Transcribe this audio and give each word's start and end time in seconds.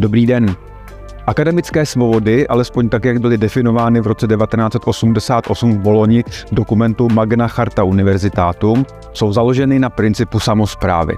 Dobrý 0.00 0.26
den. 0.26 0.56
Akademické 1.26 1.86
svobody, 1.86 2.48
alespoň 2.48 2.88
tak, 2.88 3.04
jak 3.04 3.18
byly 3.18 3.38
definovány 3.38 4.00
v 4.00 4.06
roce 4.06 4.26
1988 4.26 5.72
v 5.72 5.78
Boloni 5.78 6.24
dokumentu 6.52 7.08
Magna 7.12 7.48
Charta 7.48 7.84
Universitatum, 7.84 8.86
jsou 9.12 9.32
založeny 9.32 9.78
na 9.78 9.90
principu 9.90 10.40
samozprávy. 10.40 11.14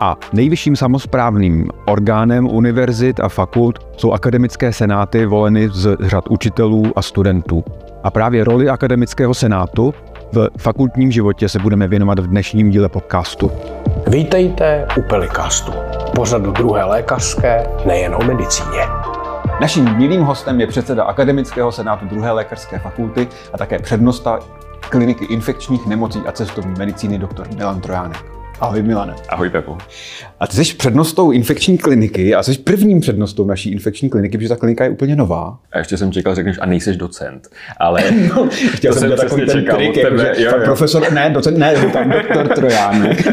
A 0.00 0.16
nejvyšším 0.32 0.76
samozprávným 0.76 1.70
orgánem 1.84 2.46
univerzit 2.46 3.20
a 3.20 3.28
fakult 3.28 3.78
jsou 3.96 4.12
akademické 4.12 4.72
senáty 4.72 5.26
voleny 5.26 5.68
z 5.72 5.96
řad 6.00 6.24
učitelů 6.30 6.92
a 6.96 7.02
studentů. 7.02 7.64
A 8.04 8.10
právě 8.10 8.44
roli 8.44 8.68
akademického 8.68 9.34
senátu 9.34 9.94
v 10.32 10.48
fakultním 10.58 11.12
životě 11.12 11.48
se 11.48 11.58
budeme 11.58 11.88
věnovat 11.88 12.18
v 12.18 12.26
dnešním 12.26 12.70
díle 12.70 12.88
podcastu. 12.88 13.50
Vítejte 14.04 14.86
u 14.98 15.02
Pelikastu, 15.02 15.72
pořadu 16.14 16.50
druhé 16.52 16.84
lékařské, 16.84 17.66
nejen 17.86 18.14
o 18.14 18.24
medicíně. 18.24 18.82
Naším 19.60 19.96
milým 19.96 20.22
hostem 20.22 20.60
je 20.60 20.66
předseda 20.66 21.04
Akademického 21.04 21.72
senátu 21.72 22.06
druhé 22.06 22.30
lékařské 22.32 22.78
fakulty 22.78 23.28
a 23.52 23.58
také 23.58 23.78
přednosta 23.78 24.38
kliniky 24.80 25.24
infekčních 25.24 25.86
nemocí 25.86 26.18
a 26.26 26.32
cestovní 26.32 26.74
medicíny 26.78 27.18
dr. 27.18 27.48
Milan 27.56 27.80
Trojánek. 27.80 28.35
Ahoj 28.60 28.82
Milane. 28.82 29.14
Ahoj 29.28 29.50
Pepo. 29.50 29.78
A 30.40 30.46
ty 30.46 30.56
jsi 30.56 30.74
přednostou 30.74 31.30
infekční 31.30 31.78
kliniky 31.78 32.34
a 32.34 32.42
jsi 32.42 32.58
prvním 32.58 33.00
přednostou 33.00 33.44
naší 33.44 33.72
infekční 33.72 34.10
kliniky, 34.10 34.38
protože 34.38 34.48
ta 34.48 34.56
klinika 34.56 34.84
je 34.84 34.90
úplně 34.90 35.16
nová. 35.16 35.58
A 35.72 35.78
ještě 35.78 35.96
jsem 35.96 36.12
čekal, 36.12 36.34
řekneš, 36.34 36.58
a 36.60 36.66
nejseš 36.66 36.96
docent. 36.96 37.48
Ale 37.76 38.02
no, 38.36 38.48
chtěl 38.50 38.92
jsem 38.92 39.10
to 39.10 39.16
takový 39.16 39.46
ten 39.46 39.64
trik, 39.64 39.94
tebe, 39.94 40.26
jako, 40.26 40.40
jo, 40.42 40.50
jo. 40.58 40.64
profesor, 40.64 41.12
ne, 41.12 41.30
docent, 41.30 41.58
ne, 41.58 41.74
tam 41.92 42.10
doktor 42.10 42.48
Trojánek. 42.48 43.26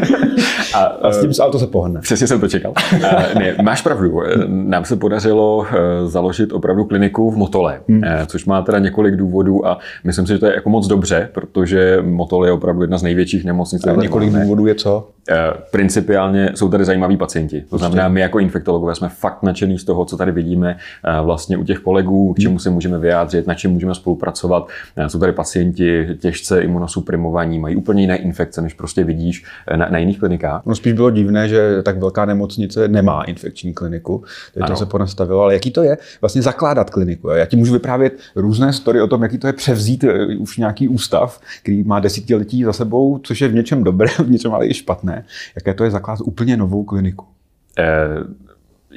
A, 0.74 0.78
a, 0.78 1.12
s 1.12 1.20
tím 1.20 1.30
ale 1.42 1.52
to 1.52 1.58
se 1.58 1.66
pohne. 1.66 2.00
Přesně 2.00 2.26
jsem 2.26 2.40
to 2.40 2.48
čekal. 2.48 2.72
a, 3.08 3.38
ne, 3.38 3.54
máš 3.62 3.82
pravdu. 3.82 4.20
Nám 4.46 4.84
se 4.84 4.96
podařilo 4.96 5.66
eh, 5.66 6.06
založit 6.06 6.52
opravdu 6.52 6.84
kliniku 6.84 7.30
v 7.30 7.36
Motole, 7.36 7.80
hmm. 7.88 8.04
Eh, 8.04 8.26
což 8.26 8.44
má 8.44 8.62
teda 8.62 8.78
několik 8.78 9.16
důvodů 9.16 9.66
a 9.66 9.78
myslím 10.04 10.26
si, 10.26 10.32
že 10.32 10.38
to 10.38 10.46
je 10.46 10.54
jako 10.54 10.70
moc 10.70 10.86
dobře, 10.86 11.28
protože 11.32 11.98
Motole 12.02 12.48
je 12.48 12.52
opravdu 12.52 12.82
jedna 12.82 12.98
z 12.98 13.02
několik 13.02 13.44
nemocnic. 13.44 13.86
A 13.86 13.92
několik 13.92 14.30
důvodů 14.30 14.66
je 14.66 14.74
co? 14.74 15.13
Eh, 15.30 15.52
principiálně 15.70 16.50
jsou 16.54 16.68
tady 16.68 16.84
zajímaví 16.84 17.16
pacienti. 17.16 17.64
To 17.70 17.78
znamená, 17.78 18.08
my 18.08 18.20
jako 18.20 18.38
infektologové 18.38 18.94
jsme 18.94 19.08
fakt 19.08 19.42
nadšení 19.42 19.78
z 19.78 19.84
toho, 19.84 20.04
co 20.04 20.16
tady 20.16 20.32
vidíme 20.32 20.76
eh, 21.04 21.20
vlastně 21.22 21.56
u 21.56 21.64
těch 21.64 21.78
kolegů, 21.78 22.34
k 22.34 22.38
čemu 22.38 22.58
se 22.58 22.70
můžeme 22.70 22.98
vyjádřit, 22.98 23.46
na 23.46 23.54
čem 23.54 23.70
můžeme 23.70 23.94
spolupracovat. 23.94 24.68
Eh, 24.96 25.08
jsou 25.08 25.18
tady 25.18 25.32
pacienti 25.32 26.08
těžce 26.20 26.60
imunosuprimovaní, 26.60 27.58
mají 27.58 27.76
úplně 27.76 28.02
jiné 28.02 28.16
infekce, 28.16 28.62
než 28.62 28.74
prostě 28.74 29.04
vidíš 29.04 29.44
na, 29.76 29.88
na 29.88 29.98
jiných 29.98 30.18
klinikách. 30.18 30.62
No 30.66 30.74
spíš 30.74 30.92
bylo 30.92 31.10
divné, 31.10 31.48
že 31.48 31.82
tak 31.82 31.98
velká 31.98 32.24
nemocnice 32.24 32.88
nemá 32.88 33.24
infekční 33.24 33.74
kliniku, 33.74 34.24
takže 34.54 34.72
to 34.72 34.76
se 34.76 34.86
ponastavilo, 34.86 35.40
ale 35.40 35.54
jaký 35.54 35.70
to 35.70 35.82
je 35.82 35.98
vlastně 36.20 36.42
zakládat 36.42 36.90
kliniku? 36.90 37.28
Já 37.28 37.46
ti 37.46 37.56
můžu 37.56 37.72
vyprávět 37.72 38.18
různé 38.36 38.72
story 38.72 39.00
o 39.00 39.06
tom, 39.06 39.22
jaký 39.22 39.38
to 39.38 39.46
je 39.46 39.52
převzít 39.52 40.04
už 40.38 40.56
nějaký 40.56 40.88
ústav, 40.88 41.40
který 41.62 41.82
má 41.82 42.00
desetiletí 42.00 42.64
za 42.64 42.72
sebou, 42.72 43.20
což 43.22 43.40
je 43.40 43.48
v 43.48 43.54
něčem 43.54 43.84
dobré, 43.84 44.08
v 44.18 44.30
něčem 44.30 44.54
ale 44.54 44.66
i 44.66 44.74
špatné 44.74 45.13
jaké 45.56 45.74
to 45.74 45.84
je 45.84 45.90
zakládat 45.90 46.20
úplně 46.20 46.56
novou 46.56 46.84
kliniku? 46.84 47.26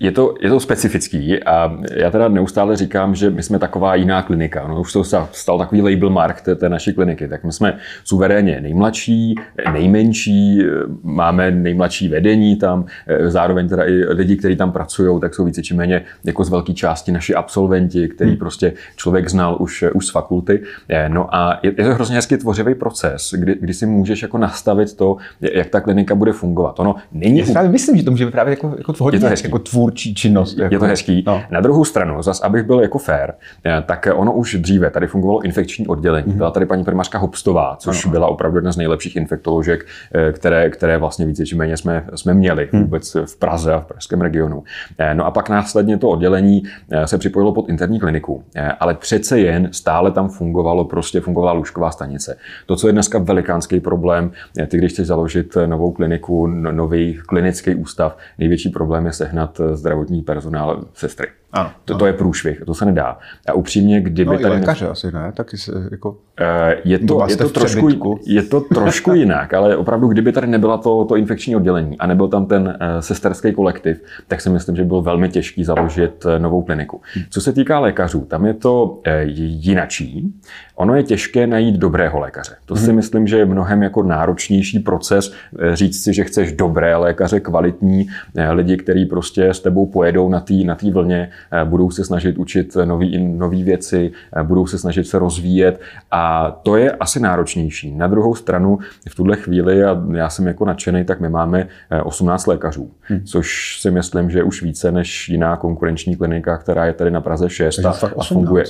Je 0.02 0.12
to, 0.12 0.34
je 0.42 0.50
to 0.50 0.60
specifický 0.60 1.44
a 1.44 1.78
já 1.94 2.12
teda 2.12 2.28
neustále 2.28 2.76
říkám, 2.76 3.16
že 3.16 3.30
my 3.30 3.44
jsme 3.44 3.60
taková 3.60 3.96
jiná 3.96 4.22
klinika. 4.22 4.68
No, 4.68 4.82
už 4.82 4.94
to 4.94 5.04
stal 5.32 5.58
takový 5.58 5.82
label 5.82 6.10
mark 6.10 6.42
té, 6.42 6.56
té 6.56 6.70
naší 6.70 6.94
kliniky. 6.94 7.28
Tak 7.28 7.44
my 7.44 7.52
jsme 7.52 7.78
suverénně 8.04 8.62
nejmladší, 8.62 9.36
nejmenší, 9.74 10.64
máme 11.04 11.52
nejmladší 11.52 12.08
vedení 12.08 12.56
tam, 12.56 12.86
zároveň 13.28 13.70
teda 13.70 13.84
i 13.84 13.92
lidi, 13.92 14.38
kteří 14.38 14.56
tam 14.56 14.72
pracují, 14.72 15.22
tak 15.22 15.36
jsou 15.36 15.46
více 15.46 15.64
či 15.64 15.74
méně 15.74 16.02
jako 16.24 16.44
z 16.44 16.50
velké 16.50 16.74
části 16.74 17.12
naši 17.12 17.36
absolventi, 17.36 18.08
který 18.08 18.30
hmm. 18.30 18.40
prostě 18.40 18.74
člověk 18.96 19.30
znal 19.30 19.58
už, 19.60 19.86
už 19.94 20.08
z 20.08 20.12
fakulty. 20.12 20.64
No 21.08 21.36
a 21.36 21.60
je, 21.64 21.74
je 21.78 21.84
to 21.84 21.94
hrozně 21.94 22.16
hezký 22.16 22.38
tvořivý 22.38 22.76
proces, 22.76 23.34
kdy, 23.38 23.56
kdy 23.62 23.74
si 23.74 23.86
můžeš 23.86 24.22
jako 24.22 24.38
nastavit 24.38 24.96
to, 24.96 25.18
jak 25.42 25.68
ta 25.68 25.82
klinika 25.82 26.16
bude 26.16 26.32
fungovat. 26.32 26.80
Ono 26.80 26.96
není... 27.12 27.40
Já 27.40 27.64
si 27.64 27.70
myslím, 27.70 27.98
že 27.98 28.04
to 28.04 28.12
může 28.12 28.26
vyprávět 28.26 28.58
jako, 28.58 28.76
jako, 28.78 28.94
to 28.94 29.06
hezký. 29.06 29.48
jako 29.48 29.60
tvůr 29.60 29.87
tvůrčí 29.88 30.16
činnost. 30.16 30.58
Jako, 30.58 30.76
je 30.76 30.80
to 30.80 30.86
hezký. 30.86 31.24
No. 31.28 31.44
Na 31.50 31.62
druhou 31.62 31.86
stranu, 31.86 32.22
zas 32.22 32.42
abych 32.42 32.64
byl 32.64 32.80
jako 32.80 32.98
fair, 32.98 33.32
eh, 33.66 33.84
tak 33.86 34.08
ono 34.16 34.34
už 34.34 34.56
dříve 34.56 34.90
tady 34.90 35.08
fungovalo 35.08 35.42
infekční 35.42 35.88
oddělení. 35.88 36.28
Mm-hmm. 36.28 36.38
Byla 36.38 36.52
tady 36.52 36.66
paní 36.66 36.84
primářka 36.84 37.18
Hopstová, 37.18 37.76
což 37.80 38.06
ano. 38.06 38.12
byla 38.12 38.28
opravdu 38.28 38.58
jedna 38.58 38.72
z 38.72 38.78
nejlepších 38.78 39.16
infektoložek, 39.16 39.86
eh, 40.16 40.32
které, 40.32 40.70
které 40.70 40.98
vlastně 40.98 41.26
více 41.26 41.46
či 41.46 41.56
méně 41.56 41.78
jsme, 41.78 42.06
jsme 42.16 42.34
měli 42.34 42.70
mm. 42.72 42.82
vůbec 42.82 43.16
v 43.26 43.40
Praze 43.40 43.74
a 43.74 43.80
v 43.80 43.86
pražském 43.86 44.22
regionu. 44.22 44.64
Eh, 44.98 45.14
no 45.14 45.26
a 45.26 45.32
pak 45.32 45.50
následně 45.50 45.98
to 45.98 46.10
oddělení 46.10 46.64
se 47.06 47.18
připojilo 47.18 47.52
pod 47.54 47.70
interní 47.70 48.00
kliniku, 48.00 48.44
ale 48.80 48.94
přece 48.94 49.40
jen 49.40 49.70
stále 49.72 50.12
tam 50.12 50.30
fungovalo, 50.30 50.86
prostě 50.86 51.22
fungovala 51.22 51.54
lůžková 51.54 51.92
stanice. 51.92 52.38
To, 52.66 52.76
co 52.76 52.88
je 52.88 52.94
dneska 52.94 53.20
velikánský 53.20 53.80
problém, 53.80 54.32
ty 54.68 54.78
když 54.78 54.92
chceš 54.92 55.08
založit 55.08 55.58
novou 55.66 55.92
kliniku, 55.92 56.48
no, 56.48 56.72
nový 56.72 57.20
klinický 57.26 57.76
ústav, 57.76 58.18
největší 58.38 58.70
problém 58.70 59.06
je 59.06 59.14
sehnat 59.14 59.62
zdravotní 59.78 60.22
personál, 60.22 60.86
sestry. 60.94 61.28
Ano, 61.54 61.72
to, 61.86 61.94
ano. 61.94 62.00
to 62.00 62.06
je 62.06 62.14
průšvih, 62.14 62.64
to 62.66 62.74
se 62.74 62.86
nedá. 62.86 63.18
A 63.48 63.54
upřímně, 63.54 64.02
kdyby 64.02 64.32
no, 64.32 64.40
tady... 64.40 64.54
lékaře 64.54 64.88
asi 64.88 65.12
ne, 65.12 65.32
taky 65.36 65.58
se 65.58 65.72
jako... 65.92 66.18
Eh, 66.40 66.76
je 66.84 67.00
to, 67.00 67.26
je 67.30 67.38
to, 67.38 67.50
trošku, 67.50 68.20
je 68.26 68.44
to 68.44 68.62
trošku 68.62 69.14
jinak, 69.14 69.54
ale 69.54 69.78
opravdu, 69.78 70.08
kdyby 70.08 70.32
tady 70.32 70.48
nebyla 70.48 70.78
to, 70.78 71.06
to 71.06 71.16
infekční 71.16 71.56
oddělení 71.56 71.98
a 71.98 72.08
nebyl 72.08 72.28
tam 72.28 72.46
ten 72.46 72.64
uh, 72.68 73.00
sesterský 73.00 73.54
kolektiv, 73.54 74.04
tak 74.28 74.42
si 74.42 74.50
myslím, 74.50 74.76
že 74.76 74.84
bylo 74.84 75.02
velmi 75.02 75.30
těžké 75.30 75.64
založit 75.64 76.26
uh, 76.26 76.40
novou 76.40 76.64
kliniku. 76.64 77.02
Hmm. 77.14 77.26
Co 77.30 77.42
se 77.42 77.54
týká 77.54 77.80
lékařů, 77.80 78.26
tam 78.26 78.46
je 78.46 78.54
to 78.54 78.86
uh, 78.86 79.02
jinačí. 79.26 80.34
Ono 80.76 80.96
je 80.96 81.04
těžké 81.04 81.48
najít 81.48 81.76
dobrého 81.76 82.20
lékaře. 82.20 82.56
To 82.66 82.76
si 82.76 82.86
hmm. 82.86 82.96
myslím, 82.96 83.28
že 83.28 83.38
je 83.38 83.46
mnohem 83.46 83.84
jako 83.84 84.04
náročnější 84.04 84.80
proces 84.80 85.34
říct 85.74 86.04
si, 86.04 86.14
že 86.14 86.24
chceš 86.24 86.52
dobré 86.52 86.96
lékaře, 86.96 87.40
kvalitní 87.40 88.08
lidi, 88.52 88.78
kteří 88.78 89.06
prostě 89.06 89.50
s 89.50 89.60
tebou 89.60 89.86
pojedou 89.86 90.30
na 90.30 90.40
té 90.40 90.54
na 90.54 90.78
vlně, 90.92 91.30
Eh, 91.47 91.47
budou 91.64 91.92
se 91.92 92.04
snažit 92.04 92.38
učit 92.38 92.78
nové 93.18 93.64
věci, 93.64 94.12
eh, 94.36 94.44
budou 94.44 94.68
se 94.68 94.78
snažit 94.78 95.08
se 95.08 95.20
rozvíjet 95.20 95.82
a 96.12 96.52
to 96.64 96.78
je 96.78 96.92
asi 96.92 97.20
náročnější. 97.20 97.96
Na 97.96 98.08
druhou 98.08 98.36
stranu 98.36 98.80
v 99.10 99.16
tuhle 99.16 99.38
chvíli, 99.38 99.84
a 99.84 100.04
já 100.12 100.30
jsem 100.30 100.48
jako 100.48 100.66
nadšený, 100.66 101.06
tak 101.06 101.20
my 101.20 101.30
máme 101.30 101.68
18 102.04 102.48
eh, 102.48 102.52
lékařů, 102.52 102.92
hmm. 103.02 103.24
což 103.24 103.78
si 103.82 103.92
myslím, 103.92 104.30
že 104.30 104.40
je 104.40 104.44
už 104.44 104.64
více 104.64 104.92
než 104.92 105.30
jiná 105.30 105.58
konkurenční 105.58 106.16
klinika, 106.16 106.58
která 106.58 106.86
je 106.86 106.94
tady 106.94 107.12
na 107.12 107.22
Praze 107.22 107.50
6 107.50 107.86
a, 107.86 107.90
a 108.18 108.24
funguje 108.24 108.64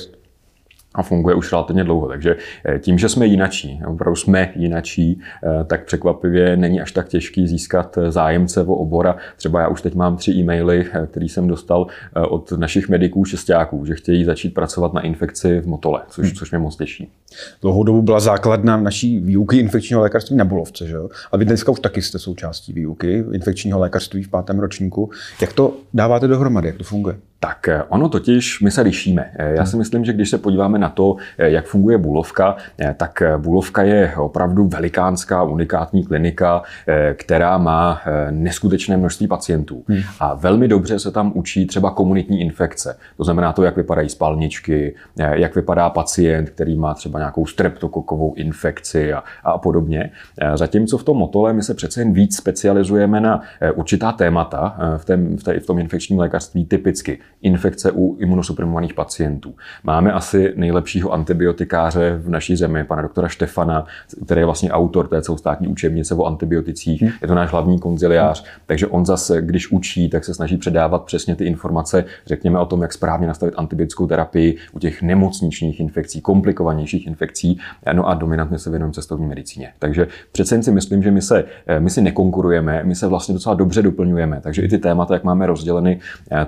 a 0.94 1.02
funguje 1.02 1.34
už 1.34 1.52
relativně 1.52 1.84
dlouho. 1.84 2.08
Takže 2.08 2.36
eh, 2.64 2.78
tím, 2.78 2.98
že 2.98 3.08
jsme 3.08 3.26
jinačí, 3.26 3.80
opravdu 3.86 4.16
jsme 4.16 4.52
jinačí, 4.56 5.20
eh, 5.20 5.64
tak 5.64 5.84
překvapivě 5.84 6.56
není 6.56 6.80
až 6.80 6.92
tak 6.92 7.08
těžký 7.08 7.48
získat 7.48 7.98
eh, 7.98 8.10
zájemce 8.10 8.62
o 8.62 8.74
obora. 8.74 9.16
Třeba 9.36 9.60
já 9.60 9.68
už 9.68 9.82
teď 9.82 9.94
mám 9.94 10.16
tři 10.16 10.32
e-maily, 10.32 10.86
který 11.06 11.28
jsem 11.28 11.48
dostal 11.48 11.86
od 12.28 12.52
našich 12.52 12.88
mediků 12.88 13.24
šestáků, 13.24 13.84
že 13.84 13.94
chtějí 13.94 14.24
začít 14.24 14.54
pracovat 14.54 14.92
na 14.92 15.00
infekci 15.00 15.60
v 15.60 15.66
Motole, 15.66 16.02
což, 16.08 16.26
hmm. 16.26 16.34
což 16.34 16.50
mě 16.50 16.58
moc 16.58 16.76
těší. 16.76 17.10
Dlouhou 17.62 17.84
dobu 17.84 18.02
byla 18.02 18.20
základna 18.20 18.76
naší 18.76 19.18
výuky 19.18 19.58
infekčního 19.58 20.00
lékařství 20.00 20.36
na 20.36 20.44
Bulovce, 20.44 20.86
že 20.86 20.94
jo? 20.94 21.08
A 21.32 21.36
vy 21.36 21.44
dneska 21.44 21.72
už 21.72 21.80
taky 21.80 22.02
jste 22.02 22.18
součástí 22.18 22.72
výuky 22.72 23.24
infekčního 23.32 23.78
lékařství 23.78 24.22
v 24.22 24.28
pátém 24.28 24.58
ročníku. 24.58 25.10
Jak 25.40 25.52
to 25.52 25.76
dáváte 25.94 26.28
dohromady, 26.28 26.68
jak 26.68 26.76
to 26.76 26.84
funguje? 26.84 27.16
Tak 27.40 27.68
eh, 27.68 27.82
ono 27.88 28.08
totiž, 28.08 28.60
my 28.60 28.70
se 28.70 28.80
lišíme. 28.80 29.30
Eh, 29.38 29.54
já 29.54 29.64
si 29.64 29.72
hmm. 29.72 29.78
myslím, 29.78 30.04
že 30.04 30.12
když 30.12 30.30
se 30.30 30.38
podíváme 30.38 30.78
na 30.78 30.88
to, 30.88 31.16
eh, 31.38 31.50
jak 31.50 31.66
funguje 31.66 31.98
Bulovka, 31.98 32.56
tak 32.96 33.22
Bulovka 33.36 33.82
je 33.82 34.12
opravdu 34.16 34.66
velikánská, 34.66 35.42
unikátní 35.42 36.04
klinika, 36.04 36.62
která 37.14 37.58
má 37.58 38.00
neskutečné 38.30 38.96
množství 38.96 39.26
pacientů. 39.26 39.84
Hmm. 39.88 40.00
A 40.20 40.34
velmi 40.34 40.68
dobře 40.68 40.98
se 40.98 41.10
tam 41.10 41.32
učí 41.34 41.66
třeba 41.66 41.90
komunitní 41.90 42.40
infekce. 42.40 42.98
To 43.16 43.24
znamená 43.24 43.52
to, 43.52 43.62
jak 43.62 43.76
vypadají 43.76 44.08
spalničky, 44.08 44.94
jak 45.16 45.54
vypadá 45.54 45.90
pacient, 45.90 46.50
který 46.50 46.76
má 46.76 46.94
třeba 46.94 47.18
nějakou 47.18 47.46
streptokokovou 47.46 48.34
infekci 48.34 49.12
a, 49.12 49.22
a 49.44 49.58
podobně. 49.58 50.10
Zatímco 50.54 50.98
v 50.98 51.04
tom 51.04 51.16
motole 51.16 51.52
my 51.52 51.62
se 51.62 51.74
přece 51.74 52.00
jen 52.00 52.12
víc 52.12 52.36
specializujeme 52.36 53.20
na 53.20 53.40
určitá 53.74 54.12
témata 54.12 54.76
v, 54.96 55.04
tém, 55.04 55.36
v, 55.36 55.42
té, 55.42 55.60
v 55.60 55.66
tom 55.66 55.78
infekčním 55.78 56.18
lékařství 56.18 56.64
typicky 56.64 57.18
infekce 57.42 57.92
u 57.92 58.16
imunosuprimovaných 58.18 58.94
pacientů. 58.94 59.54
Máme 59.84 60.12
asi 60.12 60.52
nejlepšího 60.56 61.12
antibiotikáře 61.12 62.18
v 62.22 62.30
naší 62.30 62.56
zemi, 62.56 62.84
pana 62.84 63.02
doktora 63.02 63.28
Štefana, 63.28 63.86
který 64.24 64.40
je 64.40 64.44
vlastně 64.44 64.70
autor 64.70 65.08
té 65.08 65.22
celostátní 65.22 65.68
učebnice 65.68 66.14
o 66.14 66.24
antibioticích. 66.24 67.02
Hmm. 67.02 67.10
Je 67.22 67.28
to 67.28 67.34
náš 67.34 67.50
hlavní 67.50 67.78
konziliář, 67.78 68.42
hmm. 68.42 68.52
takže 68.66 68.86
on 68.86 69.06
zase, 69.06 69.42
když 69.42 69.72
učí, 69.72 70.08
tak 70.08 70.24
se 70.24 70.34
snaží 70.34 70.56
předávat 70.56 71.04
přesně 71.04 71.36
ty 71.36 71.44
informace, 71.44 72.04
řekněme 72.26 72.58
o 72.58 72.66
tom, 72.66 72.82
jak 72.82 72.92
správně 72.92 73.26
nastavit 73.26 73.54
antibiotickou 73.56 74.06
terapii 74.06 74.56
u 74.72 74.78
těch 74.78 75.02
nemocničních 75.02 75.80
infekcí, 75.80 76.20
komplikovanějších 76.20 77.06
infekcí, 77.06 77.58
no 77.92 78.08
a 78.08 78.14
dominantně 78.14 78.58
se 78.58 78.70
věnujeme 78.70 78.92
cestovní 78.92 79.26
medicíně. 79.26 79.72
Takže 79.78 80.06
přece 80.32 80.54
jen 80.54 80.62
si 80.62 80.72
myslím, 80.72 81.02
že 81.02 81.10
my, 81.10 81.22
se, 81.22 81.44
my 81.78 81.90
si 81.90 82.02
nekonkurujeme, 82.02 82.82
my 82.84 82.94
se 82.94 83.06
vlastně 83.06 83.32
docela 83.32 83.54
dobře 83.54 83.82
doplňujeme. 83.82 84.40
Takže 84.40 84.62
i 84.62 84.68
ty 84.68 84.78
témata, 84.78 85.14
jak 85.14 85.24
máme 85.24 85.46
rozděleny, 85.46 86.00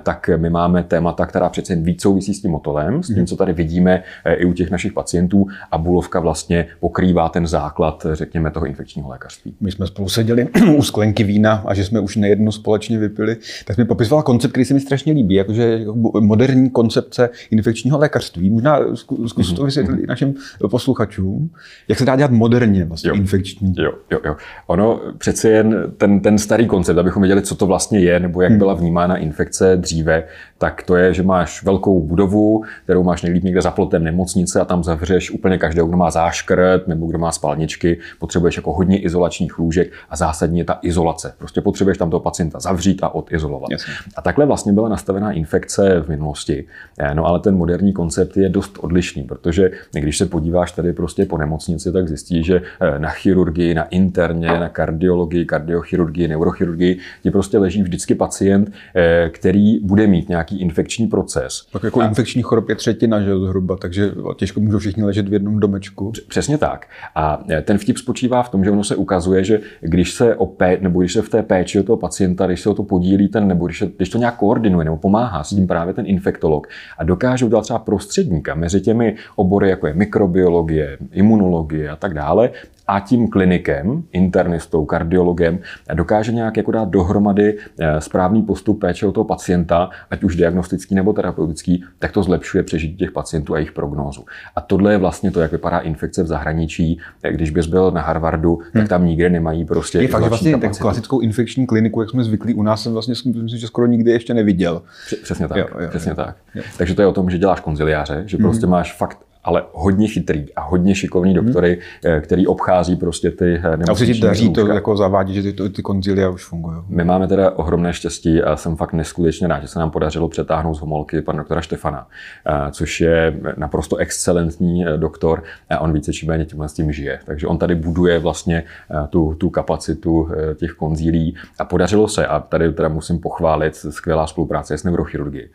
tak 0.03 0.29
my 0.37 0.49
máme 0.49 0.80
témata, 0.83 1.25
která 1.25 1.49
přece 1.49 1.73
jen 1.73 1.83
víc 1.83 2.01
souvisí 2.01 2.33
s 2.33 2.41
tím 2.41 2.51
motolem, 2.51 3.03
s 3.03 3.07
tím, 3.07 3.25
co 3.25 3.35
tady 3.35 3.53
vidíme 3.53 4.03
i 4.25 4.45
u 4.45 4.53
těch 4.53 4.71
našich 4.71 4.93
pacientů 4.93 5.47
a 5.71 5.77
bulovka 5.77 6.19
vlastně 6.19 6.67
pokrývá 6.79 7.29
ten 7.29 7.47
základ, 7.47 8.05
řekněme, 8.13 8.51
toho 8.51 8.65
infekčního 8.65 9.09
lékařství. 9.09 9.53
My 9.61 9.71
jsme 9.71 9.87
spolu 9.87 10.09
seděli 10.09 10.47
u 10.77 10.81
sklenky 10.81 11.23
vína 11.23 11.63
a 11.65 11.73
že 11.73 11.85
jsme 11.85 11.99
už 11.99 12.15
nejedno 12.15 12.51
společně 12.51 12.97
vypili, 12.97 13.37
tak 13.65 13.77
mi 13.77 13.85
popisoval 13.85 14.23
koncept, 14.23 14.51
který 14.51 14.65
se 14.65 14.73
mi 14.73 14.79
strašně 14.79 15.13
líbí, 15.13 15.35
jakože 15.35 15.79
moderní 16.19 16.69
koncepce 16.69 17.29
infekčního 17.51 17.97
lékařství. 17.97 18.49
Možná 18.49 18.79
zkus 19.27 19.53
to 19.53 19.61
mhm. 19.61 19.65
vysvětlit 19.65 20.07
našim 20.07 20.33
posluchačům, 20.69 21.49
jak 21.87 21.99
se 21.99 22.05
dá 22.05 22.15
dělat 22.15 22.31
moderně 22.31 22.85
vlastně 22.85 23.09
jo. 23.09 23.15
infekční. 23.15 23.73
Jo, 23.77 23.91
jo, 24.11 24.19
jo. 24.25 24.35
Ono 24.67 25.01
přeci 25.17 25.47
jen 25.47 25.91
ten, 25.97 26.19
ten 26.19 26.37
starý 26.37 26.67
koncept, 26.67 26.97
abychom 26.97 27.21
věděli, 27.21 27.41
co 27.41 27.55
to 27.55 27.65
vlastně 27.65 27.99
je, 27.99 28.19
nebo 28.19 28.41
jak 28.41 28.51
hmm. 28.51 28.59
byla 28.59 28.73
vnímána 28.73 29.17
infekce 29.17 29.77
dříve, 29.77 30.23
tak 30.61 30.83
to 30.83 30.95
je, 30.95 31.13
že 31.13 31.23
máš 31.23 31.63
velkou 31.63 32.01
budovu, 32.01 32.63
kterou 32.83 33.03
máš 33.03 33.21
nejlíp 33.21 33.43
někde 33.43 33.61
za 33.61 33.71
plotem 33.71 34.03
nemocnice 34.03 34.61
a 34.61 34.65
tam 34.65 34.83
zavřeš 34.83 35.31
úplně 35.31 35.57
každého, 35.57 35.87
kdo 35.87 35.97
má 35.97 36.11
záškrt 36.11 36.87
nebo 36.87 37.05
kdo 37.05 37.19
má 37.19 37.31
spalničky. 37.31 37.97
Potřebuješ 38.19 38.55
jako 38.55 38.73
hodně 38.73 38.99
izolačních 38.99 39.59
lůžek 39.59 39.91
a 40.09 40.15
zásadně 40.15 40.61
je 40.61 40.65
ta 40.65 40.79
izolace. 40.81 41.33
Prostě 41.37 41.61
potřebuješ 41.61 41.97
tam 41.97 42.09
toho 42.09 42.19
pacienta 42.19 42.59
zavřít 42.59 43.03
a 43.03 43.09
odizolovat. 43.09 43.71
Jasně. 43.71 43.93
A 44.15 44.21
takhle 44.21 44.45
vlastně 44.45 44.73
byla 44.73 44.89
nastavená 44.89 45.31
infekce 45.31 45.99
v 46.01 46.09
minulosti. 46.09 46.65
Eh, 46.99 47.15
no 47.15 47.25
ale 47.25 47.39
ten 47.39 47.55
moderní 47.55 47.93
koncept 47.93 48.37
je 48.37 48.49
dost 48.49 48.77
odlišný, 48.81 49.23
protože 49.23 49.71
když 49.91 50.17
se 50.17 50.25
podíváš 50.25 50.71
tady 50.71 50.93
prostě 50.93 51.25
po 51.25 51.37
nemocnici, 51.37 51.91
tak 51.91 52.07
zjistíš, 52.07 52.45
že 52.45 52.61
eh, 52.81 52.99
na 52.99 53.09
chirurgii, 53.09 53.73
na 53.73 53.83
interně, 53.83 54.47
na 54.47 54.69
kardiologii, 54.69 55.45
kardiochirurgii, 55.45 56.27
neurochirurgii 56.27 56.99
ti 57.23 57.31
prostě 57.31 57.57
leží 57.57 57.83
vždycky 57.83 58.15
pacient, 58.15 58.71
eh, 58.95 59.29
který 59.29 59.79
bude 59.79 60.07
mít 60.07 60.29
nějaký 60.29 60.50
infekční 60.59 61.07
proces. 61.07 61.67
Tak 61.73 61.83
jako 61.83 62.01
a... 62.01 62.05
infekční 62.05 62.41
chorob 62.41 62.69
je 62.69 62.75
třetina, 62.75 63.21
že 63.21 63.37
zhruba, 63.37 63.77
takže 63.77 64.11
těžko 64.35 64.59
můžou 64.59 64.77
všichni 64.79 65.03
ležet 65.03 65.29
v 65.29 65.33
jednom 65.33 65.59
domečku. 65.59 66.11
Přesně 66.27 66.57
tak. 66.57 66.87
A 67.15 67.43
ten 67.63 67.77
vtip 67.77 67.97
spočívá 67.97 68.43
v 68.43 68.49
tom, 68.49 68.63
že 68.63 68.71
ono 68.71 68.83
se 68.83 68.95
ukazuje, 68.95 69.43
že 69.43 69.59
když 69.81 70.13
se 70.13 70.35
o 70.35 70.45
pé, 70.45 70.77
nebo 70.81 70.99
když 70.99 71.13
se 71.13 71.21
v 71.21 71.29
té 71.29 71.43
péči 71.43 71.79
o 71.79 71.83
toho 71.83 71.97
pacienta, 71.97 72.47
když 72.47 72.61
se 72.61 72.69
o 72.69 72.73
to 72.73 72.83
podílí 72.83 73.27
ten, 73.27 73.47
nebo 73.47 73.65
když, 73.65 73.83
když 73.97 74.09
to 74.09 74.17
nějak 74.17 74.37
koordinuje 74.37 74.85
nebo 74.85 74.97
pomáhá 74.97 75.43
s 75.43 75.49
tím 75.49 75.67
právě 75.67 75.93
ten 75.93 76.05
infektolog 76.07 76.67
a 76.97 77.03
dokáže 77.03 77.45
udělat 77.45 77.61
třeba 77.61 77.79
prostředníka 77.79 78.55
mezi 78.55 78.81
těmi 78.81 79.15
obory, 79.35 79.69
jako 79.69 79.87
je 79.87 79.93
mikrobiologie, 79.93 80.97
imunologie 81.11 81.89
a 81.89 81.95
tak 81.95 82.13
dále, 82.13 82.49
a 82.91 82.99
tím 82.99 83.27
klinikem, 83.27 84.03
internistou, 84.11 84.85
kardiologem 84.85 85.59
dokáže 85.93 86.31
nějak 86.31 86.57
jako 86.57 86.71
dát 86.71 86.89
dohromady 86.89 87.57
eh, 87.79 88.01
správný 88.01 88.41
postup 88.41 88.79
péče 88.81 89.07
o 89.07 89.11
toho 89.11 89.25
pacienta, 89.25 89.89
ať 90.09 90.23
už 90.23 90.35
diagnostický 90.35 90.95
nebo 90.95 91.13
terapeutický, 91.13 91.83
tak 91.99 92.11
to 92.11 92.23
zlepšuje 92.23 92.63
přežití 92.63 92.95
těch 92.95 93.11
pacientů 93.11 93.53
a 93.53 93.57
jejich 93.57 93.71
prognózu. 93.71 94.25
A 94.55 94.61
tohle 94.61 94.91
je 94.91 94.97
vlastně 94.97 95.31
to, 95.31 95.39
jak 95.41 95.51
vypadá 95.51 95.79
infekce 95.79 96.23
v 96.23 96.27
zahraničí. 96.27 96.99
Když 97.29 97.49
bys 97.49 97.67
byl 97.67 97.91
na 97.91 98.01
Harvardu, 98.01 98.59
tak 98.73 98.81
hmm. 98.81 98.87
tam 98.87 99.05
nikde 99.05 99.29
nemají 99.29 99.65
prostě. 99.65 99.97
Je 100.01 100.07
fakt, 100.07 100.23
že 100.23 100.29
vlastně 100.29 100.57
tak 100.57 100.77
klasickou 100.77 101.19
infekční 101.19 101.67
kliniku, 101.67 102.01
jak 102.01 102.09
jsme 102.09 102.23
zvyklí 102.23 102.53
u 102.53 102.63
nás, 102.63 102.83
jsem 102.83 102.93
vlastně 102.93 103.11
myslím, 103.11 103.47
že 103.47 103.67
skoro 103.67 103.87
nikdy 103.87 104.11
ještě 104.11 104.33
neviděl. 104.33 104.81
Přesně 105.23 105.47
tak. 105.47 105.57
Jo, 105.57 105.67
jo, 105.79 105.89
přesně 105.89 106.09
jo. 106.09 106.15
tak. 106.15 106.35
Jo. 106.55 106.63
Takže 106.77 106.95
to 106.95 107.01
je 107.01 107.07
o 107.07 107.13
tom, 107.13 107.29
že 107.29 107.37
děláš 107.37 107.59
konziliáře, 107.59 108.23
že 108.25 108.37
hmm. 108.37 108.43
prostě 108.43 108.67
máš 108.67 108.97
fakt 108.97 109.17
ale 109.43 109.63
hodně 109.73 110.07
chytrý 110.07 110.45
a 110.55 110.61
hodně 110.61 110.95
šikovný 110.95 111.33
mhm. 111.33 111.45
doktory, 111.45 111.79
hmm. 112.05 112.21
který 112.21 112.47
obchází 112.47 112.95
prostě 112.95 113.31
ty 113.31 113.45
nemocniční 113.45 113.91
A 113.91 113.95
se 113.95 114.05
ti 114.05 114.19
daří 114.19 114.53
to 114.53 114.67
jako 114.67 114.97
zavádí, 114.97 115.33
že 115.33 115.53
ty, 115.53 115.69
ty 115.69 115.81
konzilia 115.81 116.29
už 116.29 116.45
fungují. 116.45 116.77
My 116.89 117.03
máme 117.03 117.27
teda 117.27 117.51
ohromné 117.51 117.93
štěstí 117.93 118.41
a 118.41 118.55
jsem 118.55 118.75
fakt 118.75 118.93
neskutečně 118.93 119.47
rád, 119.47 119.61
že 119.61 119.67
se 119.67 119.79
nám 119.79 119.91
podařilo 119.91 120.29
přetáhnout 120.29 120.75
z 120.75 120.79
homolky 120.79 121.21
pana 121.21 121.37
doktora 121.37 121.61
Štefana, 121.61 122.07
eh, 122.45 122.71
což 122.71 123.01
je 123.01 123.39
naprosto 123.57 123.95
excelentní 123.95 124.87
eh, 124.87 124.97
doktor 124.97 125.43
a 125.69 125.79
on 125.79 125.93
více 125.93 126.13
či 126.13 126.25
méně 126.25 126.45
tímhle 126.45 126.69
s 126.69 126.73
tím 126.73 126.91
žije. 126.91 127.19
Takže 127.25 127.47
on 127.47 127.57
tady 127.57 127.75
buduje 127.75 128.19
vlastně 128.19 128.63
tu, 129.09 129.35
tu 129.37 129.49
kapacitu 129.49 130.29
těch 130.55 130.71
konzílí 130.71 131.35
a 131.59 131.65
podařilo 131.65 132.07
se, 132.07 132.27
a 132.27 132.39
tady 132.39 132.73
teda 132.73 132.89
musím 132.89 133.19
pochválit, 133.19 133.75
skvělá 133.75 134.27
spolupráce 134.27 134.77
s 134.77 134.83
neurochirurgií. 134.83 135.47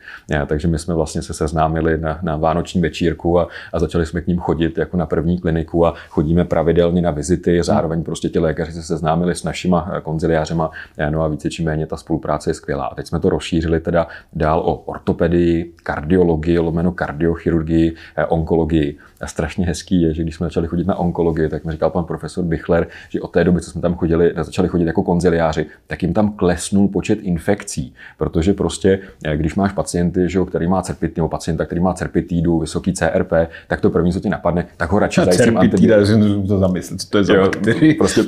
Takže 0.47 0.69
my 0.69 0.79
jsme 0.79 0.95
vlastně 0.95 1.23
se 1.23 1.35
seznámili 1.35 1.99
na, 1.99 2.19
na 2.23 2.37
vánoční 2.37 2.81
večírku 2.81 3.41
a, 3.41 3.49
a 3.73 3.76
začali 3.79 4.07
jsme 4.07 4.21
k 4.21 4.27
ním 4.27 4.39
chodit 4.39 4.79
jako 4.79 4.97
na 4.97 5.07
první 5.07 5.39
kliniku 5.39 5.87
a 5.87 5.95
chodíme 6.09 6.45
pravidelně 6.45 7.03
na 7.03 7.11
vizity. 7.11 7.63
Zároveň 7.63 8.05
prostě 8.05 8.29
ti 8.29 8.39
lékaři 8.39 8.73
se 8.73 8.83
seznámili 8.83 9.35
s 9.35 9.45
našima 9.45 9.91
eh, 9.93 10.01
konziliářema, 10.01 10.71
eh, 10.99 11.11
no 11.11 11.23
a 11.23 11.29
více 11.29 11.51
či 11.51 11.63
méně 11.63 11.87
ta 11.87 11.97
spolupráce 11.97 12.51
je 12.51 12.55
skvělá. 12.55 12.87
A 12.87 12.95
teď 12.95 13.07
jsme 13.07 13.21
to 13.21 13.31
rozšířili 13.31 13.81
teda 13.81 14.07
dál 14.33 14.61
o 14.61 14.75
ortopedii, 14.75 15.73
kardiologii, 15.83 16.59
lomeno 16.59 16.93
kardiochirurgii, 16.93 17.95
eh, 18.17 18.27
onkologii. 18.27 18.99
A 19.21 19.27
strašně 19.27 19.67
hezký 19.67 20.03
je, 20.03 20.15
že 20.15 20.23
když 20.23 20.35
jsme 20.35 20.47
začali 20.47 20.67
chodit 20.67 20.87
na 20.87 20.95
onkologii, 20.95 21.49
tak 21.49 21.65
mi 21.65 21.73
říkal 21.73 21.91
pan 21.91 22.05
profesor 22.05 22.45
Bichler, 22.45 22.87
že 23.09 23.21
od 23.21 23.31
té 23.31 23.45
doby, 23.45 23.61
co 23.61 23.71
jsme 23.71 23.81
tam 23.81 23.95
chodili, 23.95 24.33
začali 24.37 24.69
chodit 24.69 24.87
jako 24.87 25.03
konziliáři, 25.03 25.67
tak 25.87 26.03
jim 26.03 26.13
tam 26.13 26.33
klesnul 26.33 26.89
počet 26.89 27.19
infekcí, 27.23 27.95
protože 28.19 28.53
prostě, 28.53 28.99
když 29.35 29.55
máš 29.55 29.73
pacienty, 29.73 30.29
že, 30.29 30.39
který 30.47 30.67
má 30.67 30.83
cerpit, 30.83 31.17
nebo 31.17 31.29
pacienta, 31.29 31.65
který 31.65 31.81
má 31.81 31.95
cerpitídu, 31.95 32.59
vysoký 32.59 32.93
CRP, 32.93 33.33
tak 33.69 33.81
to 33.81 33.91
první, 33.91 34.13
co 34.13 34.21
ti 34.21 34.29
napadne, 34.29 34.67
tak 34.77 34.93
ho 34.93 34.99
radši 34.99 35.21
zajistím 35.25 35.59
antibiotikum. 35.59 36.47
to 36.47 36.59
zamyslet, 36.59 37.01
co 37.01 37.09
to 37.11 37.19
je 37.19 37.25
za 37.25 37.35
jo, 37.35 37.51
prostě, 37.99 38.23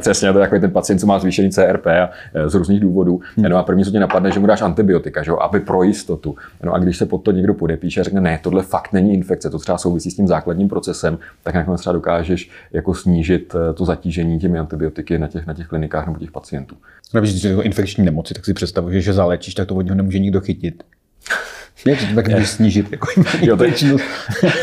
Přesně, 0.00 0.32
to 0.32 0.38
je 0.38 0.44
takový 0.44 0.60
ten 0.60 0.70
pacient, 0.70 0.98
co 0.98 1.06
má 1.06 1.18
zvýšený 1.18 1.50
CRP 1.50 1.86
a 1.86 2.10
e, 2.34 2.48
z 2.48 2.54
různých 2.54 2.80
důvodů. 2.80 3.20
Hmm. 3.36 3.50
No 3.50 3.56
a 3.56 3.62
první, 3.62 3.84
co 3.84 3.90
ti 3.90 3.98
napadne, 3.98 4.30
že 4.30 4.40
mu 4.40 4.46
dáš 4.46 4.62
antibiotika, 4.62 5.22
že 5.22 5.32
aby 5.40 5.60
pro 5.60 5.82
jistotu. 5.82 6.34
No 6.62 6.74
a 6.74 6.78
když 6.78 6.96
se 6.96 7.06
pod 7.06 7.22
to 7.22 7.30
někdo 7.30 7.54
podepíše 7.54 8.00
a 8.00 8.04
řekne, 8.04 8.20
ne, 8.20 8.38
tohle 8.42 8.62
fakt 8.62 8.92
není 8.92 9.14
infekce, 9.14 9.50
to 9.50 9.58
třeba 9.58 9.78
souvisí 9.86 10.10
s 10.10 10.16
tím 10.16 10.26
základním 10.26 10.68
procesem, 10.68 11.18
tak 11.42 11.54
nakonec 11.54 11.80
třeba 11.80 11.92
dokážeš 11.92 12.50
jako 12.72 12.94
snížit 12.94 13.54
e, 13.54 13.72
to 13.74 13.84
zatížení 13.84 14.38
těmi 14.38 14.58
antibiotiky 14.58 15.18
na 15.18 15.28
těch, 15.28 15.46
na 15.46 15.54
těch 15.54 15.66
klinikách 15.66 16.06
nebo 16.06 16.18
těch 16.18 16.30
pacientů. 16.30 16.76
Když 17.20 17.42
jsi 17.42 17.48
infekční 17.62 18.04
nemoci, 18.04 18.34
tak 18.34 18.44
si 18.44 18.54
představuješ, 18.54 19.04
že 19.04 19.12
zalečíš, 19.12 19.54
tak 19.54 19.68
to 19.68 19.74
od 19.74 19.82
něho 19.82 19.94
nemůže 19.94 20.18
nikdo 20.18 20.40
chytit. 20.40 20.82
Jak 21.86 21.98
to 21.98 22.14
tak 22.14 22.28
můžeš 22.28 22.48
snížit? 22.50 22.92
Jako 22.92 23.06
jo, 23.40 23.56
to 23.56 23.64
je 23.64 23.72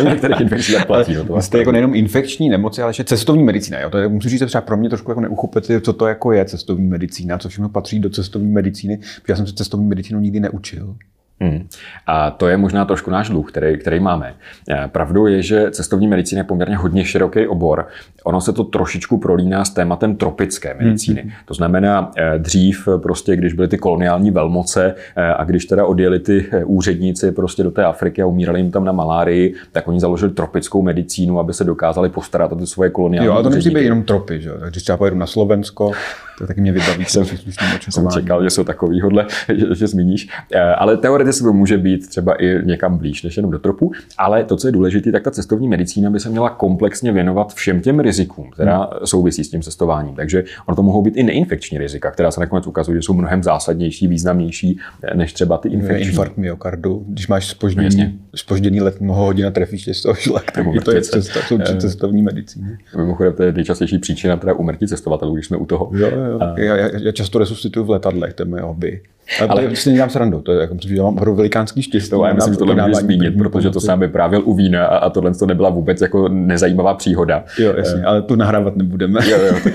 některých 0.03 0.41
infekcí 0.41 0.73
tak 0.73 0.87
platí. 0.87 1.13
No, 1.15 1.25
to 1.25 1.41
jste 1.41 1.57
jako 1.57 1.71
nejenom 1.71 1.95
infekční 1.95 2.49
nemoci, 2.49 2.81
ale 2.81 2.89
ještě 2.89 3.03
cestovní 3.03 3.43
medicína. 3.43 3.79
Jo? 3.79 3.89
To 3.89 3.97
je, 3.97 4.07
musím 4.07 4.29
říct, 4.29 4.43
třeba 4.45 4.61
pro 4.61 4.77
mě 4.77 4.89
trošku 4.89 5.11
jako 5.11 5.21
neuchopit, 5.21 5.71
co 5.81 5.93
to 5.93 6.07
jako 6.07 6.31
je 6.31 6.45
cestovní 6.45 6.87
medicína, 6.87 7.37
co 7.37 7.49
všechno 7.49 7.69
patří 7.69 7.99
do 7.99 8.09
cestovní 8.09 8.51
medicíny, 8.51 8.97
protože 8.97 9.23
já 9.29 9.35
jsem 9.35 9.47
se 9.47 9.53
cestovní 9.53 9.87
medicínu 9.87 10.19
nikdy 10.19 10.39
neučil. 10.39 10.95
Hmm. 11.43 11.67
A 12.07 12.31
to 12.31 12.47
je 12.47 12.57
možná 12.57 12.85
trošku 12.85 13.11
náš 13.11 13.29
dluh, 13.29 13.51
který, 13.51 13.77
který 13.77 13.99
máme. 13.99 14.33
Eh, 14.69 14.87
pravdou 14.87 15.25
je, 15.27 15.41
že 15.41 15.71
cestovní 15.71 16.07
medicína 16.07 16.39
je 16.39 16.43
poměrně 16.43 16.77
hodně 16.77 17.05
široký 17.05 17.47
obor. 17.47 17.87
Ono 18.23 18.41
se 18.41 18.53
to 18.53 18.63
trošičku 18.63 19.17
prolíná 19.17 19.65
s 19.65 19.69
tématem 19.69 20.15
tropické 20.15 20.73
medicíny. 20.73 21.21
Hmm. 21.21 21.31
To 21.45 21.53
znamená, 21.53 22.11
eh, 22.17 22.39
dřív 22.39 22.87
prostě, 23.01 23.35
když 23.35 23.53
byly 23.53 23.67
ty 23.67 23.77
koloniální 23.77 24.31
velmoce 24.31 24.95
eh, 25.15 25.23
a 25.23 25.43
když 25.43 25.65
teda 25.65 25.85
odjeli 25.85 26.19
ty 26.19 26.49
úředníci 26.65 27.31
prostě 27.31 27.63
do 27.63 27.71
té 27.71 27.83
Afriky 27.83 28.21
a 28.21 28.25
umírali 28.25 28.59
jim 28.59 28.71
tam 28.71 28.85
na 28.85 28.91
malárii, 28.91 29.55
tak 29.71 29.87
oni 29.87 29.99
založili 29.99 30.31
tropickou 30.31 30.81
medicínu, 30.81 31.39
aby 31.39 31.53
se 31.53 31.63
dokázali 31.63 32.09
postarat 32.09 32.51
o 32.51 32.55
ty 32.55 32.67
svoje 32.67 32.89
koloniální 32.89 33.27
Jo, 33.27 33.33
ale 33.33 33.43
to 33.43 33.49
nemusí 33.49 33.69
být 33.69 33.83
jenom 33.83 34.03
tropy, 34.03 34.41
že? 34.41 34.51
když 34.69 34.83
třeba 34.83 34.97
pojedu 34.97 35.17
na 35.17 35.25
Slovensko, 35.25 35.91
to 36.37 36.47
taky 36.47 36.61
mě 36.61 36.71
vybaví 36.71 37.05
jsem, 37.07 37.25
jsem 37.89 38.07
čekal, 38.09 38.43
že 38.43 38.49
jsou 38.49 38.63
takovýhodle, 38.63 39.25
že, 39.49 39.75
že 39.75 39.87
zmíníš. 39.87 40.29
Ale 40.77 40.97
teoreticky 40.97 41.32
se 41.33 41.51
může 41.51 41.77
být 41.77 42.09
třeba 42.09 42.43
i 42.43 42.65
někam 42.65 42.97
blíž 42.97 43.23
než 43.23 43.37
jenom 43.37 43.51
do 43.51 43.59
tropu, 43.59 43.91
ale 44.17 44.43
to, 44.43 44.57
co 44.57 44.67
je 44.67 44.71
důležité, 44.71 45.11
tak 45.11 45.23
ta 45.23 45.31
cestovní 45.31 45.67
medicína 45.67 46.09
by 46.09 46.19
se 46.19 46.29
měla 46.29 46.49
komplexně 46.49 47.11
věnovat 47.11 47.53
všem 47.53 47.81
těm 47.81 47.99
rizikům, 47.99 48.49
která 48.49 48.77
hmm. 48.77 49.05
souvisí 49.05 49.43
s 49.43 49.49
tím 49.49 49.61
cestováním. 49.61 50.15
Takže 50.15 50.43
ono 50.65 50.75
to 50.75 50.83
mohou 50.83 51.01
být 51.01 51.17
i 51.17 51.23
neinfekční 51.23 51.77
rizika, 51.77 52.11
která 52.11 52.31
se 52.31 52.39
nakonec 52.39 52.67
ukazují, 52.67 52.97
že 52.97 53.01
jsou 53.01 53.13
mnohem 53.13 53.43
zásadnější, 53.43 54.07
významnější 54.07 54.79
než 55.15 55.33
třeba 55.33 55.57
ty 55.57 55.69
infekční. 55.69 56.07
Infarkt 56.07 56.37
myokardu, 56.37 57.05
když 57.07 57.27
máš 57.27 57.47
spoždění, 57.47 57.97
no, 57.97 58.11
spoždění 58.35 58.81
let 58.81 59.01
mnoho 59.01 59.25
hodin 59.25 59.45
a 59.45 59.51
trefíš 59.51 59.83
tě 59.83 59.93
z 59.93 60.01
toho 60.01 60.15
šlak, 60.15 60.51
tak 60.51 60.65
to 60.85 60.91
je 60.91 61.01
cesta, 61.01 61.39
jsou 61.47 61.59
eh, 61.59 61.77
cestovní 61.77 62.21
medicíny. 62.21 62.77
Mimochodem, 62.97 63.33
to 63.33 63.43
je 63.43 63.51
nejčastější 63.51 63.97
příčina 63.97 64.37
teda 64.37 64.53
umrtí 64.53 64.87
cestovatelů, 64.87 65.33
když 65.33 65.45
jsme 65.45 65.57
u 65.57 65.65
toho. 65.65 65.91
Jo, 65.93 66.07
jo. 66.07 66.39
A... 66.41 66.59
Já, 66.59 66.77
já, 66.77 66.89
já, 66.99 67.11
často 67.11 67.39
resuscituju 67.39 67.85
v 67.85 67.89
letadlech, 67.89 68.33
to 68.33 68.43
je 68.43 68.47
moje 68.47 68.61
hobby. 68.61 69.01
Ale, 69.39 69.49
ale 69.49 69.67
prostě 69.67 69.91
dělám 69.91 70.09
srandu, 70.09 70.41
to 70.41 70.51
je 70.51 70.61
jako, 70.61 70.75
protože 70.75 70.95
já 70.95 71.03
mám 71.03 71.17
hru 71.17 71.35
velikánský 71.35 71.81
štěstí. 71.81 72.09
To, 72.09 72.25
já 72.25 72.33
myslím, 72.33 72.53
že 72.53 72.59
tohle 72.59 72.75
můžeš 72.75 72.97
zmínit, 72.97 73.37
protože 73.37 73.69
to 73.69 73.79
sám 73.79 73.99
vyprávěl 73.99 74.41
u 74.45 74.53
vína 74.53 74.85
a, 74.85 74.97
a 74.97 75.09
tohle 75.09 75.33
to 75.33 75.45
nebyla 75.45 75.69
vůbec 75.69 76.01
jako 76.01 76.29
nezajímavá 76.29 76.93
příhoda. 76.93 77.43
Jo, 77.59 77.73
jasně, 77.77 77.99
uh, 77.99 78.07
ale 78.07 78.21
tu 78.21 78.35
nahrávat 78.35 78.75
nebudeme. 78.75 79.29
Jo, 79.29 79.37
jo. 79.37 79.55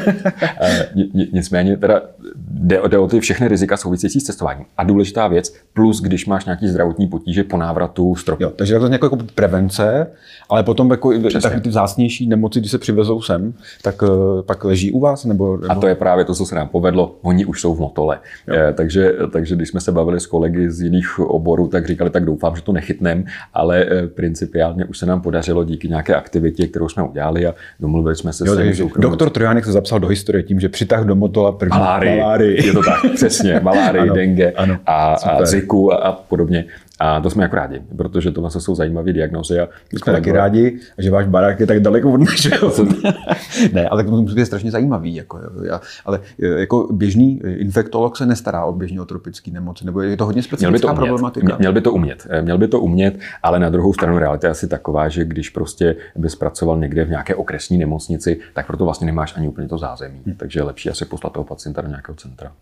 uh, 0.95 1.05
nicméně 1.33 1.77
teda 1.77 2.03
jde, 2.51 2.81
jde 2.89 2.99
o 2.99 3.09
ty 3.09 3.21
všechny 3.21 3.49
rizika 3.49 3.77
související 3.77 4.21
s 4.21 4.25
cestováním. 4.25 4.67
A 4.77 4.85
důležitá 4.85 5.29
věc, 5.29 5.55
plus 5.73 6.01
když 6.01 6.27
máš 6.27 6.45
nějaký 6.45 6.69
zdravotní 6.69 7.07
potíže 7.07 7.45
po 7.45 7.57
návratu 7.57 8.15
z 8.15 8.25
Jo, 8.39 8.51
takže 8.57 8.79
to 8.79 8.87
je 8.87 8.93
jako 8.93 9.19
prevence, 9.35 10.07
ale 10.49 10.63
potom 10.63 10.91
jako 10.91 11.13
tak 11.43 11.63
ty 11.63 11.69
vzácnější 11.69 12.27
nemoci, 12.29 12.61
když 12.61 12.71
se 12.71 12.79
přivezou 12.79 13.23
sem, 13.23 13.55
tak 13.83 14.03
uh, 14.03 14.09
pak 14.43 14.65
leží 14.65 14.93
u 14.93 15.01
vás? 15.01 15.25
Nebo, 15.25 15.57
nebo... 15.57 15.73
A 15.73 15.75
to 15.75 15.87
je 15.87 15.95
právě 15.95 16.25
to, 16.25 16.35
co 16.35 16.47
se 16.47 16.55
nám 16.55 16.69
povedlo. 16.69 17.17
Oni 17.23 17.45
už 17.45 17.61
jsou 17.61 17.75
v 17.75 17.81
motole. 17.81 18.19
Uh, 18.49 18.57
takže 18.75 19.13
takže 19.39 19.57
když 19.57 19.69
jsme 19.69 19.81
se 19.81 19.93
bavili 19.93 20.21
s 20.21 20.27
kolegy 20.27 20.71
z 20.71 20.81
jiných 20.81 21.19
oborů, 21.19 21.69
tak 21.69 21.87
říkali, 21.87 22.11
tak 22.11 22.25
doufám, 22.25 22.57
že 22.57 22.63
to 22.63 22.73
nechytnem, 22.73 23.25
ale 23.55 23.87
eh, 23.91 24.07
principiálně 24.07 24.85
už 24.85 24.99
se 24.99 25.07
nám 25.07 25.21
podařilo 25.21 25.65
díky 25.65 25.89
nějaké 25.89 26.15
aktivitě, 26.15 26.67
kterou 26.67 26.89
jsme 26.89 27.03
udělali 27.03 27.47
a 27.47 27.55
domluvili 27.81 28.17
jsme 28.17 28.33
se 28.33 28.45
jo, 28.47 28.55
s 28.55 28.83
Doktor 28.99 29.31
Trojánek 29.31 29.65
se 29.65 29.73
zapsal 29.73 30.01
do 30.01 30.09
historie 30.09 30.43
tím, 30.43 30.61
že 30.61 30.69
přitah 30.69 31.05
do 31.05 31.15
motola 31.15 31.53
první 31.53 31.79
malárii. 31.79 32.21
malárii. 32.21 32.67
Je 32.67 32.73
to 32.73 32.83
tak, 32.83 33.13
přesně. 33.15 33.61
Malárii, 33.63 34.11
dengue 34.15 34.53
ano, 34.53 34.79
a, 34.87 35.15
a 35.15 35.45
ziku 35.45 35.93
a, 35.93 35.97
a 35.97 36.13
podobně. 36.13 36.65
A 36.99 37.21
to 37.21 37.31
jsme 37.31 37.43
jako 37.43 37.57
rádi, 37.57 37.83
protože 37.97 38.31
to 38.31 38.51
jsou 38.51 38.75
zajímavé 38.75 39.13
diagnózy. 39.13 39.61
A 39.61 39.69
jsme 39.93 40.13
taky 40.13 40.33
rádi, 40.33 40.79
že 40.99 41.11
váš 41.11 41.27
barák 41.27 41.61
je 41.61 41.67
tak 41.67 41.81
daleko 41.81 42.13
od 42.13 42.21
našeho. 42.21 42.73
ne, 43.73 43.89
ale 43.89 44.05
to 44.05 44.11
musí 44.11 44.35
být 44.35 44.47
strašně 44.47 44.71
zajímavý. 44.71 45.15
Jako, 45.15 45.41
já, 45.65 45.81
ale 46.05 46.21
e, 46.43 46.47
jako 46.47 46.89
běžný 46.93 47.41
infektolog 47.45 48.17
se 48.17 48.27
nestará 48.27 48.65
o 48.65 48.73
běžný 48.73 48.99
tropické 49.07 49.51
nemoci, 49.51 49.87
nebo 49.87 50.01
je 50.01 50.17
to 50.17 50.25
hodně 50.25 50.43
specifická 50.43 50.71
měl 50.71 50.79
by 50.79 50.81
to 50.81 50.95
problematika? 50.95 51.57
Měl 51.59 51.73
by 51.73 51.81
to 51.81 51.93
umět, 51.93 52.27
e, 52.31 52.43
měl 52.43 52.59
by 52.59 52.69
to 52.69 52.81
umět, 52.81 53.19
ale 53.43 53.59
na 53.59 53.69
druhou 53.69 53.93
stranu 53.93 54.19
realita 54.19 54.47
je 54.47 54.51
asi 54.51 54.69
taková, 54.69 55.09
že 55.09 55.25
když 55.25 55.51
prostě 55.51 55.97
bys 56.17 56.37
pracoval 56.37 56.79
někde 56.79 57.05
v 57.05 57.11
nějaké 57.11 57.35
okresní 57.35 57.79
nemocnici, 57.79 58.41
tak 58.55 58.67
proto 58.67 58.85
vlastně 58.85 59.07
nemáš 59.07 59.37
ani 59.37 59.49
úplně 59.49 59.69
to 59.69 59.79
zázemí. 59.79 60.21
Hmm. 60.27 60.35
Takže 60.35 60.61
je 60.61 60.65
lepší 60.65 60.91
asi 60.91 61.05
poslat 61.05 61.33
toho 61.33 61.45
pacienta 61.45 61.83
do 61.83 61.89
nějakého 61.89 62.17
centra. 62.17 62.53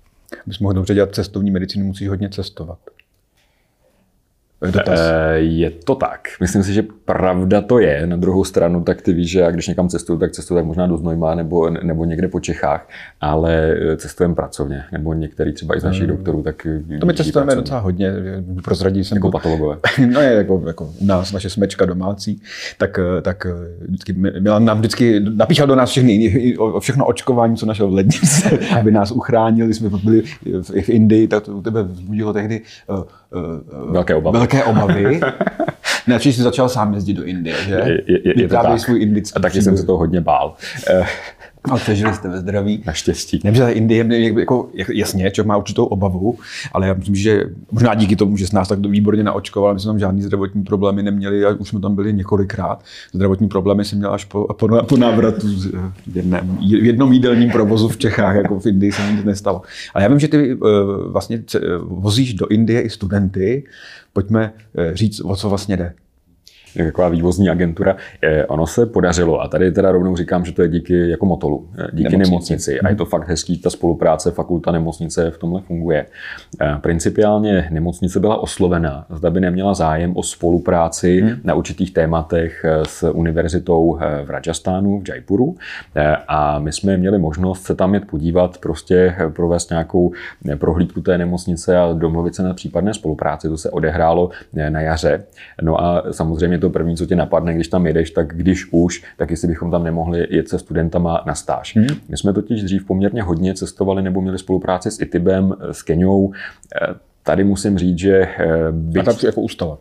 Abys 0.46 0.58
mohl 0.58 0.74
dobře 0.74 0.94
dělat 0.94 1.14
cestovní 1.14 1.50
medicínu, 1.50 1.86
musíš 1.86 2.08
hodně 2.08 2.28
cestovat. 2.28 2.78
Dotaz. 4.72 5.00
Eh, 5.00 5.36
je 5.36 5.70
to 5.70 5.94
tak. 5.94 6.20
Myslím 6.40 6.62
si, 6.62 6.72
že 6.72 6.82
pravda 7.04 7.60
to 7.60 7.78
je. 7.78 8.06
Na 8.06 8.16
druhou 8.16 8.44
stranu, 8.44 8.82
tak 8.82 9.02
ty 9.02 9.12
víš, 9.12 9.30
že 9.30 9.40
já 9.40 9.50
když 9.50 9.68
někam 9.68 9.88
cestuju, 9.88 10.18
tak 10.18 10.32
cestuju 10.32 10.58
tak 10.58 10.64
možná 10.64 10.86
do 10.86 10.96
Znojma 10.96 11.34
nebo, 11.34 11.70
nebo 11.70 12.04
někde 12.04 12.28
po 12.28 12.40
Čechách, 12.40 12.88
ale 13.20 13.76
cestujeme 13.96 14.34
pracovně. 14.34 14.84
Nebo 14.92 15.12
některý 15.12 15.52
třeba 15.52 15.76
i 15.76 15.80
z 15.80 15.84
našich 15.84 16.06
hmm. 16.06 16.16
doktorů, 16.16 16.42
tak 16.42 16.66
To 17.00 17.06
my 17.06 17.14
cestujeme 17.14 17.46
pracovně. 17.46 17.62
docela 17.62 17.80
hodně. 17.80 18.12
Prozradí 18.64 19.04
jsem. 19.04 19.16
Jako 19.16 19.30
patologové. 19.30 19.76
no 20.06 20.20
je 20.20 20.32
jako, 20.32 20.62
jako 20.66 20.90
nás, 21.00 21.32
naše 21.32 21.50
smečka 21.50 21.84
domácí. 21.84 22.40
Tak, 22.78 23.00
tak 23.22 23.46
vždycky, 23.80 24.12
Milan 24.12 24.64
nám 24.64 24.78
vždycky 24.78 25.20
napíchal 25.20 25.66
do 25.66 25.74
nás 25.74 25.90
všechny, 25.90 26.56
o 26.58 26.80
všechno 26.80 27.06
očkování, 27.06 27.56
co 27.56 27.66
našel 27.66 27.88
v 27.88 27.94
lednici, 27.94 28.58
aby 28.78 28.90
nás 28.90 29.10
uchránili. 29.10 29.74
Jsme 29.74 29.90
byli 30.04 30.22
v 30.82 30.88
Indii, 30.88 31.28
tak 31.28 31.44
to 31.44 31.56
u 31.56 31.62
tebe 31.62 31.82
vzbudilo 31.82 32.32
tehdy 32.32 32.60
velké 33.90 34.14
obavy 34.14 34.38
velké 34.38 34.64
obavy. 34.64 35.20
Ne, 36.06 36.18
si 36.36 36.42
začal 36.42 36.68
sám 36.68 36.94
jezdit 36.94 37.14
do 37.14 37.24
Indie, 37.24 37.56
že? 37.64 37.74
Je, 37.74 38.02
je, 38.06 38.42
je 38.42 38.48
to 38.48 38.54
tak. 38.54 38.80
svůj 38.80 39.02
indický 39.02 39.36
A 39.36 39.40
taky 39.40 39.62
jsem 39.62 39.76
se 39.76 39.86
toho 39.86 39.98
hodně 39.98 40.20
bál. 40.20 40.54
A 41.70 41.76
přežili 41.76 42.14
jste 42.14 42.28
ve 42.28 42.40
zdraví. 42.40 42.82
Naštěstí. 42.86 43.40
Nevím, 43.44 43.56
že 43.56 43.70
Indie 43.70 44.32
jako, 44.38 44.68
jasně, 44.94 45.30
člověk 45.30 45.48
má 45.48 45.56
určitou 45.56 45.84
obavu, 45.84 46.38
ale 46.72 46.86
já 46.86 46.94
myslím, 46.94 47.14
že 47.14 47.44
možná 47.72 47.94
díky 47.94 48.16
tomu, 48.16 48.36
že 48.36 48.46
s 48.46 48.52
nás 48.52 48.68
tak 48.68 48.86
výborně 48.86 49.22
naočkoval, 49.22 49.74
my 49.74 49.80
jsme 49.80 49.88
tam 49.88 49.98
žádný 49.98 50.22
zdravotní 50.22 50.62
problémy 50.62 51.02
neměli 51.02 51.44
a 51.44 51.50
už 51.50 51.68
jsme 51.68 51.80
tam 51.80 51.94
byli 51.94 52.12
několikrát. 52.12 52.84
Zdravotní 53.12 53.48
problémy 53.48 53.84
jsem 53.84 53.98
měl 53.98 54.12
až 54.12 54.24
po, 54.24 54.46
po, 54.54 54.68
po 54.88 54.96
návratu 54.96 55.46
v 56.06 56.16
jednom, 56.16 56.58
v 56.58 56.84
jednom 56.84 57.12
jídelním 57.12 57.50
provozu 57.50 57.88
v 57.88 57.96
Čechách, 57.96 58.36
jako 58.36 58.60
v 58.60 58.66
Indii 58.66 58.92
se 58.92 59.12
nic 59.12 59.24
nestalo. 59.24 59.62
Ale 59.94 60.04
já 60.04 60.08
vím, 60.08 60.18
že 60.18 60.28
ty 60.28 60.54
uh, 60.54 60.68
vlastně 61.12 61.42
vozíš 61.82 62.34
do 62.34 62.46
Indie 62.46 62.80
i 62.80 62.90
studenty. 62.90 63.64
Pojďme 64.12 64.52
uh, 64.78 64.94
říct, 64.94 65.20
o 65.20 65.36
co 65.36 65.48
vlastně 65.48 65.76
jde 65.76 65.92
taková 66.84 67.08
vývozní 67.08 67.48
agentura. 67.50 67.96
Ono 68.48 68.66
se 68.66 68.86
podařilo 68.86 69.40
a 69.40 69.48
tady 69.48 69.72
teda 69.72 69.92
rovnou 69.92 70.16
říkám, 70.16 70.44
že 70.44 70.52
to 70.52 70.62
je 70.62 70.68
díky 70.68 71.10
jako 71.10 71.26
motolu, 71.26 71.68
díky 71.92 72.16
nemocnici. 72.16 72.30
nemocnici. 72.30 72.80
A 72.80 72.88
je 72.88 72.96
to 72.96 73.04
fakt 73.04 73.28
hezký, 73.28 73.58
ta 73.58 73.70
spolupráce 73.70 74.30
fakulta 74.30 74.72
nemocnice 74.72 75.30
v 75.30 75.38
tomhle 75.38 75.60
funguje. 75.60 76.06
Principiálně 76.80 77.68
nemocnice 77.70 78.20
byla 78.20 78.42
oslovena, 78.42 79.06
zda 79.10 79.30
by 79.30 79.40
neměla 79.40 79.74
zájem 79.74 80.16
o 80.16 80.22
spolupráci 80.22 81.20
hmm. 81.20 81.36
na 81.44 81.54
určitých 81.54 81.92
tématech 81.92 82.64
s 82.82 83.10
univerzitou 83.10 83.98
v 84.24 84.30
Rajastánu, 84.30 85.00
v 85.00 85.08
Jaipuru. 85.08 85.54
A 86.28 86.58
my 86.58 86.72
jsme 86.72 86.96
měli 86.96 87.18
možnost 87.18 87.62
se 87.62 87.74
tam 87.74 87.94
jet 87.94 88.04
podívat, 88.06 88.58
prostě 88.58 89.14
provést 89.32 89.70
nějakou 89.70 90.12
prohlídku 90.54 91.00
té 91.00 91.18
nemocnice 91.18 91.78
a 91.78 91.92
domluvit 91.92 92.34
se 92.34 92.42
na 92.42 92.54
případné 92.54 92.94
spolupráci. 92.94 93.48
To 93.48 93.56
se 93.56 93.70
odehrálo 93.70 94.30
na 94.68 94.80
jaře. 94.80 95.24
No 95.62 95.80
a 95.80 96.04
samozřejmě 96.10 96.58
to 96.58 96.65
to 96.66 96.70
první, 96.70 96.96
co 96.96 97.06
tě 97.06 97.16
napadne, 97.16 97.54
když 97.54 97.68
tam 97.68 97.86
jedeš, 97.86 98.10
tak 98.10 98.36
když 98.36 98.66
už, 98.70 99.04
tak 99.16 99.30
jestli 99.30 99.48
bychom 99.48 99.70
tam 99.70 99.84
nemohli 99.84 100.26
jet 100.30 100.48
se 100.48 100.58
studentama 100.58 101.22
na 101.26 101.34
stáž. 101.34 101.76
Hmm. 101.76 101.86
My 102.08 102.16
jsme 102.16 102.32
totiž 102.32 102.62
dřív 102.62 102.86
poměrně 102.86 103.22
hodně 103.22 103.54
cestovali 103.54 104.02
nebo 104.02 104.20
měli 104.20 104.38
spolupráci 104.38 104.90
s 104.90 105.00
ITIBem, 105.00 105.54
s 105.70 105.82
Keniou. 105.82 106.32
Eh, 106.32 106.94
tady 107.22 107.44
musím 107.44 107.78
říct, 107.78 107.98
že... 107.98 108.28
Byť... 108.70 109.00
A 109.00 109.04
tam 109.04 109.16
jako 109.24 109.40
ustala. 109.40 109.78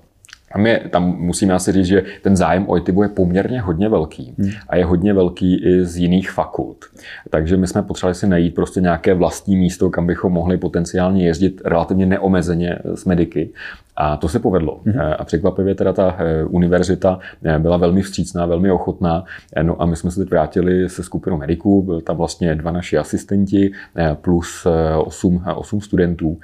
Tam, 0.54 0.66
je, 0.66 0.82
tam 0.92 1.18
musíme 1.18 1.54
asi 1.54 1.72
říct, 1.72 1.86
že 1.86 2.04
ten 2.22 2.36
zájem 2.36 2.70
o 2.70 2.78
ITIBu 2.78 3.04
je 3.04 3.10
poměrně 3.10 3.62
hodně 3.62 3.90
velký 3.90 4.34
hmm. 4.38 4.52
a 4.70 4.76
je 4.76 4.86
hodně 4.86 5.14
velký 5.14 5.66
i 5.66 5.86
z 5.86 5.98
jiných 5.98 6.32
fakult. 6.32 6.86
Takže 7.30 7.58
my 7.58 7.68
jsme 7.68 7.82
potřebovali 7.82 8.16
si 8.16 8.28
najít 8.28 8.56
prostě 8.56 8.82
nějaké 8.82 9.14
vlastní 9.14 9.56
místo, 9.56 9.90
kam 9.90 10.08
bychom 10.08 10.34
mohli 10.34 10.58
potenciálně 10.58 11.26
jezdit 11.28 11.62
relativně 11.66 12.06
neomezeně 12.06 12.80
s 12.96 13.06
mediky. 13.06 13.50
A 13.96 14.18
to 14.18 14.28
se 14.28 14.40
povedlo. 14.40 14.80
Mm-hmm. 14.86 15.16
A 15.20 15.24
překvapivě 15.24 15.76
teda 15.76 15.94
ta 15.94 16.16
eh, 16.20 16.44
univerzita 16.44 17.20
eh, 17.44 17.60
byla 17.60 17.78
velmi 17.78 18.02
vstřícná, 18.02 18.46
velmi 18.46 18.72
ochotná. 18.72 19.24
No 19.62 19.82
a 19.82 19.86
my 19.86 19.96
jsme 19.96 20.12
se 20.12 20.20
teď 20.20 20.30
vrátili 20.30 20.90
se 20.90 21.04
skupinou 21.04 21.38
mediků, 21.38 21.84
byl 21.84 22.02
tam 22.02 22.18
vlastně 22.18 22.56
dva 22.56 22.72
naši 22.72 22.98
asistenti 22.98 23.72
plus 24.22 24.68
osm, 24.98 25.44
osm 25.56 25.82
studentů. 25.82 26.38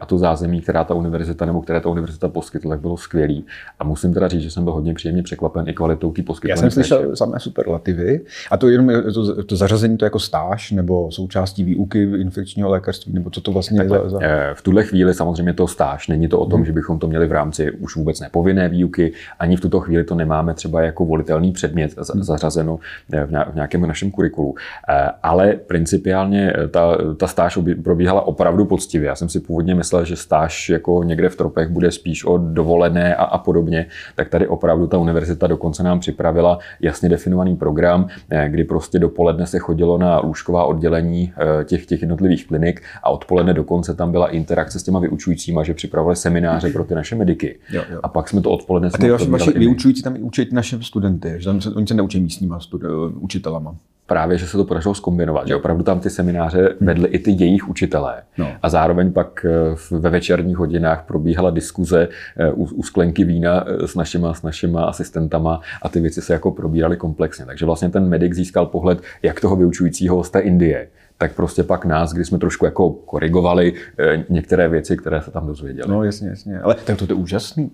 A 0.00 0.06
to 0.06 0.18
zázemí, 0.18 0.60
která 0.60 0.84
ta 0.84 0.94
univerzita 0.94 1.44
nebo 1.44 1.62
které 1.62 1.80
ta 1.80 1.88
univerzita 1.88 2.28
poskytla, 2.28 2.70
tak 2.70 2.80
bylo 2.80 2.96
skvělý. 2.96 3.44
A 3.78 3.84
musím 3.84 4.14
teda 4.14 4.28
říct, 4.28 4.42
že 4.42 4.50
jsem 4.50 4.64
byl 4.64 4.72
hodně 4.72 4.94
příjemně 4.94 5.22
překvapen 5.22 5.68
i 5.68 5.74
kvalitou 5.74 6.12
té 6.12 6.22
poskytované 6.22 6.66
Já 6.66 6.70
jsem 6.70 6.70
slyšel 6.70 7.16
samé 7.16 7.40
superlativy. 7.40 8.20
A 8.50 8.56
to 8.56 8.68
jenom 8.68 8.90
to, 9.14 9.44
to 9.44 9.56
zařazení 9.56 9.96
to 9.96 10.04
jako 10.04 10.18
stáž 10.18 10.70
nebo 10.70 11.10
součástí 11.10 11.64
výuky 11.64 12.02
infekčního 12.02 12.70
lékařství, 12.70 13.12
nebo 13.12 13.30
co 13.30 13.40
to 13.40 13.52
vlastně 13.52 13.78
Takhle, 13.78 13.98
je 13.98 14.02
za, 14.02 14.08
za... 14.08 14.18
V 14.54 14.62
tuhle 14.62 14.84
chvíli 14.84 15.14
samozřejmě 15.14 15.52
to 15.52 15.66
stáž. 15.66 16.08
Není 16.08 16.28
to 16.28 16.38
o 16.40 16.46
tom, 16.46 16.60
hmm. 16.60 16.66
že 16.66 16.72
bychom 16.72 16.91
bychom 16.92 16.98
to 16.98 17.06
měli 17.06 17.26
v 17.26 17.32
rámci 17.32 17.70
už 17.70 17.96
vůbec 17.96 18.20
nepovinné 18.20 18.68
výuky, 18.68 19.12
ani 19.38 19.56
v 19.56 19.60
tuto 19.60 19.80
chvíli 19.80 20.04
to 20.04 20.14
nemáme 20.14 20.54
třeba 20.54 20.82
jako 20.82 21.04
volitelný 21.04 21.52
předmět 21.52 21.96
hmm. 21.96 22.22
zařazeno 22.22 22.78
v 23.08 23.54
nějakém 23.54 23.86
našem 23.86 24.10
kurikulu. 24.10 24.54
Eh, 24.88 25.10
ale 25.22 25.52
principiálně 25.52 26.52
eh, 26.52 26.68
ta, 26.68 26.98
ta 27.16 27.26
stáž 27.26 27.58
probíhala 27.84 28.26
opravdu 28.26 28.64
poctivě. 28.64 29.08
Já 29.08 29.14
jsem 29.14 29.28
si 29.28 29.40
původně 29.40 29.74
myslel, 29.74 30.04
že 30.04 30.16
stáž 30.16 30.68
jako 30.68 31.02
někde 31.04 31.28
v 31.28 31.36
tropech 31.36 31.68
bude 31.68 31.90
spíš 31.90 32.24
o 32.24 32.38
dovolené 32.38 33.16
a, 33.16 33.24
a 33.24 33.38
podobně, 33.38 33.86
tak 34.16 34.28
tady 34.28 34.46
opravdu 34.46 34.86
ta 34.86 34.98
univerzita 34.98 35.46
dokonce 35.46 35.82
nám 35.82 36.00
připravila 36.00 36.58
jasně 36.80 37.08
definovaný 37.08 37.56
program, 37.56 38.06
eh, 38.30 38.48
kdy 38.48 38.64
prostě 38.64 38.98
dopoledne 38.98 39.46
se 39.46 39.58
chodilo 39.58 39.98
na 39.98 40.20
lůžková 40.20 40.64
oddělení 40.64 41.32
těch, 41.64 41.86
těch 41.86 42.00
jednotlivých 42.00 42.46
klinik 42.46 42.82
a 43.02 43.10
odpoledne 43.10 43.54
dokonce 43.54 43.94
tam 43.94 44.12
byla 44.12 44.28
interakce 44.28 44.78
s 44.78 44.82
těma 44.82 45.00
vyučujícíma, 45.00 45.62
že 45.62 45.74
připravovali 45.74 46.16
semináře 46.16 46.68
pro 46.72 46.81
ty 46.84 46.94
naše 46.94 47.16
mediky. 47.16 47.58
Jo, 47.70 47.82
jo. 47.90 48.00
A 48.02 48.08
pak 48.08 48.28
jsme 48.28 48.40
to 48.40 48.50
odpoledne... 48.50 48.90
A 48.94 48.98
ty 48.98 49.10
vaši, 49.10 49.30
vaši 49.30 49.50
vyučující 49.50 50.02
tam 50.02 50.16
i 50.16 50.22
učí 50.22 50.48
naše 50.52 50.78
studenty, 50.82 51.34
že 51.38 51.44
tam 51.44 51.60
se, 51.60 51.70
oni 51.70 51.86
se 51.86 51.94
neučí 51.94 52.20
místníma 52.20 52.58
studi- 52.58 53.12
učitelama 53.20 53.76
právě, 54.12 54.38
že 54.38 54.46
se 54.46 54.56
to 54.56 54.64
podařilo 54.64 54.94
zkombinovat, 54.94 55.48
že 55.48 55.56
opravdu 55.56 55.82
tam 55.84 56.00
ty 56.00 56.10
semináře 56.10 56.58
hmm. 56.58 56.86
vedly 56.86 57.08
i 57.08 57.18
ty 57.18 57.30
jejich 57.30 57.68
učitelé. 57.68 58.22
No. 58.38 58.48
A 58.62 58.68
zároveň 58.68 59.12
pak 59.12 59.46
eh, 59.48 59.96
ve 59.98 60.10
večerních 60.10 60.56
hodinách 60.56 61.04
probíhala 61.06 61.50
diskuze 61.50 62.08
eh, 62.36 62.52
u, 62.52 62.64
u 62.64 62.82
sklenky 62.82 63.24
vína 63.24 63.64
eh, 63.66 63.88
s 63.88 63.94
našima, 63.94 64.34
s 64.34 64.42
našima 64.42 64.84
asistentama 64.84 65.60
a 65.82 65.88
ty 65.88 66.00
věci 66.00 66.22
se 66.22 66.32
jako 66.32 66.50
probíraly 66.50 66.96
komplexně. 66.96 67.46
Takže 67.46 67.66
vlastně 67.66 67.88
ten 67.88 68.08
medic 68.08 68.34
získal 68.34 68.66
pohled 68.66 69.02
jak 69.22 69.40
toho 69.40 69.56
vyučujícího 69.56 70.24
z 70.24 70.30
té 70.30 70.40
Indie, 70.40 70.88
tak 71.18 71.34
prostě 71.34 71.62
pak 71.62 71.84
nás, 71.84 72.12
když 72.12 72.26
jsme 72.26 72.38
trošku 72.38 72.64
jako 72.64 72.90
korigovali 72.90 73.72
eh, 73.98 74.24
některé 74.28 74.68
věci, 74.68 74.96
které 74.96 75.22
se 75.22 75.30
tam 75.30 75.46
dozvěděli. 75.46 75.88
No 75.88 76.04
jasně, 76.04 76.28
jasně. 76.28 76.60
Ale 76.60 76.74
tak 76.74 76.96
to, 76.98 77.06
to 77.06 77.12
je 77.12 77.16
úžasný. 77.16 77.70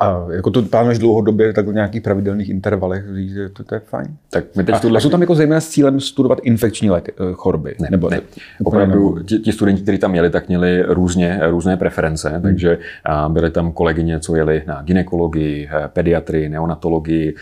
A 0.00 0.26
jako 0.30 0.50
to 0.50 0.62
plánuješ 0.62 0.98
dlouhodobě, 0.98 1.52
tak 1.52 1.68
v 1.68 1.72
nějakých 1.72 2.02
pravidelných 2.02 2.48
intervalech, 2.48 3.04
to, 3.52 3.64
to 3.64 3.74
je 3.74 3.80
fajn. 3.80 4.16
Tak 4.30 4.44
my 4.56 4.64
teď 4.64 4.74
a, 4.74 4.78
tuhle... 4.78 4.98
a 4.98 5.00
jsou 5.00 5.10
tam 5.10 5.20
jako 5.20 5.34
zejména 5.34 5.60
s 5.60 5.68
cílem 5.68 6.00
studovat 6.00 6.38
infekční 6.42 6.90
léky, 6.90 7.12
eh, 7.12 7.32
choroby? 7.32 7.74
Ne, 7.80 7.88
nebo 7.90 8.10
ne. 8.10 8.20
Opravdu 8.64 9.18
ti, 9.22 9.38
ti, 9.38 9.52
studenti, 9.52 9.82
kteří 9.82 9.98
tam 9.98 10.10
měli, 10.10 10.30
tak 10.30 10.48
měli 10.48 10.82
různě, 10.82 11.40
různé 11.42 11.76
preference, 11.76 12.28
hmm. 12.28 12.42
takže 12.42 12.78
byly 13.28 13.50
tam 13.50 13.72
kolegyně, 13.72 14.20
co 14.20 14.36
jeli 14.36 14.62
na 14.66 14.82
ginekologii, 14.82 15.68
eh, 15.72 15.88
pediatrii, 15.88 16.48
neonatologii, 16.48 17.34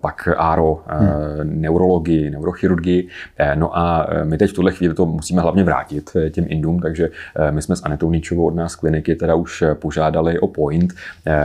pak 0.00 0.28
áro, 0.36 0.82
hmm. 0.86 1.60
neurologii, 1.60 2.30
neurochirurgii. 2.30 3.08
No 3.54 3.78
a 3.78 4.06
my 4.24 4.38
teď 4.38 4.50
v 4.50 4.54
tuhle 4.62 4.72
chvíli 4.72 4.94
to 4.94 5.06
musíme 5.06 5.42
hlavně 5.42 5.64
vrátit 5.64 6.10
eh, 6.16 6.30
těm 6.30 6.44
Indům, 6.48 6.80
takže 6.80 7.10
eh, 7.36 7.52
my 7.52 7.62
jsme 7.62 7.76
s 7.76 7.82
Anetou 7.82 8.10
Níčovou 8.10 8.46
od 8.46 8.54
nás 8.54 8.76
kliniky 8.76 9.14
teda 9.14 9.34
už 9.34 9.62
eh, 9.62 9.74
požádali 9.74 10.38
o 10.38 10.46
point 10.46 10.92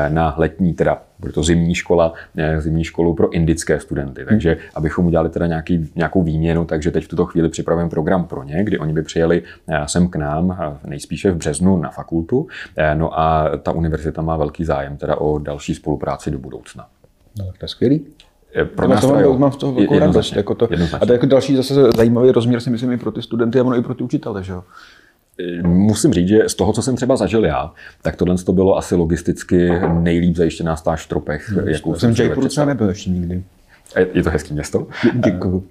na 0.09 0.36
letní, 0.38 0.74
teda 0.74 1.01
bude 1.19 1.33
to 1.33 1.43
zimní 1.43 1.75
škola, 1.75 2.13
zimní 2.57 2.83
školu 2.83 3.13
pro 3.13 3.29
indické 3.29 3.79
studenty. 3.79 4.21
Hmm. 4.21 4.29
Takže 4.29 4.57
abychom 4.75 5.05
udělali 5.05 5.29
teda 5.29 5.47
nějaký, 5.47 5.91
nějakou 5.95 6.24
výměnu, 6.24 6.65
takže 6.65 6.91
teď 6.91 7.03
v 7.03 7.07
tuto 7.07 7.25
chvíli 7.25 7.50
připravujeme 7.50 7.89
program 7.89 8.25
pro 8.25 8.43
ně, 8.43 8.63
kdy 8.63 8.79
oni 8.79 8.93
by 8.93 9.01
přijeli 9.01 9.43
sem 9.86 10.07
k 10.07 10.15
nám, 10.15 10.57
nejspíše 10.86 11.31
v 11.31 11.36
březnu 11.36 11.77
na 11.77 11.89
fakultu. 11.89 12.47
No 12.93 13.19
a 13.19 13.57
ta 13.57 13.71
univerzita 13.71 14.21
má 14.21 14.38
velký 14.38 14.65
zájem 14.65 14.97
teda 14.97 15.15
o 15.15 15.39
další 15.39 15.75
spolupráci 15.75 16.31
do 16.31 16.39
budoucna. 16.39 16.88
No, 17.39 17.45
to 17.45 17.65
je 17.65 17.67
skvělý. 17.67 18.05
Pro 18.75 18.87
nás 18.87 19.01
to 19.01 19.37
mám 19.37 19.51
z 19.51 19.57
toho 19.57 19.73
velkou 19.73 19.99
radost. 19.99 20.35
Jako 20.35 20.55
to. 20.55 20.69
A 21.01 21.05
to 21.05 21.11
je 21.11 21.15
jako 21.15 21.25
další 21.25 21.55
zase 21.55 21.91
zajímavý 21.95 22.31
rozměr 22.31 22.59
si 22.59 22.69
myslím 22.69 22.91
i 22.91 22.97
pro 22.97 23.11
ty 23.11 23.21
studenty 23.21 23.59
a 23.59 23.63
ono 23.63 23.77
i 23.77 23.81
pro 23.81 23.93
ty 23.93 24.03
učitele. 24.03 24.43
Že 24.43 24.53
jo? 24.53 24.63
Musím 25.63 26.13
říct, 26.13 26.27
že 26.27 26.49
z 26.49 26.55
toho, 26.55 26.73
co 26.73 26.81
jsem 26.81 26.95
třeba 26.95 27.15
zažil 27.15 27.45
já, 27.45 27.71
tak 28.01 28.15
tohle 28.15 28.37
to 28.37 28.53
bylo 28.53 28.77
asi 28.77 28.95
logisticky 28.95 29.71
nejlíp 29.93 30.35
zajištěná 30.35 30.75
stáž 30.75 31.05
v 31.05 31.09
tropech. 31.09 31.53
No, 31.55 31.61
jakou 31.65 31.95
jsem 31.95 32.13
v 32.13 32.19
Jaipuru 32.19 32.47
třeba 32.47 32.65
nebyl 32.65 32.89
ještě 32.89 33.09
nikdy. 33.09 33.43
Je 34.13 34.24
to 34.24 34.29
hezký 34.29 34.53
město? 34.53 34.88
Děkuju. 35.25 35.63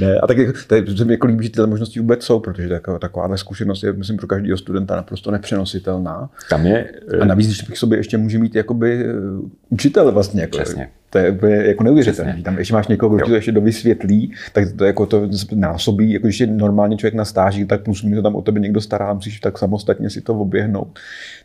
ne, 0.00 0.18
a 0.22 0.26
tak 0.26 0.38
jako, 0.38 0.52
to 0.86 0.96
se 0.96 1.04
mi 1.04 1.12
jako 1.12 1.26
líbí, 1.26 1.44
že 1.44 1.50
tyhle 1.50 1.66
možnosti 1.66 2.00
vůbec 2.00 2.24
jsou, 2.24 2.40
protože 2.40 2.68
taková, 2.68 2.98
taková 2.98 3.36
zkušenost 3.36 3.82
je, 3.82 3.92
myslím, 3.92 4.16
pro 4.16 4.26
každého 4.26 4.58
studenta 4.58 4.96
naprosto 4.96 5.30
nepřenositelná. 5.30 6.30
Tam 6.50 6.66
je... 6.66 6.92
A 7.20 7.24
navíc, 7.24 7.46
když 7.46 7.62
k 7.62 7.76
sobě 7.76 7.98
ještě 7.98 8.18
může 8.18 8.38
mít 8.38 8.54
jakoby 8.54 9.04
eh, 9.04 9.12
učitel 9.68 10.12
vlastně. 10.12 10.40
Jako, 10.40 10.58
Přesně. 10.58 10.90
To 11.14 11.46
je 11.46 11.68
jako 11.68 11.84
neuvěřitelné. 11.84 12.42
Tam 12.44 12.58
ještě 12.58 12.74
máš 12.74 12.88
někoho, 12.88 13.16
kdo 13.16 13.26
to 13.26 13.34
ještě 13.34 13.52
dovysvětlí, 13.52 14.32
tak 14.52 14.72
to, 14.76 14.84
jako 14.84 15.06
to 15.06 15.28
násobí, 15.54 16.12
jako 16.12 16.26
když 16.26 16.40
je 16.40 16.46
normálně 16.46 16.96
člověk 16.96 17.14
na 17.14 17.24
stáži, 17.24 17.66
tak 17.66 17.82
plus 17.82 18.02
minus 18.02 18.22
tam 18.22 18.36
o 18.36 18.42
tebe 18.42 18.60
někdo 18.60 18.80
stará, 18.80 19.12
musíš 19.12 19.40
tak 19.40 19.58
samostatně 19.58 20.10
si 20.10 20.20
to 20.20 20.34
oběhnout. 20.34 20.98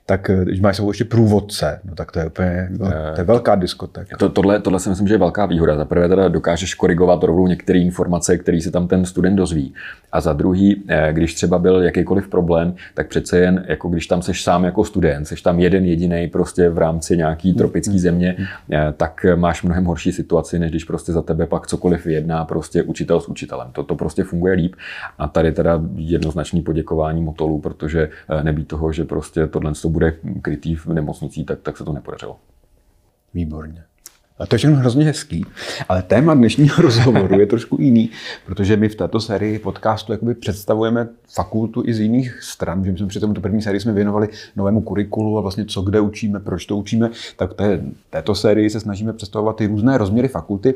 Tak 0.06 0.30
eh, 0.30 0.46
když 0.46 0.62
máš 0.62 0.76
sebou 0.76 0.90
ještě 0.90 1.06
průvodce, 1.06 1.80
no 1.86 1.96
tak 1.96 2.12
to 2.12 2.20
je 2.20 2.26
úplně, 2.26 2.70
to 3.16 3.22
je 3.22 3.24
velká 3.24 3.56
diskotéka. 3.56 4.18
To, 4.18 4.30
tohle, 4.30 4.60
tohle 4.60 4.80
si 4.80 4.90
myslím, 4.90 5.08
že 5.08 5.14
je 5.14 5.18
velká 5.18 5.46
výhoda. 5.46 5.78
Za 5.78 5.86
prvé 5.86 6.10
teda 6.10 6.28
dokážeš 6.28 6.74
korigovat 6.74 7.24
rovnou 7.24 7.48
některé 7.48 7.80
informace, 7.80 8.38
které 8.38 8.62
si 8.62 8.72
tam 8.72 8.88
ten 8.88 9.06
student 9.06 9.38
dozví. 9.38 9.74
A 10.12 10.22
za 10.22 10.34
druhý, 10.34 10.84
eh, 10.88 11.10
když 11.14 11.34
třeba 11.34 11.60
byl 11.60 11.84
jakýkoliv 11.84 12.28
problém, 12.28 12.76
tak 12.94 13.08
přece 13.08 13.40
jen, 13.40 13.66
jako 13.68 13.90
když 13.90 14.08
tam 14.08 14.22
seš 14.22 14.44
sám 14.44 14.64
jako 14.64 14.84
student, 14.84 15.28
seš 15.28 15.42
tam 15.42 15.60
jeden 15.60 15.86
jediný 15.86 16.28
prostě 16.28 16.70
v 16.70 16.78
rámci 16.78 17.18
nějaký 17.18 17.54
tropické 17.54 17.94
mm-hmm. 17.94 17.98
země, 17.98 18.36
eh, 18.72 18.94
tak 18.98 19.26
máš 19.36 19.59
mnohem 19.64 19.86
horší 19.86 20.12
situaci, 20.12 20.60
než 20.60 20.72
když 20.72 20.84
prostě 20.84 21.12
za 21.12 21.22
tebe 21.22 21.46
pak 21.48 21.68
cokoliv 21.68 22.06
jedná 22.06 22.46
prostě 22.46 22.84
učitel 22.84 23.22
s 23.22 23.28
učitelem. 23.28 23.72
To, 23.72 23.84
to 23.84 23.96
prostě 23.96 24.24
funguje 24.24 24.54
líp. 24.54 24.76
A 25.18 25.28
tady 25.28 25.52
teda 25.52 25.82
jednoznačný 25.96 26.62
poděkování 26.62 27.22
Motolu, 27.22 27.62
protože 27.62 28.10
eh, 28.30 28.44
nebýt 28.44 28.68
toho, 28.68 28.92
že 28.92 29.06
prostě 29.06 29.48
tohle 29.48 29.72
bude 29.88 30.16
krytý 30.42 30.76
v 30.76 30.88
nemocnicí, 30.88 31.46
tak, 31.46 31.60
tak 31.60 31.78
se 31.78 31.84
to 31.84 31.94
nepodařilo. 31.94 32.38
Výborně. 33.34 33.84
A 34.40 34.46
to 34.46 34.56
je 34.56 34.58
všechno 34.58 34.78
hrozně 34.78 35.06
hezký, 35.06 35.46
ale 35.90 36.02
téma 36.02 36.34
dnešního 36.34 36.76
rozhovoru 36.82 37.40
je 37.40 37.46
trošku 37.46 37.78
jiný, 37.82 38.10
protože 38.46 38.78
my 38.78 38.90
v 38.90 38.96
této 38.96 39.20
sérii 39.20 39.60
podcastu 39.60 40.12
jakoby 40.12 40.36
představujeme 40.36 41.08
fakultu 41.34 41.84
i 41.86 41.94
z 41.94 42.00
jiných 42.00 42.44
stran. 42.44 42.86
Že 42.86 42.92
my 42.92 42.98
jsme 42.98 43.08
při 43.08 43.20
tomto 43.20 43.42
první 43.42 43.62
sérii 43.62 43.82
jsme 43.82 43.94
věnovali 43.94 44.30
novému 44.56 44.82
kurikulu 44.82 45.38
a 45.38 45.42
vlastně 45.42 45.66
co 45.66 45.82
kde 45.82 46.00
učíme, 46.00 46.40
proč 46.40 46.66
to 46.66 46.78
učíme, 46.78 47.10
tak 47.36 47.54
té, 47.54 47.82
této 48.10 48.36
sérii 48.36 48.70
se 48.70 48.80
snažíme 48.80 49.14
představovat 49.14 49.56
ty 49.56 49.68
různé 49.68 49.98
rozměry 49.98 50.28
fakulty. 50.28 50.74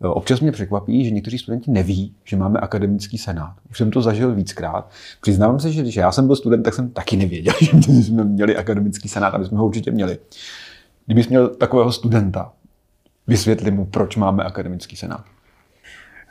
Občas 0.00 0.40
mě 0.40 0.52
překvapí, 0.52 1.04
že 1.04 1.10
někteří 1.10 1.38
studenti 1.38 1.70
neví, 1.70 2.12
že 2.24 2.36
máme 2.36 2.60
akademický 2.60 3.18
senát. 3.18 3.54
Už 3.70 3.78
jsem 3.78 3.90
to 3.90 4.02
zažil 4.02 4.34
víckrát. 4.34 4.90
Přiznávám 5.20 5.60
se, 5.60 5.72
že 5.72 5.82
když 5.82 5.96
já 5.96 6.12
jsem 6.12 6.26
byl 6.26 6.36
student, 6.36 6.64
tak 6.64 6.74
jsem 6.74 6.90
taky 6.90 7.16
nevěděl, 7.16 7.54
že 7.60 7.92
jsme 7.92 8.24
měli 8.24 8.56
akademický 8.56 9.08
senát 9.08 9.34
a 9.34 9.38
my 9.38 9.44
jsme 9.44 9.58
ho 9.58 9.66
určitě 9.66 9.90
měli. 9.90 10.18
Kdybys 11.06 11.28
měl 11.28 11.48
takového 11.48 11.92
studenta, 11.92 12.52
Vysvětli 13.28 13.70
mu, 13.70 13.84
proč 13.84 14.16
máme 14.16 14.44
akademický 14.44 14.96
senát. 14.96 15.24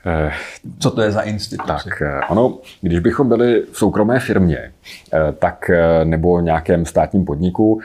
Eh, 0.06 0.32
Co 0.80 0.92
to 0.92 1.02
je 1.02 1.12
za 1.12 1.22
instituci? 1.22 1.90
Tak 1.90 2.02
eh, 2.02 2.22
ono, 2.30 2.58
když 2.82 3.00
bychom 3.00 3.30
byli 3.30 3.64
v 3.72 3.78
soukromé 3.78 4.20
firmě, 4.20 4.58
eh, 4.58 5.32
tak 5.40 5.70
nebo 6.04 6.40
nějakém 6.40 6.86
státním 6.86 7.26
podniku, 7.26 7.82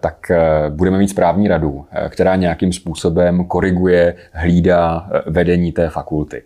tak 0.00 0.32
budeme 0.68 0.98
mít 0.98 1.08
správní 1.08 1.48
radu, 1.48 1.84
která 2.08 2.36
nějakým 2.36 2.72
způsobem 2.72 3.44
koriguje, 3.44 4.14
hlídá 4.32 5.10
vedení 5.26 5.72
té 5.72 5.88
fakulty. 5.88 6.42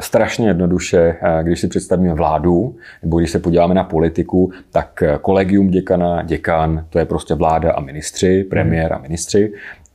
Strašně 0.00 0.48
jednoduše, 0.48 1.16
když 1.42 1.60
si 1.60 1.68
představíme 1.68 2.14
vládu, 2.14 2.76
nebo 3.02 3.18
když 3.18 3.30
se 3.30 3.38
podíváme 3.38 3.74
na 3.74 3.84
politiku, 3.84 4.52
tak 4.70 5.02
kolegium 5.20 5.70
děkana, 5.70 6.22
děkan, 6.22 6.86
to 6.90 6.98
je 6.98 7.04
prostě 7.04 7.34
vláda 7.34 7.72
a 7.72 7.80
ministři, 7.80 8.44
premiér 8.44 8.92
a 8.92 8.98
ministři 8.98 9.52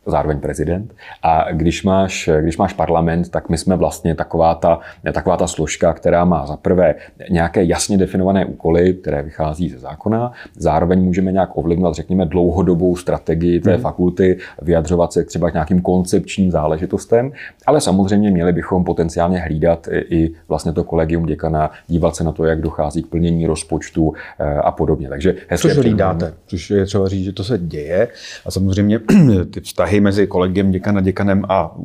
zároveň 0.08 0.40
prezident. 0.40 0.96
A 1.24 1.52
když 1.52 1.84
máš, 1.84 2.30
když 2.42 2.58
máš 2.58 2.74
parlament, 2.74 3.30
tak 3.30 3.50
my 3.50 3.58
jsme 3.58 3.76
vlastně 3.76 4.16
taková 4.16 4.56
ta, 4.56 4.80
taková 5.14 5.38
ta 5.38 5.48
složka, 5.48 5.94
která 5.94 6.26
má 6.26 6.46
za 6.46 6.58
prvé 6.58 6.96
nějaké 7.30 7.64
jasně 7.64 7.98
definované 7.98 8.46
úkoly, 8.46 8.94
které 8.94 9.22
vychází 9.24 9.70
ze 9.70 9.80
zákona. 9.80 10.32
Zároveň 10.56 11.04
můžeme 11.04 11.32
nějak 11.32 11.50
ovlivňovat, 11.58 11.96
řekněme, 11.96 12.26
dlouhodobou 12.26 12.96
strategii 12.96 13.60
té 13.60 13.74
hmm. 13.74 13.82
fakulty, 13.82 14.38
vyjadřovat 14.62 15.14
se 15.14 15.24
třeba 15.24 15.50
k 15.50 15.54
nějakým 15.54 15.82
koncepčním 15.82 16.52
záležitostem, 16.52 17.32
ale 17.66 17.82
samozřejmě 17.82 18.32
měli 18.32 18.54
bychom 18.54 18.84
potenciálně 18.84 19.40
hlídat 19.40 19.88
i 19.92 20.32
vlastně 20.48 20.74
to 20.74 20.84
kolegium 20.84 21.26
děkana, 21.26 21.72
dívat 21.88 22.16
se 22.16 22.24
na 22.24 22.32
to, 22.32 22.46
jak 22.46 22.62
dochází 22.62 23.04
k 23.04 23.08
plnění 23.08 23.48
rozpočtu 23.48 24.14
eh, 24.40 24.56
a 24.56 24.72
podobně. 24.72 25.10
Takže 25.10 25.36
hezké 25.48 25.70
Což 25.70 25.78
hlídáte, 25.78 26.34
což 26.48 26.70
je 26.70 26.86
třeba 26.86 27.08
říct, 27.08 27.26
že 27.26 27.34
to 27.34 27.44
se 27.44 27.58
děje 27.58 28.08
a 28.46 28.52
samozřejmě 28.52 29.00
ty 29.54 29.62
vztahy 29.62 29.97
vztahy 29.98 30.02
mezi 30.02 30.28
kolegiem, 30.28 30.72
děkanem, 30.72 31.04
děkanem 31.04 31.44
a 31.50 31.76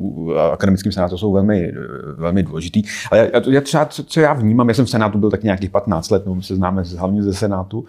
akademickým 0.53 0.91
senátem 0.91 1.17
jsou 1.17 1.31
velmi, 1.31 1.71
velmi 2.17 2.43
důležitý. 2.43 2.83
Ale 3.11 3.29
já, 3.33 3.41
já 3.49 3.61
třeba, 3.61 3.85
co, 3.85 4.03
co 4.03 4.19
já 4.19 4.33
vnímám, 4.33 4.69
já 4.69 4.75
jsem 4.75 4.85
v 4.85 4.89
senátu 4.89 5.17
byl 5.17 5.31
tak 5.31 5.43
nějakých 5.43 5.69
15 5.69 6.09
let, 6.11 6.25
no, 6.25 6.35
my 6.35 6.43
se 6.43 6.55
známe 6.55 6.83
hlavně 6.97 7.23
ze 7.23 7.33
senátu, 7.33 7.85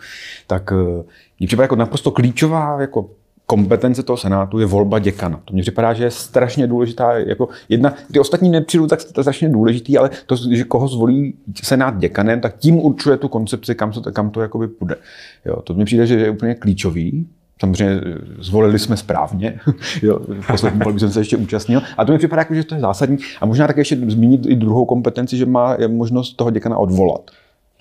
tak 0.46 0.72
eh, 0.72 1.04
mně 1.40 1.46
připadá 1.46 1.64
jako 1.64 1.76
naprosto 1.76 2.10
klíčová 2.10 2.80
jako 2.80 3.10
kompetence 3.46 4.02
toho 4.02 4.16
senátu 4.16 4.58
je 4.58 4.66
volba 4.66 4.98
děkana. 4.98 5.40
To 5.44 5.52
mně 5.52 5.62
připadá, 5.62 5.92
že 5.92 6.04
je 6.04 6.10
strašně 6.10 6.66
důležitá. 6.66 7.12
Jako 7.12 7.48
jedna, 7.68 7.94
ty 8.12 8.18
ostatní 8.18 8.50
nepřijdu 8.50 8.86
tak 8.86 9.00
strašně 9.00 9.48
důležitý, 9.48 9.98
ale 9.98 10.10
to, 10.26 10.36
že 10.36 10.64
koho 10.64 10.88
zvolí 10.88 11.34
senát 11.62 11.98
děkanem, 11.98 12.40
tak 12.40 12.56
tím 12.56 12.78
určuje 12.78 13.16
tu 13.16 13.28
koncepci, 13.28 13.74
kam, 13.74 13.92
to, 13.92 14.12
kam 14.12 14.30
to 14.30 14.40
jakoby 14.40 14.68
půjde. 14.68 14.96
Jo, 15.44 15.62
to 15.62 15.74
mně 15.74 15.84
přijde, 15.84 16.06
že 16.06 16.14
je 16.14 16.30
úplně 16.30 16.54
klíčový. 16.54 17.26
Samozřejmě 17.60 18.00
eh, 18.06 18.18
zvolili 18.38 18.78
jsme 18.78 18.96
správně, 18.96 19.60
jo, 20.02 20.18
v 20.40 20.46
posledním 20.46 20.82
volbě 20.82 21.00
jsem 21.00 21.10
se 21.10 21.20
ještě 21.20 21.36
účastnil. 21.36 21.82
A 21.98 22.04
to 22.04 22.12
mi 22.12 22.18
připadá, 22.18 22.40
jako, 22.40 22.54
že 22.54 22.64
to 22.64 22.74
je 22.74 22.80
zásadní. 22.80 23.18
A 23.40 23.46
možná 23.46 23.66
také 23.66 23.80
ještě 23.80 23.96
zmínit 23.96 24.46
i 24.46 24.56
druhou 24.56 24.84
kompetenci, 24.84 25.36
že 25.36 25.46
má 25.46 25.76
možnost 25.88 26.32
toho 26.32 26.50
děkana 26.50 26.76
odvolat. 26.76 27.30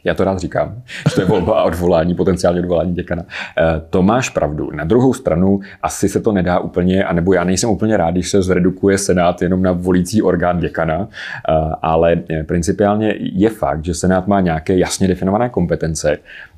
Já 0.04 0.14
to 0.14 0.24
rád 0.24 0.40
říkám, 0.40 0.76
že 1.10 1.16
to 1.16 1.22
je 1.22 1.28
volba 1.28 1.60
a 1.60 1.64
odvolání, 1.64 2.16
potenciálně 2.16 2.60
odvolání 2.60 2.94
děkana. 2.94 3.24
Eh, 3.58 3.82
to 3.90 4.04
máš 4.04 4.30
pravdu. 4.30 4.72
Na 4.72 4.84
druhou 4.84 5.14
stranu 5.14 5.60
asi 5.84 6.10
se 6.10 6.20
to 6.20 6.32
nedá 6.32 6.60
úplně, 6.60 7.04
anebo 7.04 7.34
já 7.34 7.44
nejsem 7.44 7.70
úplně 7.70 7.98
rád, 7.98 8.12
když 8.12 8.30
se 8.30 8.42
zredukuje 8.42 8.98
Senát 8.98 9.42
jenom 9.42 9.62
na 9.62 9.72
volící 9.72 10.22
orgán 10.22 10.60
děkana, 10.60 11.08
eh, 11.50 11.54
ale 11.82 12.16
principiálně 12.46 13.16
je 13.20 13.50
fakt, 13.50 13.86
že 13.86 13.94
Senát 13.94 14.28
má 14.28 14.42
nějaké 14.42 14.78
jasně 14.78 15.08
definované 15.08 15.50
kompetence, 15.50 16.18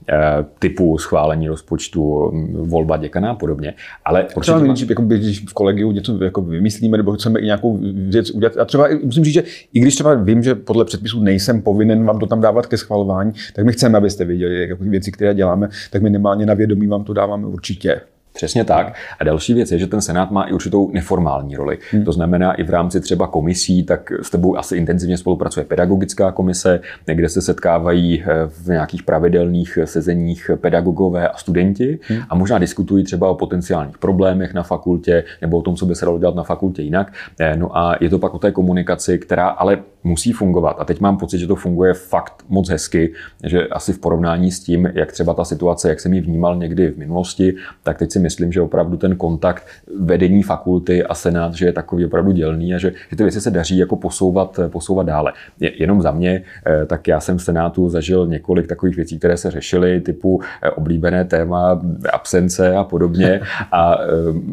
Eh, 0.09 0.45
typu 0.59 0.97
schválení 0.97 1.47
rozpočtu, 1.47 2.31
mm, 2.33 2.69
volba 2.69 2.97
děkana 2.97 3.31
a 3.31 3.35
podobně. 3.35 3.73
Ale 4.05 4.25
třeba 4.39 4.59
my, 4.59 4.73
jako 4.89 5.01
když 5.01 5.49
v 5.49 5.53
kolegiu 5.53 5.91
něco 5.91 6.23
jako 6.23 6.41
vymyslíme 6.41 6.97
nebo 6.97 7.13
chceme 7.13 7.39
i 7.39 7.45
nějakou 7.45 7.79
věc 8.09 8.31
udělat. 8.31 8.57
A 8.57 8.65
třeba 8.65 8.87
musím 9.03 9.23
říct, 9.23 9.33
že 9.33 9.43
i 9.73 9.79
když 9.79 9.95
třeba 9.95 10.13
vím, 10.13 10.43
že 10.43 10.55
podle 10.55 10.85
předpisů 10.85 11.23
nejsem 11.23 11.61
povinen 11.61 12.05
vám 12.05 12.19
to 12.19 12.25
tam 12.25 12.41
dávat 12.41 12.65
ke 12.65 12.77
schvalování, 12.77 13.31
tak 13.53 13.65
my 13.65 13.71
chceme, 13.71 13.97
abyste 13.97 14.25
věděli 14.25 14.69
jako 14.69 14.83
věci, 14.83 15.11
které 15.11 15.33
děláme, 15.33 15.69
tak 15.89 16.01
minimálně 16.01 16.45
na 16.45 16.53
vědomí 16.53 16.87
vám 16.87 17.03
to 17.03 17.13
dáváme 17.13 17.47
určitě. 17.47 18.01
Přesně 18.35 18.63
tak. 18.63 18.93
A 19.19 19.23
další 19.23 19.53
věc 19.53 19.71
je, 19.71 19.79
že 19.79 19.87
ten 19.87 20.01
Senát 20.01 20.31
má 20.31 20.43
i 20.43 20.53
určitou 20.53 20.91
neformální 20.91 21.55
roli. 21.55 21.77
Hmm. 21.91 22.05
To 22.05 22.11
znamená, 22.11 22.53
i 22.53 22.63
v 22.63 22.69
rámci 22.69 23.01
třeba 23.01 23.27
komisí, 23.27 23.83
tak 23.83 24.11
s 24.21 24.29
tebou 24.29 24.57
asi 24.57 24.77
intenzivně 24.77 25.17
spolupracuje 25.17 25.65
pedagogická 25.65 26.31
komise, 26.31 26.79
kde 27.05 27.29
se 27.29 27.41
setkávají 27.41 28.23
eh, 28.23 28.25
v 28.47 28.67
nějakých 28.67 29.03
pravidelných 29.03 29.79
sezeních 29.85 30.51
pedagogové 30.55 31.29
a 31.29 31.37
studenti 31.37 31.99
hmm. 32.07 32.21
a 32.29 32.35
možná 32.35 32.57
diskutují 32.57 33.03
třeba 33.03 33.29
o 33.29 33.35
potenciálních 33.35 33.97
problémech 33.97 34.53
na 34.53 34.63
fakultě 34.63 35.23
nebo 35.41 35.57
o 35.57 35.61
tom, 35.61 35.75
co 35.75 35.85
by 35.85 35.95
se 35.95 36.05
dalo 36.05 36.19
dělat 36.19 36.35
na 36.35 36.43
fakultě 36.43 36.81
jinak. 36.81 37.13
Eh, 37.39 37.55
no 37.55 37.77
a 37.77 37.95
je 37.99 38.09
to 38.09 38.19
pak 38.19 38.33
o 38.33 38.39
té 38.39 38.51
komunikaci, 38.51 39.17
která 39.19 39.47
ale 39.47 39.77
musí 40.03 40.31
fungovat. 40.31 40.75
A 40.79 40.85
teď 40.85 40.99
mám 40.99 41.17
pocit, 41.17 41.37
že 41.37 41.47
to 41.47 41.55
funguje 41.55 41.93
fakt 41.93 42.45
moc 42.49 42.69
hezky, 42.69 43.13
že 43.43 43.67
asi 43.67 43.93
v 43.93 43.99
porovnání 43.99 44.51
s 44.51 44.59
tím, 44.59 44.91
jak 44.93 45.11
třeba 45.11 45.33
ta 45.33 45.45
situace, 45.45 45.89
jak 45.89 45.99
jsem 45.99 46.13
ji 46.13 46.21
vnímal 46.21 46.55
někdy 46.55 46.91
v 46.91 46.97
minulosti, 46.97 47.55
tak 47.83 47.97
teď 47.97 48.11
si 48.11 48.19
myslím, 48.25 48.51
že 48.51 48.61
opravdu 48.61 48.97
ten 48.97 49.15
kontakt 49.15 49.63
vedení 49.99 50.43
fakulty 50.43 51.03
a 51.03 51.13
senát, 51.13 51.53
že 51.53 51.65
je 51.65 51.73
takový 51.73 52.05
opravdu 52.05 52.31
dělný 52.31 52.73
a 52.73 52.77
že, 52.77 52.93
že 53.09 53.15
ty 53.17 53.23
věci 53.23 53.41
se 53.41 53.51
daří 53.51 53.77
jako 53.77 53.95
posouvat, 53.95 54.59
posouvat 54.67 55.07
dále. 55.07 55.33
Je, 55.59 55.81
jenom 55.81 56.01
za 56.01 56.11
mě, 56.11 56.43
eh, 56.65 56.85
tak 56.85 57.07
já 57.07 57.19
jsem 57.19 57.37
v 57.37 57.43
senátu 57.43 57.89
zažil 57.89 58.27
několik 58.27 58.67
takových 58.67 58.95
věcí, 58.95 59.19
které 59.19 59.37
se 59.37 59.51
řešily, 59.51 60.01
typu 60.01 60.41
eh, 60.41 60.69
oblíbené 60.69 61.25
téma 61.25 61.81
absence 62.13 62.75
a 62.75 62.83
podobně 62.83 63.41
a 63.71 63.95
eh, 64.01 64.07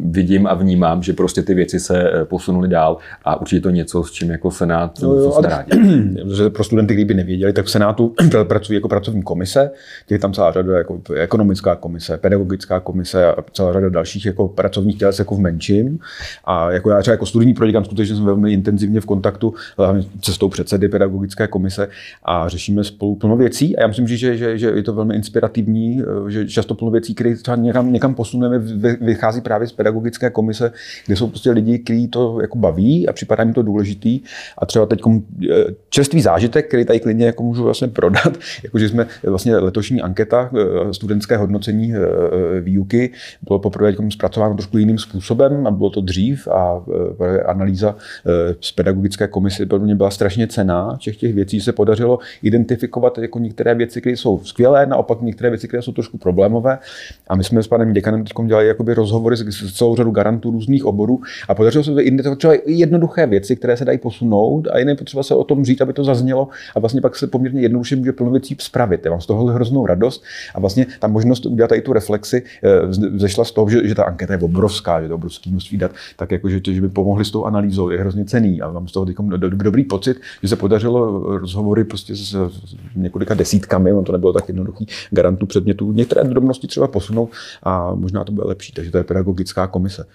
vidím 0.04 0.46
a 0.46 0.54
vnímám, 0.54 1.02
že 1.02 1.12
prostě 1.12 1.42
ty 1.42 1.54
věci 1.54 1.80
se 1.80 2.10
posunuly 2.24 2.68
dál 2.68 2.96
a 3.24 3.40
určitě 3.40 3.60
to 3.60 3.70
něco, 3.70 4.04
s 4.04 4.12
čím 4.12 4.30
jako 4.30 4.50
senát 4.50 4.98
no, 5.02 5.12
jo, 5.12 5.32
jsme 5.32 5.48
rádi. 5.48 5.70
Pro 6.52 6.64
studenty, 6.64 6.94
kdyby 6.94 7.14
nevěděli, 7.14 7.52
tak 7.52 7.66
v 7.66 7.70
senátu 7.70 8.14
pracují 8.48 8.74
jako 8.74 8.88
pracovní 8.88 9.22
komise, 9.22 9.70
těch 10.06 10.20
tam 10.20 10.32
celá 10.32 10.52
řada 10.52 10.78
jako 10.78 11.00
ekonomická 11.14 11.76
komise, 11.76 12.16
pedagogická 12.16 12.80
komise 12.80 13.26
a 13.26 13.42
celá 13.62 13.72
řada 13.72 13.88
dalších 13.88 14.26
jako 14.26 14.48
pracovních 14.48 14.98
těles 14.98 15.18
jako 15.18 15.34
v 15.34 15.40
menším. 15.40 15.98
A 16.44 16.70
jako 16.70 16.90
já 16.90 17.00
třeba 17.00 17.12
jako 17.12 17.26
studijní 17.26 17.54
proděkan 17.54 17.84
skutečně 17.84 18.16
jsem 18.16 18.24
velmi 18.24 18.52
intenzivně 18.52 19.00
v 19.00 19.06
kontaktu 19.06 19.54
hlavně 19.78 20.04
cestou 20.20 20.48
předsedy 20.48 20.88
pedagogické 20.88 21.46
komise 21.46 21.88
a 22.24 22.48
řešíme 22.48 22.84
spolu 22.84 23.16
plno 23.16 23.36
věcí. 23.36 23.76
A 23.76 23.80
já 23.80 23.86
myslím, 23.86 24.08
že, 24.08 24.36
že, 24.36 24.58
že 24.58 24.66
je 24.66 24.82
to 24.82 24.92
velmi 24.92 25.14
inspirativní, 25.14 26.02
že 26.28 26.48
často 26.48 26.74
plno 26.74 26.90
věcí, 26.90 27.14
které 27.14 27.36
třeba 27.36 27.56
někam, 27.56 27.92
někam 27.92 28.14
posuneme, 28.14 28.58
vychází 29.00 29.40
právě 29.40 29.68
z 29.68 29.72
pedagogické 29.72 30.30
komise, 30.30 30.72
kde 31.06 31.16
jsou 31.16 31.26
prostě 31.26 31.50
lidi, 31.50 31.78
kteří 31.78 32.08
to 32.08 32.38
jako 32.40 32.58
baví 32.58 33.08
a 33.08 33.12
připadá 33.12 33.44
mi 33.44 33.52
to 33.52 33.62
důležitý. 33.62 34.20
A 34.58 34.66
třeba 34.66 34.86
teď 34.86 35.00
čerstvý 35.88 36.22
zážitek, 36.22 36.68
který 36.68 36.84
tady 36.84 37.00
klidně 37.00 37.26
jako 37.26 37.42
můžu 37.42 37.64
vlastně 37.64 37.88
prodat, 37.88 38.38
jakože 38.62 38.88
jsme 38.88 39.06
vlastně 39.22 39.56
letošní 39.56 40.02
anketa, 40.02 40.50
eh, 40.54 40.94
studentské 40.94 41.36
hodnocení 41.36 41.94
eh, 41.94 42.60
výuky, 42.60 43.12
bylo 43.52 43.58
poprvé 43.58 43.94
zpracováno 44.10 44.54
trošku 44.54 44.78
jiným 44.78 44.98
způsobem 44.98 45.66
a 45.66 45.70
bylo 45.70 45.90
to 45.90 46.00
dřív 46.00 46.48
a 46.48 46.84
eh, 47.20 47.42
analýza 47.42 47.96
z 48.60 48.72
pedagogické 48.72 49.28
komise 49.28 49.66
pro 49.66 49.78
mě 49.78 49.94
byla 49.94 50.10
strašně 50.10 50.46
cená. 50.46 50.96
Všech 50.96 51.16
těch 51.16 51.34
věcí 51.34 51.60
se 51.60 51.72
podařilo 51.72 52.18
identifikovat 52.42 53.18
jako 53.18 53.38
některé 53.38 53.74
věci, 53.74 54.00
které 54.00 54.16
jsou 54.16 54.40
skvělé, 54.44 54.86
naopak 54.86 55.22
některé 55.22 55.50
věci, 55.50 55.68
které 55.68 55.82
jsou 55.82 55.92
trošku 55.92 56.18
problémové. 56.18 56.78
A 57.28 57.36
my 57.36 57.44
jsme 57.44 57.62
s 57.62 57.68
panem 57.68 57.92
děkanem 57.92 58.24
teď 58.24 58.32
dělali 58.46 58.66
jakoby 58.66 58.94
rozhovory 58.94 59.36
s 59.36 59.72
celou 59.72 59.96
řadu 59.96 60.10
garantů 60.10 60.50
různých 60.50 60.84
oborů 60.84 61.20
a 61.48 61.54
podařilo 61.54 61.84
se 61.84 62.02
identifikovat 62.02 62.60
jednoduché 62.66 63.26
věci, 63.26 63.56
které 63.56 63.76
se 63.76 63.84
dají 63.84 63.98
posunout 63.98 64.68
a 64.72 64.78
jiné 64.78 64.94
potřeba 64.94 65.22
se 65.22 65.34
o 65.34 65.44
tom 65.44 65.64
říct, 65.64 65.80
aby 65.80 65.92
to 65.92 66.04
zaznělo 66.04 66.48
a 66.76 66.80
vlastně 66.80 67.00
pak 67.00 67.16
se 67.16 67.26
poměrně 67.26 67.60
jednoduše 67.60 67.96
může 67.96 68.12
plno 68.12 68.30
věcí 68.30 68.56
spravit. 68.60 69.04
Já 69.04 69.10
mám 69.10 69.20
z 69.20 69.26
toho 69.26 69.44
hroznou 69.44 69.86
radost 69.86 70.24
a 70.54 70.60
vlastně 70.60 70.86
ta 70.98 71.06
možnost 71.06 71.46
udělat 71.46 71.68
tady 71.68 71.82
tu 71.82 71.92
reflexi 71.92 72.42
eh, 72.64 73.18
zešla 73.42 73.44
z 73.44 73.52
toho, 73.52 73.68
že, 73.68 73.88
že 73.88 73.94
ta 73.94 74.04
anketa 74.04 74.32
je 74.32 74.38
obrovská, 74.38 75.02
že 75.02 75.08
to 75.08 75.14
obrovské 75.14 75.50
množství 75.50 75.78
dat, 75.78 75.92
tak 76.16 76.30
jako, 76.30 76.48
že, 76.48 76.60
že 76.62 76.80
by 76.80 76.88
pomohli 76.88 77.24
s 77.24 77.30
tou 77.30 77.44
analýzou, 77.44 77.90
je 77.90 77.98
hrozně 77.98 78.24
cený 78.24 78.62
a 78.62 78.70
mám 78.70 78.88
z 78.88 78.92
toho 78.92 79.04
do, 79.04 79.36
do, 79.36 79.50
dobrý 79.50 79.84
pocit, 79.84 80.20
že 80.42 80.48
se 80.48 80.56
podařilo 80.56 81.22
rozhovory 81.38 81.84
prostě 81.84 82.14
s, 82.14 82.34
s 82.34 82.74
několika 82.96 83.34
desítkami, 83.34 83.92
on 83.92 84.04
to 84.04 84.12
nebylo 84.12 84.32
tak 84.32 84.48
jednoduchý, 84.48 84.86
garantů 85.10 85.46
předmětů, 85.46 85.92
některé 85.92 86.24
drobnosti 86.24 86.66
třeba 86.66 86.86
posunout 86.86 87.30
a 87.62 87.94
možná 87.94 88.24
to 88.24 88.32
bude 88.32 88.46
lepší, 88.46 88.72
takže 88.72 88.90
to 88.90 88.98
je 88.98 89.04
pedagogická 89.04 89.66
komise. 89.66 90.06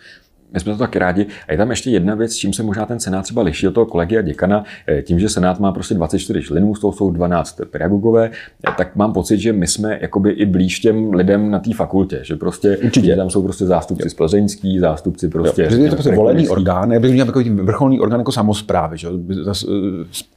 My 0.54 0.60
jsme 0.60 0.72
to 0.72 0.78
taky 0.78 1.00
rádi. 1.00 1.26
A 1.48 1.52
je 1.52 1.58
tam 1.58 1.70
ještě 1.70 1.90
jedna 1.90 2.16
věc, 2.16 2.36
čím 2.36 2.54
se 2.54 2.64
možná 2.64 2.86
ten 2.86 3.00
senát 3.00 3.22
třeba 3.22 3.42
liší 3.42 3.68
od 3.68 3.72
toho 3.72 3.86
kolegy 3.86 4.18
a 4.18 4.22
děkana. 4.22 4.64
Eh, 4.88 5.02
tím, 5.02 5.20
že 5.20 5.30
senát 5.30 5.60
má 5.60 5.72
prostě 5.72 5.94
24 5.94 6.42
členů, 6.42 6.76
z 6.76 6.80
toho 6.80 6.94
jsou 6.94 7.12
12 7.12 7.62
pedagogové, 7.66 8.32
eh, 8.68 8.72
tak 8.78 8.96
mám 8.96 9.14
pocit, 9.14 9.38
že 9.38 9.54
my 9.54 9.68
jsme 9.68 9.98
jakoby 10.02 10.32
i 10.32 10.46
blíž 10.46 10.80
těm 10.80 11.14
lidem 11.14 11.52
na 11.52 11.60
té 11.60 11.74
fakultě. 11.74 12.20
Že 12.24 12.36
prostě 12.36 12.78
Určitě. 12.78 13.16
tam 13.16 13.30
jsou 13.30 13.44
prostě 13.44 13.66
zástupci 13.66 14.06
jo. 14.06 14.10
z 14.10 14.14
Plzeňský, 14.14 14.80
zástupci 14.80 15.28
prostě. 15.28 15.68
Jo, 15.72 15.78
je 15.78 15.90
to 15.90 15.96
prostě 15.96 16.16
volený 16.16 16.50
orgán, 16.50 16.92
já 16.92 17.00
bych 17.00 17.12
měl 17.12 17.26
takový 17.26 17.50
vrcholný 17.50 18.00
orgán 18.00 18.20
jako 18.20 18.32
samozprávy. 18.32 18.98
Že? 18.98 19.08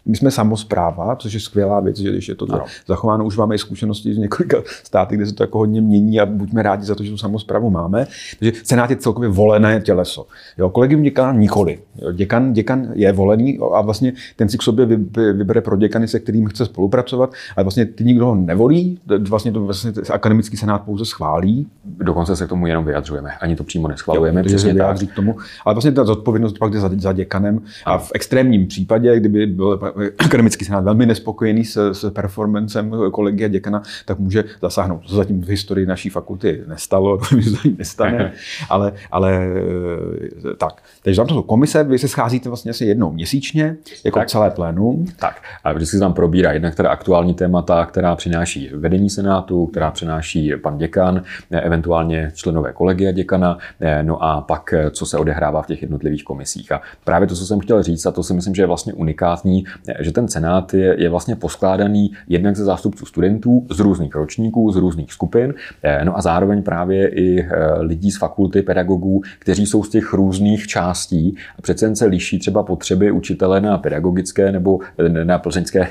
My 0.07 0.17
jsme 0.17 0.31
samozpráva, 0.31 1.17
což 1.17 1.33
je 1.33 1.41
skvělá 1.41 1.81
věc, 1.81 1.99
že 1.99 2.11
když 2.11 2.29
je 2.29 2.35
to 2.35 2.47
ano. 2.51 2.65
zachováno, 2.87 3.25
už 3.25 3.37
máme 3.37 3.55
i 3.55 3.59
zkušenosti 3.59 4.15
z 4.15 4.19
několika 4.19 4.63
států, 4.85 5.15
kde 5.15 5.27
se 5.27 5.35
to 5.35 5.43
jako 5.43 5.59
hodně 5.59 5.81
mění 5.81 6.21
a 6.21 6.27
buďme 6.27 6.63
rádi 6.63 6.85
za 6.85 6.95
to, 6.95 7.05
že 7.05 7.11
tu 7.11 7.17
samozprávu 7.17 7.71
máme. 7.71 8.07
Takže 8.39 8.61
senát 8.65 8.91
je 8.91 8.97
celkově 8.97 9.29
volené 9.29 9.81
těle 9.81 10.00
těleso. 10.01 10.27
Jo, 10.59 10.71
kolegium 10.71 11.03
děkana 11.03 11.33
nikoli. 11.33 11.79
Jo, 11.97 12.13
děkan, 12.13 12.53
děkan 12.53 12.89
je 12.93 13.13
volený 13.13 13.59
a 13.75 13.81
vlastně 13.81 14.13
ten 14.37 14.49
si 14.49 14.59
k 14.59 14.63
sobě 14.63 14.87
vybere 15.33 15.61
pro 15.61 15.77
děkany, 15.77 16.09
se 16.09 16.21
kterým 16.21 16.47
chce 16.47 16.67
spolupracovat, 16.67 17.33
ale 17.57 17.65
vlastně 17.65 17.87
ty 17.87 18.05
nikdo 18.05 18.27
ho 18.27 18.35
nevolí, 18.35 18.99
vlastně 19.29 19.53
to 19.53 19.61
vlastně 19.65 19.93
akademický 20.13 20.57
senát 20.57 20.79
pouze 20.79 21.05
schválí. 21.05 21.67
Dokonce 21.85 22.37
se 22.37 22.47
k 22.47 22.49
tomu 22.49 22.67
jenom 22.67 22.85
vyjadřujeme, 22.85 23.31
ani 23.41 23.57
to 23.57 23.65
přímo 23.65 23.89
neschvalujeme. 23.89 24.43
Jo, 24.47 24.59
se 24.59 24.73
vyjádří 24.73 25.07
k 25.07 25.15
tomu. 25.15 25.37
Ale 25.65 25.75
vlastně 25.75 25.93
ta 25.93 26.05
zodpovědnost 26.05 26.59
pak 26.59 26.73
jde 26.73 26.81
za, 26.81 26.91
za 26.99 27.13
děkanem 27.13 27.61
a 27.85 27.99
v 27.99 28.11
extrémním 28.15 28.67
případě, 28.67 29.21
kdyby 29.21 29.47
byl 29.47 29.81
akademický 30.19 30.65
senát 30.65 30.85
velmi 30.85 31.07
nespokojený 31.07 31.65
s, 31.65 31.93
s 31.93 32.11
performancem 32.11 32.95
kolegy 33.13 33.45
a 33.45 33.49
děkana, 33.49 33.83
tak 34.05 34.19
může 34.19 34.45
zasáhnout. 34.63 35.01
To 35.09 35.15
zatím 35.15 35.43
v 35.43 35.49
historii 35.49 35.87
naší 35.87 36.09
fakulty 36.09 36.63
nestalo, 36.67 37.19
to 37.31 37.37
nestane, 37.79 38.33
ale, 38.71 38.93
ale 39.11 39.51
tak. 40.59 40.83
Takže 41.03 41.17
tam 41.17 41.27
to 41.27 41.35
jsou 41.35 41.43
komise, 41.43 41.85
vy 41.85 41.99
se 41.99 42.09
scházíte 42.09 42.49
vlastně 42.49 42.71
asi 42.71 42.85
jednou 42.85 43.13
měsíčně, 43.13 43.77
jako 44.05 44.19
tak. 44.19 44.29
celé 44.29 44.51
plénum. 44.51 45.07
Tak. 45.19 45.43
A 45.65 45.73
vždycky 45.73 45.97
se 45.97 46.01
tam 46.01 46.13
probírá 46.13 46.53
jednak 46.53 46.75
teda 46.75 46.91
aktuální 46.91 47.35
témata, 47.35 47.87
která 47.87 48.17
přináší 48.17 48.71
vedení 48.75 49.11
Senátu, 49.11 49.67
která 49.67 49.91
přináší 49.91 50.53
pan 50.63 50.79
děkan, 50.79 51.23
eh, 51.51 51.61
eventuálně 51.61 52.33
členové 52.35 52.73
kolegia 52.73 53.13
děkana, 53.13 53.59
eh, 53.81 54.03
no 54.03 54.23
a 54.23 54.41
pak, 54.41 54.75
co 54.91 55.07
se 55.07 55.19
odehrává 55.19 55.63
v 55.63 55.67
těch 55.67 55.83
jednotlivých 55.83 56.25
komisích. 56.25 56.73
A 56.73 56.81
právě 57.05 57.29
to, 57.29 57.35
co 57.35 57.47
jsem 57.47 57.61
chtěl 57.61 57.83
říct, 57.83 58.07
a 58.07 58.11
to 58.11 58.23
si 58.23 58.35
myslím, 58.35 58.55
že 58.55 58.63
je 58.63 58.67
vlastně 58.67 58.93
unikátní, 58.93 59.65
že 60.01 60.13
ten 60.13 60.29
Senát 60.29 60.75
je, 60.75 60.97
je 60.99 61.09
vlastně 61.09 61.37
poskládaný 61.37 62.13
jednak 62.29 62.57
ze 62.57 62.65
zástupců 62.65 63.07
studentů 63.07 63.67
z 63.71 63.81
různých 63.81 64.15
ročníků, 64.15 64.73
z 64.73 64.77
různých 64.77 65.13
skupin, 65.13 65.55
no 66.05 66.19
a 66.19 66.23
zároveň 66.23 66.63
právě 66.63 67.09
i 67.09 67.49
lidí 67.81 68.11
z 68.11 68.19
fakulty 68.19 68.63
pedagogů, 68.63 69.23
kteří 69.39 69.67
jsou 69.67 69.80
z 69.83 69.89
těch 69.89 70.13
různých 70.13 70.67
částí. 70.67 71.37
A 71.59 71.63
přece 71.63 71.87
jen 71.87 71.97
se 71.97 72.07
liší 72.07 72.39
třeba 72.39 72.63
potřeby 72.63 73.11
učitele 73.11 73.61
na 73.61 73.79
pedagogické 73.79 74.53
nebo 74.53 74.79
na 75.25 75.39
plzeňské 75.39 75.89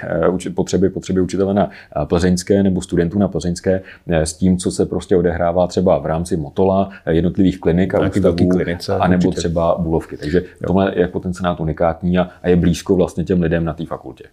eh, 0.48 0.50
potřeby, 0.50 0.90
potřeby 0.90 1.22
učitele 1.22 1.54
na 1.54 1.70
eh, 1.70 2.06
plzeňské 2.06 2.64
nebo 2.64 2.82
studentů 2.82 3.20
na 3.20 3.28
plzeňské 3.28 3.82
eh, 4.08 4.26
s 4.26 4.34
tím, 4.34 4.58
co 4.58 4.72
se 4.72 4.86
prostě 4.86 5.16
odehrává 5.16 5.68
třeba 5.68 5.98
v 5.98 6.06
rámci 6.06 6.38
Motola, 6.38 6.90
jednotlivých 7.10 7.60
klinik 7.60 7.96
a 7.96 8.00
ústavů, 8.08 8.50
a 9.00 9.08
nebo 9.08 9.32
třeba 9.32 9.78
Bulovky. 9.80 10.18
Takže 10.18 10.44
tohle 10.68 10.92
je 10.96 11.02
jako 11.02 11.20
ten 11.20 11.34
senát 11.34 11.60
unikátní 11.60 12.18
a, 12.18 12.30
a 12.44 12.50
je 12.50 12.56
blízko 12.56 12.96
vlastně 12.96 13.24
těm 13.24 13.42
lidem 13.42 13.66
na 13.66 13.74
té 13.74 13.86
fakultě 13.86 14.24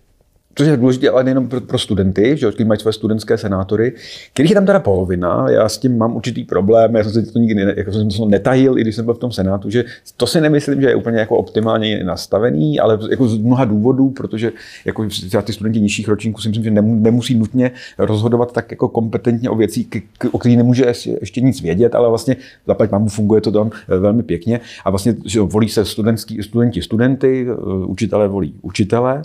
což 0.59 0.66
je 0.66 0.77
důležité, 0.77 1.11
ale 1.11 1.25
nejenom 1.25 1.49
pro, 1.49 1.61
pro 1.61 1.79
studenty, 1.79 2.37
že 2.37 2.49
kteří 2.51 2.64
mají 2.64 2.81
své 2.81 2.92
studentské 2.92 3.38
senátory, 3.38 3.92
kterých 4.33 4.51
je 4.51 4.55
tam 4.55 4.66
teda 4.66 4.81
polovina. 4.81 5.47
Já 5.51 5.69
s 5.69 5.79
tím 5.79 5.99
mám 5.99 6.16
určitý 6.16 6.45
problém, 6.45 6.95
já 6.95 7.05
jsem 7.05 7.12
si 7.12 7.33
to 7.33 7.38
nikdy 7.38 7.64
ne, 7.64 7.75
jako 7.77 7.92
jsem 7.92 8.09
to 8.09 8.25
netajil, 8.25 8.79
i 8.79 8.81
když 8.81 8.97
jsem 8.97 9.05
byl 9.05 9.14
v 9.14 9.19
tom 9.19 9.33
senátu, 9.33 9.71
že 9.71 9.85
to 10.16 10.27
si 10.27 10.40
nemyslím, 10.40 10.81
že 10.81 10.88
je 10.88 10.95
úplně 10.95 11.19
jako 11.19 11.37
optimálně 11.37 12.05
nastavený, 12.05 12.81
ale 12.81 12.99
jako 13.11 13.29
z 13.29 13.38
mnoha 13.38 13.64
důvodů, 13.64 14.11
protože 14.11 14.53
jako 14.85 15.09
ty 15.45 15.53
studenti 15.53 15.81
nižších 15.81 16.09
ročníků 16.09 16.40
si 16.40 16.49
myslím, 16.49 16.64
že 16.64 16.71
nemusí 16.83 17.35
nutně 17.35 17.71
rozhodovat 17.99 18.53
tak 18.53 18.71
jako 18.71 18.88
kompetentně 18.88 19.51
o 19.51 19.57
věcí, 19.57 19.88
o 20.31 20.38
kterých 20.38 20.57
nemůže 20.57 20.85
ještě 21.21 21.40
nic 21.40 21.62
vědět, 21.62 21.95
ale 21.95 22.09
vlastně 22.09 22.37
zaplať 22.66 22.90
mám, 22.90 23.09
funguje 23.09 23.40
to 23.40 23.53
tam 23.53 23.71
eh, 23.88 23.99
velmi 23.99 24.23
pěkně 24.23 24.61
a 24.85 24.90
vlastně 24.90 25.14
že 25.25 25.40
volí 25.40 25.69
se 25.69 25.85
studentský, 25.85 26.42
studenti 26.42 26.83
studenty, 26.83 27.47
eh, 27.51 27.87
učitelé 27.87 28.29
volí 28.29 28.55
učitele 28.62 29.23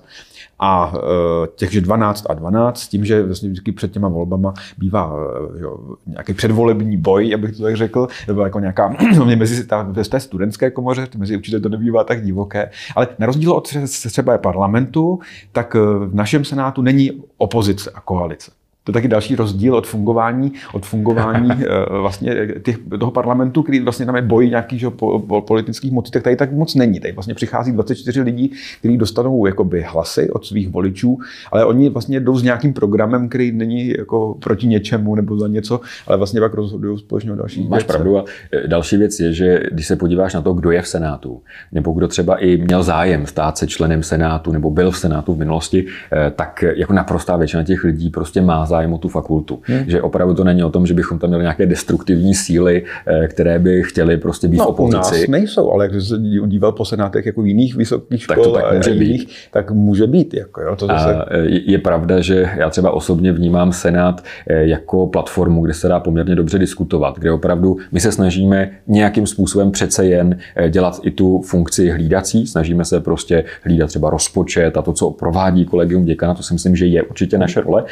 a 0.59 0.93
e, 0.95 1.47
těch 1.55 1.81
12 1.81 2.25
a 2.29 2.33
12, 2.33 2.79
s 2.79 2.87
tím, 2.87 3.05
že 3.05 3.23
vlastně 3.23 3.49
vždycky 3.49 3.71
před 3.71 3.91
těma 3.91 4.07
volbama 4.07 4.53
bývá 4.77 5.13
e, 5.57 5.61
jo, 5.61 5.79
nějaký 6.07 6.33
předvolební 6.33 6.97
boj, 6.97 7.33
abych 7.33 7.57
to 7.57 7.63
tak 7.63 7.77
řekl, 7.77 8.07
nebo 8.27 8.41
jako 8.41 8.59
nějaká, 8.59 8.95
mezi 9.35 9.67
ta, 9.67 9.83
v 9.83 10.07
té 10.07 10.19
studentské 10.19 10.71
komoře, 10.71 11.07
mezi 11.17 11.37
určitě 11.37 11.59
to 11.59 11.69
nebývá 11.69 12.03
tak 12.03 12.23
divoké, 12.23 12.69
ale 12.95 13.07
na 13.19 13.25
rozdíl 13.25 13.51
od 13.51 13.73
třeba 14.07 14.37
parlamentu, 14.37 15.19
tak 15.51 15.75
e, 15.75 15.79
v 15.79 16.15
našem 16.15 16.45
senátu 16.45 16.81
není 16.81 17.11
opozice 17.37 17.91
a 17.93 18.01
koalice. 18.01 18.51
Je 18.91 18.93
taky 18.93 19.07
další 19.07 19.35
rozdíl 19.35 19.75
od 19.75 19.87
fungování, 19.87 20.51
od 20.73 20.85
fungování 20.85 21.49
vlastně 21.89 22.47
těch, 22.63 22.77
toho 22.99 23.11
parlamentu, 23.11 23.63
který 23.63 23.79
vlastně 23.79 24.05
tam 24.05 24.15
je 24.15 24.21
boj 24.21 24.49
nějakých 24.49 24.85
po, 24.89 25.19
po, 25.19 25.41
politických 25.41 25.91
mocí, 25.91 26.11
tak 26.11 26.23
tady 26.23 26.35
tak 26.35 26.51
moc 26.51 26.75
není. 26.75 26.99
Tady 26.99 27.13
vlastně 27.13 27.33
přichází 27.33 27.71
24 27.71 28.21
lidí, 28.21 28.51
kteří 28.79 28.97
dostanou 28.97 29.45
jakoby 29.45 29.85
hlasy 29.87 30.29
od 30.29 30.45
svých 30.45 30.69
voličů, 30.69 31.17
ale 31.51 31.65
oni 31.65 31.89
vlastně 31.89 32.19
jdou 32.19 32.37
s 32.37 32.43
nějakým 32.43 32.73
programem, 32.73 33.29
který 33.29 33.51
není 33.51 33.89
jako 33.97 34.37
proti 34.39 34.67
něčemu 34.67 35.15
nebo 35.15 35.39
za 35.39 35.47
něco, 35.47 35.79
ale 36.07 36.17
vlastně 36.17 36.39
pak 36.39 36.53
rozhodují 36.53 36.99
společně 36.99 37.31
o 37.31 37.35
dalších 37.35 37.69
Máš 37.69 37.83
pravdu. 37.83 38.17
A 38.17 38.25
další 38.67 38.97
věc 38.97 39.19
je, 39.19 39.33
že 39.33 39.59
když 39.71 39.87
se 39.87 39.95
podíváš 39.95 40.33
na 40.33 40.41
to, 40.41 40.53
kdo 40.53 40.71
je 40.71 40.81
v 40.81 40.87
Senátu, 40.87 41.41
nebo 41.71 41.91
kdo 41.91 42.07
třeba 42.07 42.37
i 42.37 42.57
měl 42.57 42.83
zájem 42.83 43.25
stát 43.25 43.57
se 43.57 43.67
členem 43.67 44.03
Senátu, 44.03 44.51
nebo 44.51 44.71
byl 44.71 44.91
v 44.91 44.97
Senátu 44.97 45.33
v 45.33 45.37
minulosti, 45.37 45.85
eh, 46.11 46.31
tak 46.35 46.63
jako 46.75 46.93
naprostá 46.93 47.37
většina 47.37 47.63
těch 47.63 47.83
lidí 47.83 48.09
prostě 48.09 48.41
má 48.41 48.65
zájem 48.65 48.80
o 48.87 48.97
tu 48.97 49.09
fakultu. 49.09 49.59
Hmm. 49.63 49.83
Že 49.87 50.01
opravdu 50.01 50.33
to 50.33 50.43
není 50.43 50.63
o 50.63 50.69
tom, 50.69 50.85
že 50.85 50.93
bychom 50.93 51.19
tam 51.19 51.29
měli 51.29 51.43
nějaké 51.43 51.65
destruktivní 51.65 52.33
síly, 52.33 52.83
eh, 53.07 53.27
které 53.27 53.59
by 53.59 53.83
chtěly 53.83 54.17
prostě 54.17 54.47
být 54.47 54.57
no, 54.57 54.67
opozici. 54.67 54.95
U 54.95 54.97
nás 54.97 55.27
nejsou, 55.27 55.71
ale 55.71 55.87
když 55.87 56.07
se 56.07 56.17
díval 56.47 56.71
po 56.71 56.85
senátech 56.85 57.25
jako 57.25 57.43
jiných 57.43 57.75
vysokých 57.75 58.21
škol, 58.21 58.35
tak 58.35 58.43
to 58.43 58.51
tak 58.51 58.73
může 58.75 58.91
jiných, 58.91 59.21
být. 59.21 59.29
tak 59.51 59.71
může 59.71 60.07
být. 60.07 60.33
Jako, 60.33 60.61
jo, 60.61 60.75
to 60.75 60.87
zase... 60.87 61.15
A 61.15 61.25
eh, 61.31 61.45
je 61.47 61.77
pravda, 61.77 62.21
že 62.21 62.49
já 62.57 62.69
třeba 62.69 62.91
osobně 62.91 63.33
vnímám 63.33 63.71
Senát 63.71 64.23
jako 64.47 65.07
platformu, 65.07 65.61
kde 65.61 65.73
se 65.73 65.87
dá 65.87 65.99
poměrně 65.99 66.35
dobře 66.35 66.59
diskutovat, 66.59 67.19
kde 67.19 67.31
opravdu 67.31 67.77
my 67.91 67.99
se 67.99 68.11
snažíme 68.11 68.71
nějakým 68.87 69.27
způsobem 69.27 69.71
přece 69.71 70.05
jen 70.05 70.37
dělat 70.69 70.99
i 71.03 71.11
tu 71.11 71.41
funkci 71.41 71.89
hlídací, 71.89 72.47
snažíme 72.47 72.85
se 72.85 72.99
prostě 72.99 73.43
hlídat 73.63 73.87
třeba 73.87 74.09
rozpočet 74.09 74.77
a 74.77 74.81
to, 74.81 74.93
co 74.93 75.11
provádí 75.11 75.65
kolegium 75.65 76.05
děkana, 76.05 76.33
to 76.33 76.43
si 76.43 76.53
myslím, 76.53 76.75
že 76.75 76.85
je 76.85 77.03
určitě 77.03 77.37
naše 77.37 77.61
role. 77.61 77.83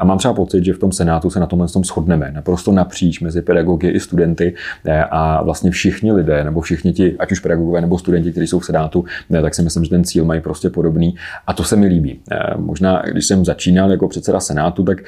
A 0.00 0.04
mám 0.04 0.18
třeba 0.22 0.34
pocit, 0.34 0.64
že 0.64 0.72
v 0.72 0.78
tom 0.78 0.92
Senátu 0.92 1.30
se 1.30 1.40
na 1.40 1.46
tomhle 1.46 1.68
tom 1.68 1.84
shodneme, 1.84 2.30
naprosto 2.34 2.72
napříč 2.72 3.20
mezi 3.20 3.42
pedagogy 3.42 3.88
i 3.88 4.00
studenty 4.00 4.54
a 5.10 5.42
vlastně 5.42 5.70
všichni 5.70 6.12
lidé, 6.12 6.44
nebo 6.44 6.60
všichni 6.60 6.92
ti, 6.92 7.16
ať 7.18 7.32
už 7.32 7.40
pedagogové 7.40 7.80
nebo 7.80 7.98
studenti, 7.98 8.30
kteří 8.30 8.46
jsou 8.46 8.58
v 8.58 8.64
Senátu, 8.64 9.04
tak 9.42 9.54
si 9.54 9.62
myslím, 9.62 9.84
že 9.84 9.90
ten 9.90 10.04
cíl 10.04 10.24
mají 10.24 10.40
prostě 10.40 10.70
podobný. 10.70 11.14
A 11.46 11.52
to 11.52 11.64
se 11.64 11.76
mi 11.76 11.86
líbí. 11.86 12.20
Možná, 12.56 13.02
když 13.12 13.26
jsem 13.26 13.44
začínal 13.44 13.90
jako 13.90 14.08
předseda 14.08 14.40
Senátu, 14.40 14.84
tak 14.84 14.98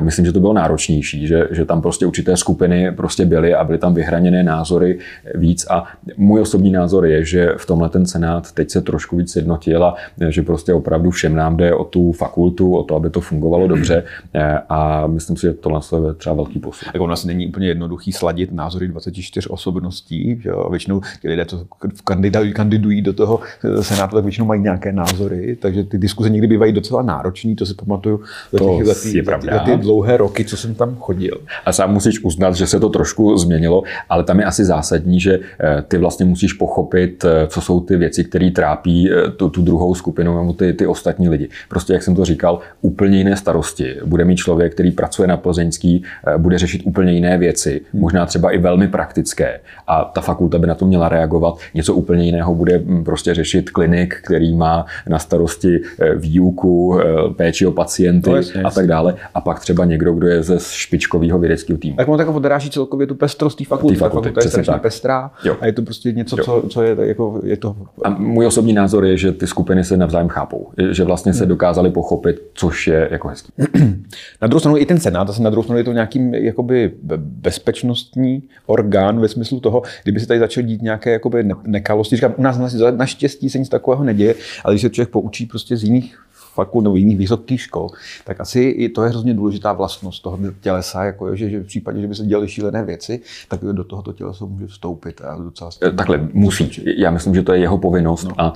myslím, 0.00 0.26
že 0.26 0.32
to 0.32 0.40
bylo 0.40 0.52
náročnější, 0.52 1.26
že, 1.26 1.48
že 1.50 1.64
tam 1.64 1.82
prostě 1.82 2.06
určité 2.06 2.36
skupiny 2.36 2.92
prostě 2.92 3.24
byly 3.24 3.54
a 3.54 3.64
byly 3.64 3.78
tam 3.78 3.94
vyhraněné 3.94 4.42
názory 4.42 4.98
víc. 5.34 5.66
A 5.70 5.84
můj 6.16 6.40
osobní 6.40 6.70
názor 6.70 7.06
je, 7.06 7.24
že 7.24 7.48
v 7.56 7.66
tomhle 7.66 7.88
ten 7.88 8.06
Senát 8.06 8.52
teď 8.52 8.70
se 8.70 8.80
trošku 8.80 9.16
víc 9.16 9.36
jednotil 9.36 9.84
a 9.84 9.94
že 10.28 10.42
prostě 10.42 10.74
opravdu 10.74 11.10
všem 11.10 11.36
nám 11.36 11.56
jde 11.56 11.74
o 11.74 11.84
tu 11.84 12.12
fakultu, 12.12 12.76
o 12.76 12.82
to, 12.82 12.96
aby 12.96 13.10
to 13.10 13.20
fungovalo 13.20 13.68
dobře 13.68 14.04
a 14.68 15.06
myslím 15.06 15.36
si, 15.36 15.42
že 15.42 15.52
tohle 15.52 15.80
je 16.08 16.14
třeba 16.14 16.34
velký 16.34 16.58
posun. 16.58 16.88
Jako 16.94 17.04
u 17.04 17.06
nás 17.06 17.24
není 17.24 17.46
úplně 17.46 17.68
jednoduchý 17.68 18.12
sladit 18.12 18.52
názory 18.52 18.88
24 18.88 19.48
osobností, 19.48 20.40
že 20.42 20.48
jo? 20.48 20.68
většinou 20.70 21.00
ti 21.20 21.28
lidé, 21.28 21.44
co 21.44 21.66
kandidují, 22.04 22.52
kandidují 22.52 23.02
do 23.02 23.12
toho 23.12 23.40
senátu, 23.80 24.16
tak 24.16 24.24
většinou 24.24 24.46
mají 24.46 24.62
nějaké 24.62 24.92
názory, 24.92 25.56
takže 25.60 25.84
ty 25.84 25.98
diskuze 25.98 26.30
někdy 26.30 26.46
bývají 26.46 26.72
docela 26.72 27.02
náročné, 27.02 27.54
to 27.54 27.66
si 27.66 27.74
pamatuju 27.74 28.20
za, 28.52 28.58
těch, 28.58 28.86
za, 28.86 28.94
ty, 28.94 29.24
za 29.50 29.58
ty 29.58 29.76
dlouhé 29.76 30.16
roky, 30.16 30.44
co 30.44 30.56
jsem 30.56 30.74
tam 30.74 30.96
chodil. 30.96 31.40
A 31.64 31.72
sám 31.72 31.92
musíš 31.92 32.24
uznat, 32.24 32.54
že 32.54 32.66
se 32.66 32.80
to 32.80 32.88
trošku 32.88 33.38
změnilo, 33.38 33.82
ale 34.08 34.24
tam 34.24 34.38
je 34.38 34.44
asi 34.44 34.64
zásadní, 34.64 35.20
že 35.20 35.40
eh, 35.60 35.82
ty 35.88 35.98
vlastně 35.98 36.26
musíš 36.26 36.52
pochopit, 36.52 37.24
eh, 37.24 37.46
co 37.46 37.60
jsou 37.60 37.80
ty 37.80 37.96
věci, 37.96 38.24
které 38.24 38.50
trápí 38.50 39.10
eh, 39.10 39.30
tu, 39.30 39.48
tu 39.48 39.62
druhou 39.62 39.94
skupinu 39.94 40.38
nebo 40.38 40.52
ty, 40.52 40.72
ty 40.72 40.86
ostatní 40.86 41.28
lidi. 41.28 41.48
Prostě, 41.68 41.92
jak 41.92 42.02
jsem 42.02 42.14
to 42.14 42.24
říkal, 42.24 42.60
úplně 42.80 43.18
jiné 43.18 43.36
starosti. 43.36 43.96
Bude 44.04 44.24
mít 44.24 44.36
člověk, 44.36 44.51
který 44.70 44.90
pracuje 44.90 45.28
na 45.28 45.36
Plzeňský, 45.36 46.02
bude 46.36 46.58
řešit 46.58 46.82
úplně 46.84 47.12
jiné 47.12 47.38
věci, 47.38 47.80
možná 47.92 48.26
třeba 48.26 48.50
i 48.50 48.58
velmi 48.58 48.88
praktické. 48.88 49.60
A 49.86 50.04
ta 50.04 50.20
fakulta 50.20 50.58
by 50.58 50.66
na 50.66 50.74
to 50.74 50.86
měla 50.86 51.08
reagovat. 51.08 51.58
Něco 51.74 51.94
úplně 51.94 52.24
jiného 52.24 52.54
bude 52.54 52.78
hm, 52.78 53.04
prostě 53.04 53.34
řešit 53.34 53.70
klinik, 53.70 54.14
který 54.24 54.56
má 54.56 54.86
na 55.08 55.18
starosti 55.18 55.80
výuku, 56.16 57.00
péči 57.36 57.66
o 57.66 57.72
pacienty 57.72 58.30
no, 58.30 58.36
jasně, 58.36 58.62
a 58.62 58.70
tak 58.70 58.86
dále. 58.86 59.14
A 59.34 59.40
pak 59.40 59.60
třeba 59.60 59.84
někdo, 59.84 60.12
kdo 60.12 60.26
je 60.26 60.42
ze 60.42 60.58
špičkového 60.60 61.38
vědeckého 61.38 61.78
týmu. 61.78 61.96
Tak 61.96 62.08
on 62.08 62.18
tak 62.18 62.28
odráží 62.28 62.70
celkově 62.70 63.06
tu 63.06 63.14
pestrost 63.14 63.58
té 63.58 63.64
fakulty. 63.64 63.96
fakulty. 63.96 64.28
fakulta 64.28 64.40
je 64.44 64.50
strašně 64.50 64.72
tak. 64.72 64.82
pestrá 64.82 65.30
jo. 65.44 65.56
a 65.60 65.66
je 65.66 65.72
to 65.72 65.82
prostě 65.82 66.12
něco, 66.12 66.36
co, 66.36 66.62
co 66.68 66.82
je, 66.82 66.96
jako, 67.00 67.40
je 67.44 67.56
to... 67.56 67.76
A 68.04 68.10
můj 68.10 68.46
osobní 68.46 68.72
názor 68.72 69.04
je, 69.04 69.16
že 69.16 69.32
ty 69.32 69.46
skupiny 69.46 69.84
se 69.84 69.96
navzájem 69.96 70.28
chápou. 70.28 70.70
Že 70.90 71.04
vlastně 71.04 71.34
se 71.34 71.44
hmm. 71.44 71.48
dokázali 71.48 71.90
pochopit, 71.90 72.42
což 72.54 72.86
je 72.86 73.08
jako 73.10 73.28
hezký. 73.28 73.52
Na 74.42 74.48
druhou 74.48 74.60
stranu 74.60 74.76
i 74.78 74.86
ten 74.86 75.00
Senát, 75.00 75.28
zase 75.28 75.42
na 75.42 75.50
druhou 75.50 75.62
stranu 75.62 75.78
je 75.78 75.84
to 75.84 75.92
nějaký 75.92 76.30
jakoby 76.32 76.92
bezpečnostní 77.16 78.42
orgán 78.66 79.20
ve 79.20 79.28
smyslu 79.28 79.60
toho, 79.60 79.82
kdyby 80.02 80.20
se 80.20 80.26
tady 80.26 80.40
začal 80.40 80.64
dít 80.64 80.82
nějaké 80.82 81.12
jakoby 81.12 81.44
nekalosti. 81.66 82.16
Říkám, 82.16 82.34
u 82.36 82.42
nás 82.42 82.58
naštěstí 82.96 83.50
se 83.50 83.58
nic 83.58 83.68
takového 83.68 84.04
neděje, 84.04 84.34
ale 84.64 84.74
když 84.74 84.82
se 84.82 84.90
člověk 84.90 85.10
poučí 85.10 85.46
prostě 85.46 85.76
z 85.76 85.84
jiných 85.84 86.18
fakult 86.54 86.84
nebo 86.84 86.96
jiných 86.96 87.18
vysokých 87.18 87.60
škol, 87.60 87.88
tak 88.24 88.40
asi 88.40 88.60
i 88.60 88.88
to 88.88 89.04
je 89.04 89.10
hrozně 89.10 89.34
důležitá 89.34 89.72
vlastnost 89.72 90.22
toho 90.22 90.38
tělesa, 90.60 91.04
jako 91.04 91.36
že, 91.36 91.50
že 91.50 91.60
v 91.60 91.66
případě, 91.66 92.00
že 92.00 92.06
by 92.06 92.14
se 92.14 92.24
dělaly 92.26 92.48
šílené 92.48 92.84
věci, 92.84 93.20
tak 93.48 93.60
do 93.60 93.84
tohoto 93.84 94.12
tělesa 94.12 94.44
může 94.44 94.66
vstoupit. 94.66 95.20
A 95.20 95.36
docela 95.42 95.70
Takhle 95.96 96.28
musí. 96.32 96.82
Já 96.96 97.10
myslím, 97.10 97.34
že 97.34 97.42
to 97.42 97.52
je 97.52 97.60
jeho 97.60 97.78
povinnost 97.78 98.24
no. 98.24 98.40
a 98.40 98.52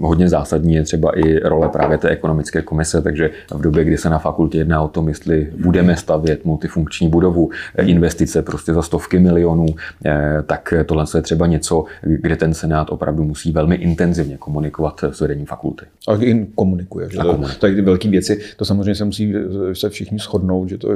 hodně 0.00 0.28
zásadní 0.28 0.74
je 0.74 0.82
třeba 0.82 1.18
i 1.18 1.38
role 1.38 1.68
právě 1.68 1.98
té 1.98 2.08
ekonomické 2.08 2.62
komise, 2.62 3.02
takže 3.02 3.30
v 3.54 3.60
době, 3.60 3.84
kdy 3.84 3.98
se 3.98 4.10
na 4.10 4.18
fakultě 4.18 4.58
jedná 4.58 4.82
o 4.82 4.88
tom, 4.88 5.08
jestli 5.08 5.52
budeme 5.62 5.96
stavět 5.96 6.44
multifunkční 6.44 7.08
budovu, 7.08 7.50
investice 7.78 8.42
prostě 8.42 8.74
za 8.74 8.82
stovky 8.82 9.18
milionů, 9.18 9.66
eh, 10.06 10.42
tak 10.46 10.74
tohle 10.86 11.04
je 11.14 11.22
třeba 11.22 11.46
něco, 11.46 11.84
kde 12.02 12.36
ten 12.36 12.54
senát 12.54 12.90
opravdu 12.90 13.24
musí 13.24 13.52
velmi 13.52 13.74
intenzivně 13.74 14.36
komunikovat 14.36 15.04
s 15.04 15.20
vedením 15.20 15.46
fakulty. 15.46 15.86
A 16.08 16.12
komunikuje. 16.54 17.08
Že 17.14 17.22
to, 17.22 17.42
to 17.58 17.66
ty 17.66 17.80
velké 17.80 18.08
věci, 18.08 18.40
to 18.56 18.64
samozřejmě 18.64 18.94
se 18.94 19.04
musí 19.04 19.34
se 19.72 19.90
všichni 19.90 20.18
shodnout, 20.18 20.68
že 20.68 20.78
to, 20.78 20.88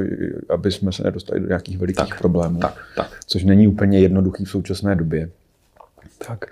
aby 0.49 0.73
jsme 0.73 0.93
se 0.93 1.03
nedostali 1.03 1.41
do 1.41 1.47
nějakých 1.47 1.79
velikých 1.79 2.09
tak, 2.09 2.19
problémů. 2.19 2.61
Tak, 2.61 2.77
tak. 2.97 3.11
Což 3.27 3.45
není 3.45 3.69
úplně 3.69 4.01
jednoduchý 4.01 4.45
v 4.45 4.51
současné 4.51 4.97
době. 4.97 5.31
Tak. 6.27 6.47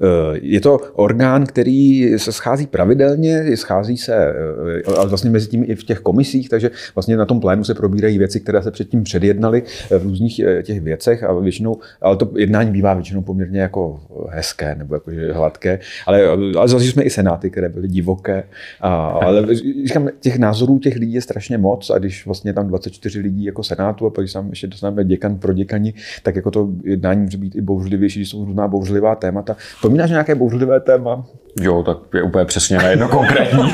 Eh, 0.00 0.38
je 0.42 0.60
to 0.60 0.78
orgán, 0.92 1.46
který 1.46 2.08
se 2.18 2.32
schází 2.32 2.66
pravidelně, 2.66 3.56
schází 3.56 3.96
se 3.96 4.14
eh, 4.14 4.94
a 4.98 5.04
vlastně 5.04 5.30
mezi 5.30 5.48
tím 5.48 5.64
i 5.66 5.74
v 5.74 5.84
těch 5.84 6.00
komisích, 6.00 6.48
takže 6.48 6.70
vlastně 6.94 7.16
na 7.16 7.24
tom 7.24 7.40
plénu 7.40 7.64
se 7.64 7.74
probírají 7.74 8.18
věci, 8.18 8.40
které 8.40 8.62
se 8.62 8.70
předtím 8.70 9.02
předjednaly 9.02 9.62
v 9.90 10.02
různých 10.02 10.38
eh, 10.38 10.62
těch 10.62 10.80
věcech 10.80 11.24
a 11.24 11.32
většinou, 11.32 11.76
ale 12.00 12.16
to 12.16 12.30
jednání 12.36 12.70
bývá 12.70 12.94
většinou 12.94 13.22
poměrně 13.22 13.60
jako 13.60 14.00
hezké 14.28 14.74
nebo 14.74 14.94
jako 14.94 15.10
hladké, 15.32 15.78
ale, 16.06 16.24
ale 16.56 16.68
zažili 16.68 16.92
jsme 16.92 17.02
i 17.02 17.10
senáty, 17.10 17.50
které 17.50 17.68
byly 17.68 17.88
divoké, 17.88 18.42
a, 18.80 19.06
ale 19.06 19.46
říkám, 19.86 20.08
těch 20.20 20.38
názorů 20.38 20.78
těch 20.78 20.96
lidí 20.96 21.12
je 21.12 21.20
strašně 21.20 21.58
moc 21.58 21.90
a 21.90 21.98
když 21.98 22.26
vlastně 22.26 22.52
tam 22.52 22.68
24 22.68 23.18
lidí 23.20 23.44
jako 23.44 23.62
senátu 23.62 24.06
a 24.06 24.10
pak 24.10 24.22
když 24.22 24.32
tam 24.32 24.48
ještě 24.50 24.66
dostaneme 24.66 25.04
děkan 25.04 25.38
pro 25.38 25.52
děkani, 25.52 25.94
tak 26.22 26.36
jako 26.36 26.50
to 26.50 26.68
jednání 26.84 27.22
může 27.22 27.38
být 27.38 27.56
i 27.56 27.60
bouřlivější, 27.60 28.18
když 28.18 28.30
jsou 28.30 28.44
různá 28.44 28.68
bouřlivá 28.68 29.05
témata. 29.14 29.56
Vzpomínáš 29.74 30.10
nějaké 30.10 30.34
bouřlivé 30.34 30.80
téma? 30.80 31.24
Jo, 31.60 31.82
tak 31.82 31.98
je 32.14 32.22
úplně 32.22 32.44
přesně 32.44 32.76
na 32.76 32.88
jedno 32.88 33.08
konkrétní. 33.08 33.72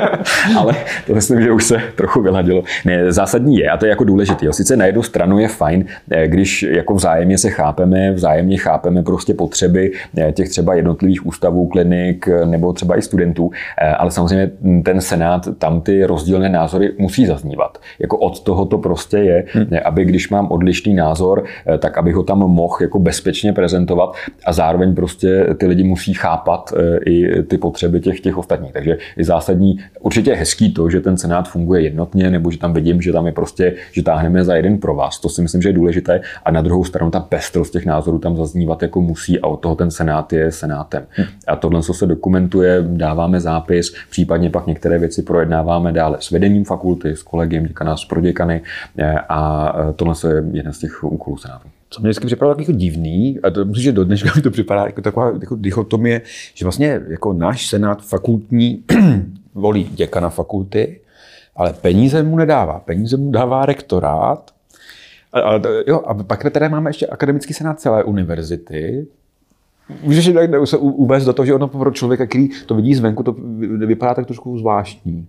Ale 0.58 0.74
to 1.06 1.14
myslím, 1.14 1.42
že 1.42 1.52
už 1.52 1.64
se 1.64 1.80
trochu 1.96 2.22
vyladilo. 2.22 2.62
Ne, 2.84 3.12
zásadní 3.12 3.56
je, 3.56 3.70
a 3.70 3.76
to 3.76 3.86
je 3.86 3.90
jako 3.90 4.04
důležité. 4.04 4.52
Sice 4.52 4.76
na 4.76 4.86
jednu 4.86 5.02
stranu 5.02 5.38
je 5.38 5.48
fajn, 5.48 5.84
eh, 6.10 6.28
když 6.28 6.62
jako 6.62 6.94
vzájemně 6.94 7.38
se 7.38 7.50
chápeme, 7.50 8.12
vzájemně 8.12 8.58
chápeme 8.58 9.02
prostě 9.02 9.34
potřeby 9.34 9.92
eh, 10.18 10.32
těch 10.32 10.48
třeba 10.48 10.74
jednotlivých 10.74 11.26
ústavů, 11.26 11.66
klinik 11.66 12.28
eh, 12.28 12.46
nebo 12.46 12.72
třeba 12.72 12.98
i 12.98 13.02
studentů, 13.02 13.50
ale 13.98 14.10
samozřejmě 14.10 14.50
ten 14.84 15.00
senát, 15.00 15.48
tam 15.58 15.80
ty 15.80 16.04
rozdílné 16.04 16.48
názory 16.48 16.92
musí 16.98 17.26
zaznívat. 17.26 17.78
Jako 17.98 18.18
od 18.18 18.40
toho 18.40 18.64
to 18.64 18.78
prostě 18.78 19.18
je, 19.18 19.44
hmm. 19.52 19.66
aby 19.84 20.04
když 20.04 20.30
mám 20.30 20.46
odlišný 20.50 20.94
názor, 20.94 21.44
tak 21.78 21.98
abych 21.98 22.14
ho 22.14 22.22
tam 22.22 22.38
mohl 22.38 22.76
jako 22.80 22.98
bezpečně 22.98 23.52
prezentovat 23.52 24.14
a 24.46 24.52
zároveň 24.52 24.73
prostě 24.94 25.46
ty 25.58 25.66
lidi 25.66 25.84
musí 25.84 26.14
chápat 26.14 26.72
i 27.06 27.42
ty 27.42 27.58
potřeby 27.58 28.00
těch, 28.00 28.20
těch 28.20 28.38
ostatních. 28.38 28.72
Takže 28.72 28.98
je 29.16 29.24
zásadní, 29.24 29.80
určitě 30.00 30.30
je 30.30 30.36
hezký 30.36 30.74
to, 30.74 30.90
že 30.90 31.00
ten 31.00 31.16
senát 31.16 31.48
funguje 31.48 31.82
jednotně, 31.82 32.30
nebo 32.30 32.50
že 32.50 32.58
tam 32.58 32.72
vidím, 32.72 33.02
že 33.02 33.12
tam 33.12 33.26
je 33.26 33.32
prostě, 33.32 33.74
že 33.92 34.02
táhneme 34.02 34.44
za 34.44 34.54
jeden 34.54 34.78
pro 34.78 34.94
vás. 34.94 35.20
To 35.20 35.28
si 35.28 35.42
myslím, 35.42 35.62
že 35.62 35.68
je 35.68 35.72
důležité. 35.72 36.20
A 36.44 36.50
na 36.50 36.60
druhou 36.60 36.84
stranu 36.84 37.10
ta 37.10 37.20
pestrost 37.20 37.72
těch 37.72 37.86
názorů 37.86 38.18
tam 38.18 38.36
zaznívat 38.36 38.82
jako 38.82 39.00
musí 39.00 39.40
a 39.40 39.46
od 39.46 39.56
toho 39.56 39.74
ten 39.74 39.90
senát 39.90 40.32
je 40.32 40.52
senátem. 40.52 41.06
Hm. 41.18 41.24
A 41.46 41.56
tohle, 41.56 41.82
co 41.82 41.94
se 41.94 42.06
dokumentuje, 42.06 42.82
dáváme 42.82 43.40
zápis, 43.40 43.94
případně 44.10 44.50
pak 44.50 44.66
některé 44.66 44.98
věci 44.98 45.22
projednáváme 45.22 45.92
dále 45.92 46.16
s 46.20 46.30
vedením 46.30 46.64
fakulty, 46.64 47.16
s 47.16 47.22
kolegiem, 47.22 47.66
děkaná, 47.66 47.96
s 47.96 48.04
proděkany 48.04 48.62
eh, 48.98 49.14
a 49.28 49.72
eh, 49.78 49.92
tohle 49.92 50.14
je 50.28 50.44
jeden 50.52 50.72
z 50.72 50.78
těch 50.78 51.04
úkolů 51.04 51.36
senátu 51.36 51.73
co 51.94 52.00
mě 52.00 52.08
vždycky 52.08 52.26
připadalo 52.26 52.56
jako 52.58 52.72
divný, 52.72 53.38
a 53.42 53.50
to 53.50 53.64
musím, 53.64 53.82
že 53.82 53.92
do 53.92 54.04
dneška 54.04 54.32
mi 54.36 54.42
to 54.42 54.50
připadá 54.50 54.86
jako 54.86 55.00
taková 55.00 55.32
jako 55.40 55.56
dichotomie, 55.56 56.22
že 56.54 56.64
vlastně 56.64 57.00
jako 57.08 57.32
náš 57.32 57.66
senát 57.66 58.02
fakultní 58.02 58.84
volí 59.54 59.84
děkana 59.84 60.30
fakulty, 60.30 61.00
ale 61.56 61.72
peníze 61.72 62.22
mu 62.22 62.36
nedává. 62.36 62.78
Peníze 62.78 63.16
mu 63.16 63.30
dává 63.30 63.66
rektorát. 63.66 64.50
A, 65.32 65.40
a, 65.40 65.60
jo, 65.86 66.02
a 66.06 66.14
pak 66.14 66.50
tady 66.50 66.68
máme 66.68 66.90
ještě 66.90 67.06
akademický 67.06 67.54
senát 67.54 67.80
celé 67.80 68.04
univerzity, 68.04 69.06
Můžeš 70.02 70.30
se 70.64 70.76
uvést 70.76 71.24
do 71.24 71.32
toho, 71.32 71.46
že 71.46 71.54
ono 71.54 71.68
pro 71.68 71.90
člověka, 71.90 72.26
který 72.26 72.48
to 72.66 72.74
vidí 72.74 72.94
zvenku, 72.94 73.22
to 73.22 73.32
vypadá 73.86 74.14
tak 74.14 74.26
trošku 74.26 74.58
zvláštní. 74.58 75.26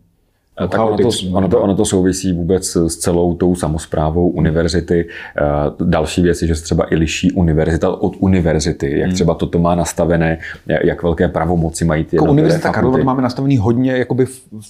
Tak 0.57 0.79
ono 0.79 0.97
to, 0.97 1.09
ono, 1.33 1.47
to, 1.47 1.61
ono 1.61 1.75
to 1.75 1.85
souvisí 1.85 2.33
vůbec 2.33 2.77
s 2.87 2.95
celou 2.95 3.33
tou 3.33 3.55
samozprávou 3.55 4.29
univerzity. 4.29 5.07
Eh, 5.37 5.41
další 5.83 6.21
věc 6.21 6.41
je, 6.41 6.47
že 6.47 6.55
se 6.55 6.63
třeba 6.63 6.93
i 6.93 6.95
liší 6.95 7.31
univerzita 7.31 7.89
od 7.89 8.13
univerzity, 8.19 8.99
jak 8.99 9.07
hmm. 9.07 9.15
třeba 9.15 9.33
toto 9.33 9.59
má 9.59 9.75
nastavené, 9.75 10.37
jak 10.83 11.03
velké 11.03 11.27
pravomoci 11.27 11.85
mají 11.85 12.03
ty 12.03 12.15
Jako 12.15 12.25
Univerzita 12.25 12.71
Karlova 12.71 13.03
máme 13.03 13.21
nastavený 13.21 13.57
hodně 13.57 13.97
jakoby 13.97 14.25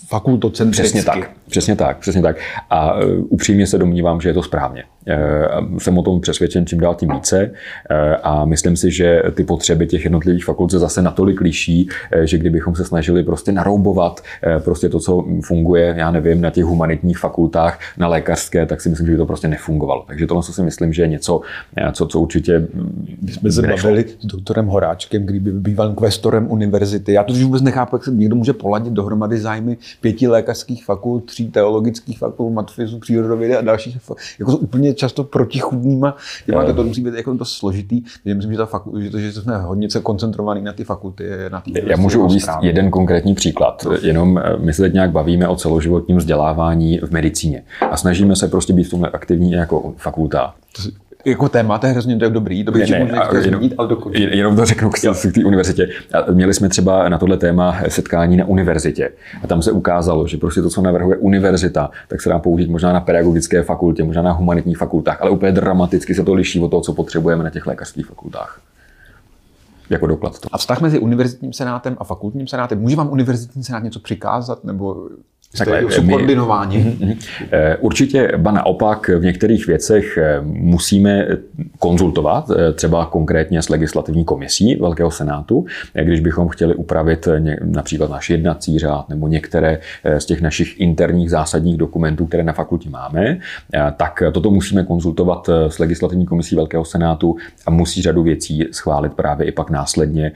fakultocentricky. 0.08 0.84
Přesně 0.84 1.04
tak, 1.04 1.32
přesně 1.50 1.76
tak, 1.76 1.98
přesně 1.98 2.22
tak. 2.22 2.38
A 2.70 3.00
eh, 3.00 3.06
upřímně 3.30 3.68
se 3.68 3.78
domnívám, 3.78 4.22
že 4.22 4.30
je 4.30 4.34
to 4.34 4.44
správně. 4.44 4.84
Eh, 5.08 5.48
jsem 5.78 5.98
o 5.98 6.02
tom 6.02 6.22
přesvědčen 6.22 6.66
čím 6.66 6.80
dál 6.80 6.96
tím 6.96 7.10
více 7.14 7.52
a 8.24 8.46
myslím 8.46 8.76
si, 8.76 8.92
že 8.92 9.22
ty 9.34 9.44
potřeby 9.44 9.88
těch 9.88 10.04
jednotlivých 10.04 10.46
fakult 10.46 10.72
se 10.72 10.80
zase 10.80 11.02
natolik 11.02 11.42
liší, 11.42 11.90
že 12.24 12.38
kdybychom 12.38 12.76
se 12.76 12.86
snažili 12.86 13.24
prostě 13.24 13.52
naroubovat 13.52 14.22
prostě 14.64 14.90
to, 14.90 15.00
co 15.00 15.26
funguje 15.44 15.75
funguje, 15.76 15.94
já 15.98 16.12
nevím, 16.12 16.42
na 16.42 16.50
těch 16.50 16.66
humanitních 16.66 17.18
fakultách, 17.18 17.80
na 17.98 18.08
lékařské, 18.08 18.66
tak 18.66 18.82
si 18.82 18.90
myslím, 18.90 19.08
že 19.08 19.12
by 19.12 19.18
to 19.18 19.26
prostě 19.26 19.48
nefungovalo. 19.48 20.04
Takže 20.08 20.28
tohle 20.28 20.44
si 20.44 20.62
myslím, 20.62 20.94
že 20.94 21.02
je 21.02 21.08
něco, 21.08 21.42
co, 21.94 22.08
co 22.08 22.20
určitě. 22.20 22.68
My 23.22 23.32
jsme 23.32 23.52
se 23.52 23.62
bavili 23.62 24.06
s 24.20 24.26
doktorem 24.26 24.68
Horáčkem, 24.68 25.26
kdyby 25.26 25.52
býval 25.52 25.94
kvestorem 25.94 26.52
univerzity. 26.52 27.14
Já 27.14 27.24
to 27.24 27.34
vůbec 27.34 27.62
nechápu, 27.62 27.96
jak 27.96 28.04
se 28.04 28.12
někdo 28.12 28.36
může 28.36 28.54
poladit 28.54 28.94
dohromady 28.94 29.38
zájmy 29.38 29.78
pěti 30.02 30.28
lékařských 30.28 30.86
fakult, 30.86 31.26
tří 31.26 31.50
teologických 31.52 32.20
fakult, 32.20 32.54
matfizu, 32.54 33.00
přírodovědy 33.00 33.56
a 33.56 33.62
dalších. 33.62 33.98
Jako 34.40 34.52
jsou 34.52 34.58
úplně 34.58 34.94
často 34.94 35.24
protichudnýma. 35.24 36.16
Máte 36.56 36.74
to 36.74 36.84
musí 36.84 37.02
být 37.02 37.14
jako 37.14 37.38
to 37.38 37.46
složitý. 37.46 38.02
Já 38.26 38.36
myslím, 38.36 38.52
že, 38.54 38.58
ta 38.58 38.66
fakult, 38.66 39.02
že, 39.02 39.10
to, 39.10 39.20
že 39.20 39.32
jsme 39.32 39.58
hodně 39.58 39.88
koncentrovaný 40.04 40.62
na 40.62 40.74
ty 40.74 40.84
fakulty. 40.84 41.30
Na 41.50 41.62
ty 41.62 41.72
Já 41.86 41.98
můžu 41.98 42.26
uvést 42.26 42.50
jeden 42.62 42.90
konkrétní 42.90 43.36
příklad. 43.36 43.88
Jenom 44.02 44.38
eh, 44.38 44.58
my 44.58 44.74
se 44.74 44.82
teď 44.82 44.94
nějak 44.94 45.12
bavíme 45.12 45.48
o 45.48 45.56
celoživotním 45.66 46.18
vzdělávání 46.18 47.00
v 47.04 47.12
medicíně. 47.12 47.64
A 47.92 47.98
snažíme 47.98 48.36
se 48.36 48.48
prostě 48.48 48.74
být 48.74 48.84
v 48.84 48.90
tomhle 48.90 49.10
aktivní 49.10 49.52
jako 49.52 49.94
fakulta. 49.98 50.54
Jako 51.26 51.50
téma, 51.50 51.78
to 51.78 51.88
je 51.88 51.92
hrozně 51.92 52.18
to 52.18 52.26
je 52.26 52.30
dobrý, 52.30 52.64
ne, 52.64 52.86
že 52.86 53.00
ne, 53.00 53.12
a, 53.12 53.36
jenom, 53.36 53.44
zmínit, 53.44 53.74
ale 53.78 53.88
dokud. 53.88 54.16
Jenom 54.16 54.56
to 54.56 54.66
řeknu 54.66 54.90
k, 54.90 54.94
k 54.94 55.34
té 55.34 55.44
univerzitě. 55.46 55.90
Měli 56.32 56.54
jsme 56.54 56.70
třeba 56.70 57.10
na 57.10 57.18
tohle 57.18 57.38
téma 57.38 57.78
setkání 57.88 58.38
na 58.38 58.46
univerzitě 58.46 59.10
a 59.44 59.48
tam 59.48 59.62
se 59.62 59.72
ukázalo, 59.72 60.28
že 60.28 60.38
prostě 60.38 60.62
to, 60.62 60.70
co 60.70 60.82
navrhuje 60.82 61.18
univerzita, 61.18 61.90
tak 62.08 62.22
se 62.22 62.30
dá 62.30 62.40
použít 62.40 62.70
možná 62.70 62.94
na 62.94 63.00
pedagogické 63.00 63.64
fakultě, 63.64 64.04
možná 64.04 64.22
na 64.22 64.32
humanitních 64.32 64.78
fakultách, 64.78 65.22
ale 65.22 65.32
úplně 65.32 65.52
dramaticky 65.52 66.16
se 66.16 66.24
to 66.24 66.34
liší 66.34 66.60
od 66.60 66.70
toho, 66.70 66.82
co 66.82 66.94
potřebujeme 66.94 67.44
na 67.44 67.50
těch 67.50 67.68
lékařských 67.68 68.06
fakultách 68.06 68.62
jako 69.90 70.08
doklad. 70.08 70.40
To. 70.40 70.48
A 70.52 70.58
vztah 70.58 70.82
mezi 70.82 71.00
univerzitním 71.00 71.54
senátem 71.54 71.98
a 72.00 72.04
fakultním 72.04 72.48
senátem, 72.48 72.80
může 72.80 72.96
vám 72.96 73.12
univerzitní 73.12 73.64
senát 73.64 73.84
něco 73.84 74.00
přikázat, 74.00 74.64
nebo 74.64 75.10
Takhle, 75.58 75.92
subordinováni. 75.92 76.78
My, 76.78 76.84
mhm, 76.84 76.98
mhm. 77.02 77.20
eh, 77.52 77.78
určitě, 77.78 78.32
ba 78.38 78.52
naopak, 78.52 79.10
v 79.10 79.24
některých 79.24 79.68
věcech 79.68 80.18
eh, 80.18 80.42
musíme 80.44 81.28
konzultovat, 81.80 82.52
eh, 82.52 82.74
třeba 82.74 83.06
konkrétně 83.06 83.62
s 83.62 83.70
legislativní 83.70 84.26
komisí 84.26 84.76
Velkého 84.76 85.12
senátu, 85.12 85.66
když 85.94 86.20
bychom 86.20 86.48
chtěli 86.48 86.76
upravit 86.76 87.28
například 87.64 88.10
náš 88.10 88.30
jednací 88.30 88.80
řád 88.80 89.10
nebo 89.10 89.28
některé 89.28 89.80
z 90.18 90.26
těch 90.26 90.42
našich 90.42 90.80
interních 90.80 91.30
zásadních 91.30 91.78
dokumentů, 91.78 92.26
které 92.26 92.44
na 92.44 92.54
fakultě 92.54 92.90
máme, 92.90 93.38
tak 93.98 94.24
toto 94.32 94.52
musíme 94.52 94.84
konzultovat 94.84 95.50
s 95.68 95.80
legislativní 95.80 96.26
komisí 96.26 96.56
Velkého 96.56 96.86
senátu 96.86 97.36
a 97.66 97.72
musí 97.72 98.02
řadu 98.02 98.24
věcí 98.24 98.68
schválit 98.72 99.14
právě 99.14 99.48
i 99.48 99.52
pak 99.52 99.70
následně 99.70 100.32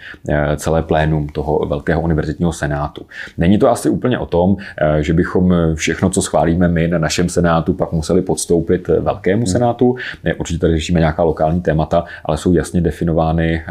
celé 0.55 0.83
plénum 0.83 1.27
toho 1.27 1.65
Velkého 1.65 2.01
univerzitního 2.01 2.53
senátu. 2.53 3.05
Není 3.37 3.57
to 3.57 3.69
asi 3.69 3.89
úplně 3.89 4.19
o 4.19 4.25
tom, 4.25 4.57
že 4.99 5.08
bychom 5.13 5.53
všechno, 5.75 6.09
co 6.09 6.21
schválíme 6.21 6.67
my 6.67 6.87
na 6.87 6.97
našem 6.97 7.29
senátu, 7.29 7.73
pak 7.73 7.91
museli 7.91 8.21
podstoupit 8.21 8.87
velkému 8.87 9.43
hmm. 9.43 9.51
senátu. 9.51 9.95
Určitě 10.37 10.59
tady 10.59 10.73
řešíme 10.73 10.99
nějaká 10.99 11.23
lokální 11.23 11.61
témata, 11.61 12.03
ale 12.25 12.37
jsou 12.37 12.53
jasně 12.53 12.81
definovány 12.81 13.63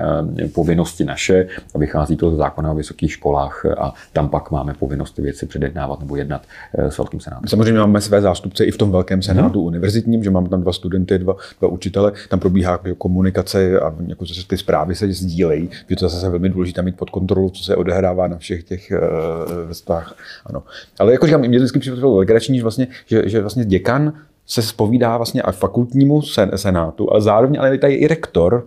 eh, 0.44 0.48
povinnosti 0.48 1.04
naše 1.04 1.46
a 1.74 1.78
vychází 1.78 2.16
to 2.16 2.30
z 2.30 2.36
zákona 2.36 2.72
o 2.72 2.74
vysokých 2.74 3.12
školách 3.12 3.66
a 3.78 3.94
tam 4.12 4.28
pak 4.28 4.50
máme 4.50 4.74
povinnost 4.74 5.12
ty 5.12 5.22
věci 5.22 5.46
předjednávat 5.46 6.00
nebo 6.00 6.16
jednat 6.16 6.42
eh, 6.78 6.90
s 6.90 6.98
velkým 6.98 7.20
senátem. 7.20 7.48
Samozřejmě 7.48 7.80
máme 7.80 8.00
své 8.00 8.20
zástupce 8.20 8.64
i 8.64 8.70
v 8.70 8.76
tom 8.76 8.90
velkém 8.90 9.22
senátu 9.22 9.58
hmm. 9.58 9.66
univerzitním, 9.66 10.24
že 10.24 10.30
máme 10.30 10.48
tam 10.48 10.60
dva 10.60 10.72
studenty, 10.72 11.18
dva, 11.18 11.36
dva 11.60 11.68
učitele, 11.68 12.12
tam 12.28 12.40
probíhá 12.40 12.80
komunikace 12.98 13.80
a 13.80 13.94
jako 14.06 14.24
ty 14.46 14.56
zprávy 14.56 14.94
se 14.94 15.12
sdílejí, 15.12 15.70
že 15.90 15.96
to 15.96 16.08
zase 16.08 16.28
velmi 16.28 16.48
důležité 16.48 16.82
mít 16.82 16.96
pod 16.96 17.10
kontrolou, 17.10 17.50
co 17.50 17.64
se 17.64 17.76
odehrává 17.76 18.28
na 18.28 18.38
všech 18.38 18.64
těch 18.64 18.92
uh, 18.92 19.68
vrstvách. 19.68 20.14
Ano. 20.46 20.62
Ale 20.98 21.12
jako 21.12 21.26
říkám, 21.28 21.40
mě 21.40 21.58
vždycky 21.58 21.78
připadalo 21.78 22.16
legrační, 22.16 22.56
že 22.56 22.62
vlastně, 22.62 22.86
že, 23.06 23.28
že 23.28 23.40
vlastně 23.40 23.64
děkan 23.64 24.12
se 24.46 24.62
spovídá 24.62 25.16
vlastně 25.16 25.42
a 25.42 25.52
fakultnímu 25.52 26.22
sen, 26.22 26.50
senátu, 26.56 27.12
ale 27.12 27.20
zároveň 27.22 27.60
ale 27.60 27.78
tady 27.78 27.94
i 27.94 28.06
rektor, 28.06 28.66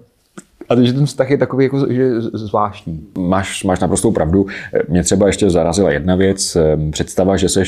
a 0.69 0.76
takže 0.76 0.93
ten 0.93 1.06
vztah 1.06 1.30
je 1.32 1.38
takový 1.38 1.65
jako, 1.65 1.93
že 1.93 2.21
zvláštní. 2.21 3.02
Máš, 3.17 3.63
máš 3.63 3.80
naprostou 3.80 4.12
pravdu. 4.12 4.45
Mě 4.88 5.04
třeba 5.04 5.28
ještě 5.28 5.50
zarazila 5.50 5.91
jedna 5.91 6.15
věc. 6.15 6.58
Představa, 6.91 7.38
že 7.38 7.50
jsi 7.50 7.63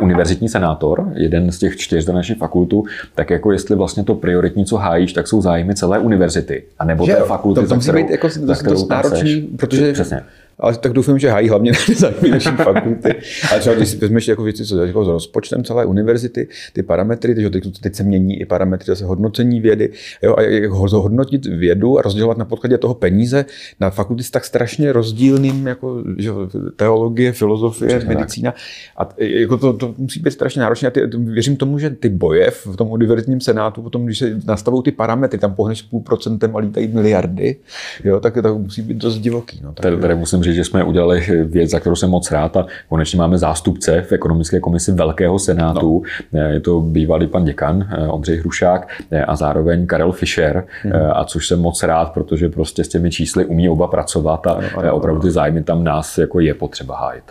univerzitní 0.00 0.48
senátor, 0.48 1.12
jeden 1.14 1.52
z 1.52 1.58
těch 1.58 1.76
čtyř 1.76 2.06
naší 2.06 2.34
fakultu, 2.34 2.84
tak 3.14 3.30
jako 3.30 3.52
jestli 3.52 3.76
vlastně 3.76 4.04
to 4.04 4.14
prioritní, 4.14 4.64
co 4.64 4.76
hájíš, 4.76 5.12
tak 5.12 5.28
jsou 5.28 5.42
zájmy 5.42 5.74
celé 5.74 5.98
univerzity. 5.98 6.62
A 6.78 6.84
nebo 6.84 7.06
že 7.06 7.14
té 7.14 7.22
fakulty, 7.22 7.60
to, 7.60 7.68
to 7.68 7.74
musí 7.74 7.92
být 7.92 8.10
jako 8.10 8.28
dost 8.40 8.88
náročný, 8.88 9.40
protože 9.56 9.92
Přesně 9.92 10.22
ale 10.58 10.76
tak 10.76 10.92
doufám, 10.92 11.18
že 11.18 11.30
hájí 11.30 11.48
hlavně 11.48 11.72
zájmy 11.96 12.30
naší 12.30 12.48
fakulty. 12.48 13.14
Ale 13.50 13.60
třeba 13.60 13.76
když 13.76 13.88
si 13.88 13.96
vezmeš 13.96 14.28
jako 14.28 14.42
věci, 14.42 14.64
co 14.64 14.84
jako 14.84 15.04
s 15.04 15.08
rozpočtem 15.08 15.64
celé 15.64 15.86
univerzity, 15.86 16.48
ty 16.72 16.82
parametry, 16.82 17.50
teď, 17.50 17.80
teď 17.80 17.94
se 17.94 18.02
mění 18.02 18.40
i 18.40 18.44
parametry 18.44 18.86
zase 18.86 19.04
hodnocení 19.04 19.60
vědy, 19.60 19.90
jo, 20.22 20.36
a 20.36 20.42
jak 20.42 20.70
hodnotit 20.70 21.46
vědu 21.46 21.98
a 21.98 22.02
rozdělovat 22.02 22.38
na 22.38 22.44
podkladě 22.44 22.78
toho 22.78 22.94
peníze 22.94 23.44
na 23.80 23.90
fakulty 23.90 24.22
s 24.22 24.30
tak 24.30 24.44
strašně 24.44 24.92
rozdílným, 24.92 25.66
jako 25.66 26.04
že, 26.18 26.30
teologie, 26.76 27.32
filozofie, 27.32 27.88
Přesně 27.88 28.14
medicína. 28.14 28.50
Tak. 28.50 28.60
A 28.96 29.08
jako 29.18 29.56
to, 29.58 29.72
to, 29.72 29.94
musí 29.98 30.20
být 30.20 30.30
strašně 30.30 30.60
náročné. 30.62 30.88
A 30.88 30.90
ty, 30.90 31.00
věřím 31.16 31.56
tomu, 31.56 31.78
že 31.78 31.90
ty 31.90 32.08
boje 32.08 32.50
v 32.50 32.76
tom 32.76 32.90
univerzitním 32.90 33.40
senátu, 33.40 33.82
potom, 33.82 34.04
když 34.06 34.18
se 34.18 34.40
nastavují 34.46 34.82
ty 34.82 34.92
parametry, 34.92 35.38
tam 35.38 35.54
pohneš 35.54 35.82
půl 35.82 36.00
procentem 36.00 36.56
a 36.56 36.58
lítají 36.58 36.88
miliardy, 36.88 37.56
jo, 38.04 38.20
tak 38.20 38.34
to 38.42 38.58
musí 38.58 38.82
být 38.82 38.96
dost 38.96 39.18
divoký. 39.18 39.60
No, 39.62 39.72
tak, 39.72 39.82
tady, 39.82 39.96
tady 39.96 40.14
musím 40.14 40.42
říct, 40.46 40.56
že 40.56 40.64
jsme 40.64 40.84
udělali 40.84 41.44
věc, 41.44 41.70
za 41.70 41.80
kterou 41.80 41.96
jsem 41.96 42.10
moc 42.10 42.30
rád 42.30 42.56
a 42.56 42.66
konečně 42.88 43.18
máme 43.18 43.38
zástupce 43.38 44.02
v 44.02 44.12
ekonomické 44.12 44.60
komisi 44.60 44.92
Velkého 44.92 45.38
senátu. 45.38 46.02
No. 46.32 46.40
Je 46.40 46.60
to 46.60 46.80
bývalý 46.80 47.26
pan 47.26 47.44
děkan 47.44 47.88
eh, 47.90 48.08
Ondřej 48.08 48.38
Hrušák 48.38 48.88
eh, 49.10 49.24
a 49.24 49.36
zároveň 49.36 49.86
Karel 49.86 50.12
Fischer, 50.12 50.64
hmm. 50.82 50.92
a 51.12 51.24
což 51.24 51.48
jsem 51.48 51.60
moc 51.60 51.82
rád, 51.82 52.12
protože 52.12 52.48
prostě 52.48 52.84
s 52.84 52.88
těmi 52.88 53.10
čísly 53.10 53.44
umí 53.44 53.68
oba 53.68 53.86
pracovat 53.86 54.46
a 54.46 54.50
ano, 54.50 54.68
ano, 54.76 54.96
opravdu 54.96 55.20
ty 55.22 55.30
zájmy 55.30 55.62
tam 55.62 55.84
nás 55.84 56.18
jako 56.18 56.40
je 56.40 56.54
potřeba 56.54 56.96
hájit. 56.96 57.24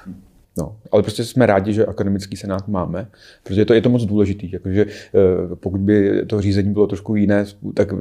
No, 0.58 0.76
ale 0.92 1.04
prostě 1.04 1.24
jsme 1.24 1.46
rádi, 1.46 1.74
že 1.74 1.86
akademický 1.86 2.38
senát 2.38 2.68
máme, 2.68 3.08
protože 3.44 3.66
to 3.66 3.74
je 3.74 3.82
to 3.82 3.90
moc 3.90 4.04
důležitý. 4.04 4.52
Jakože 4.52 4.86
pokud 5.56 5.82
by 5.82 6.26
to 6.26 6.42
řízení 6.42 6.74
bylo 6.74 6.88
trošku 6.88 7.16
jiné, 7.16 7.46
tak 7.74 7.94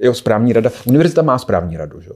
jeho 0.00 0.14
správní 0.14 0.52
rada, 0.52 0.70
univerzita 0.86 1.22
má 1.22 1.38
správní 1.38 1.76
radu, 1.76 2.00
že? 2.00 2.10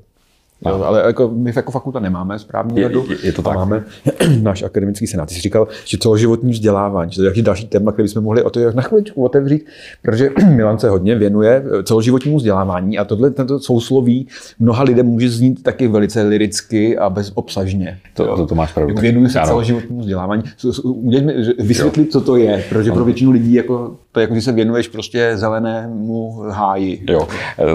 No. 0.64 0.85
Ale 0.85 1.03
jako 1.07 1.31
my 1.35 1.53
jako 1.57 1.73
fakulta 1.73 2.01
nemáme 2.01 2.38
správní 2.38 2.83
radu. 2.83 3.07
Je, 3.11 3.16
je 3.23 3.33
to 3.33 3.42
tak. 3.42 3.55
Máme 3.55 3.85
náš 4.42 4.62
akademický 4.62 5.07
senát. 5.07 5.29
Ty 5.29 5.35
jsi 5.35 5.40
říkal, 5.40 5.68
že 5.85 5.99
celoživotní 5.99 6.53
vzdělávání, 6.53 7.12
že 7.12 7.23
to 7.23 7.38
je 7.38 7.42
další 7.42 7.68
téma, 7.68 7.92
který 7.92 8.09
bychom 8.09 8.25
mohli 8.25 8.42
o 8.42 8.51
to 8.51 8.61
na 8.73 8.83
chviličku 8.83 9.25
otevřít, 9.25 9.66
protože 10.03 10.31
Milan 10.49 10.79
se 10.79 10.88
hodně 10.88 11.14
věnuje 11.14 11.64
celoživotnímu 11.85 12.37
vzdělávání 12.37 12.99
a 12.99 13.05
tohle 13.05 13.31
tento 13.31 13.61
sousloví 13.61 14.29
mnoha 14.59 14.83
lidem 14.83 15.07
může 15.07 15.31
znít 15.31 15.62
taky 15.62 15.88
velice 15.88 16.23
liricky 16.23 16.99
a 16.99 17.11
bezobsažně. 17.11 17.99
To, 18.14 18.37
to, 18.37 18.46
to 18.46 18.55
máš 18.55 18.73
pravdu. 18.73 18.94
Věnuje 19.01 19.29
se 19.29 19.40
celoživotnímu 19.46 20.01
vzdělávání. 20.01 20.42
Vysvětlit, 21.59 22.12
co 22.12 22.20
to 22.20 22.37
je, 22.37 22.64
protože 22.68 22.92
pro 22.92 23.05
většinu 23.05 23.31
lidí 23.31 23.55
jako 23.55 23.96
to 24.12 24.20
je 24.20 24.23
jako, 24.23 24.35
když 24.35 24.44
se 24.44 24.53
věnuješ 24.53 24.88
prostě 24.88 25.37
zelenému 25.37 26.42
háji. 26.51 27.05
Jo, 27.09 27.29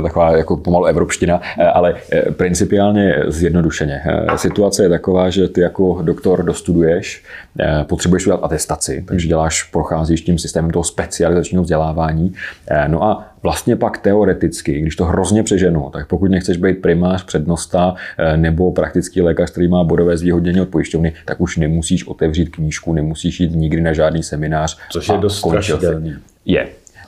taková 0.04 0.38
jako 0.38 0.58
pomalu 0.58 0.86
evropština, 0.86 1.42
ale 1.74 1.96
eh, 2.12 2.32
principiálně 2.32 3.24
zjednodušeně. 3.28 4.02
Eh, 4.06 4.38
situace 4.38 4.84
je 4.84 4.90
taková, 4.90 5.30
že 5.30 5.48
ty 5.48 5.62
jako 5.62 6.00
doktor 6.02 6.44
dostuduješ, 6.44 7.24
eh, 7.60 7.84
potřebuješ 7.84 8.26
udělat 8.26 8.44
atestaci, 8.44 9.06
takže 9.08 9.28
děláš, 9.28 9.64
procházíš 9.64 10.22
tím 10.22 10.40
systémem 10.40 10.72
toho 10.72 10.84
specializačního 10.84 11.64
vzdělávání. 11.64 12.34
No 12.88 13.04
a 13.04 13.35
vlastně 13.46 13.76
pak 13.76 13.98
teoreticky, 13.98 14.82
když 14.82 14.96
to 14.96 15.06
hrozně 15.06 15.44
přeženu, 15.44 15.90
tak 15.94 16.08
pokud 16.08 16.32
nechceš 16.32 16.58
být 16.58 16.82
primář, 16.82 17.24
přednosta 17.24 17.96
eh, 18.18 18.38
nebo 18.38 18.72
praktický 18.72 19.22
lékař, 19.22 19.52
který 19.52 19.68
má 19.68 19.84
bodové 19.84 20.18
zvýhodnění 20.18 20.62
od 20.62 20.70
pojišťovny, 20.70 21.14
tak 21.26 21.42
už 21.42 21.58
nemusíš 21.58 22.08
otevřít 22.08 22.50
knížku, 22.50 22.94
nemusíš 22.94 23.40
jít 23.40 23.56
nikdy 23.56 23.82
na 23.82 23.94
žádný 23.94 24.24
seminář. 24.24 24.78
Což 24.92 25.10
je 25.10 25.18
dost 25.18 25.38
strašidelný. 25.38 26.16
Je, 26.46 26.68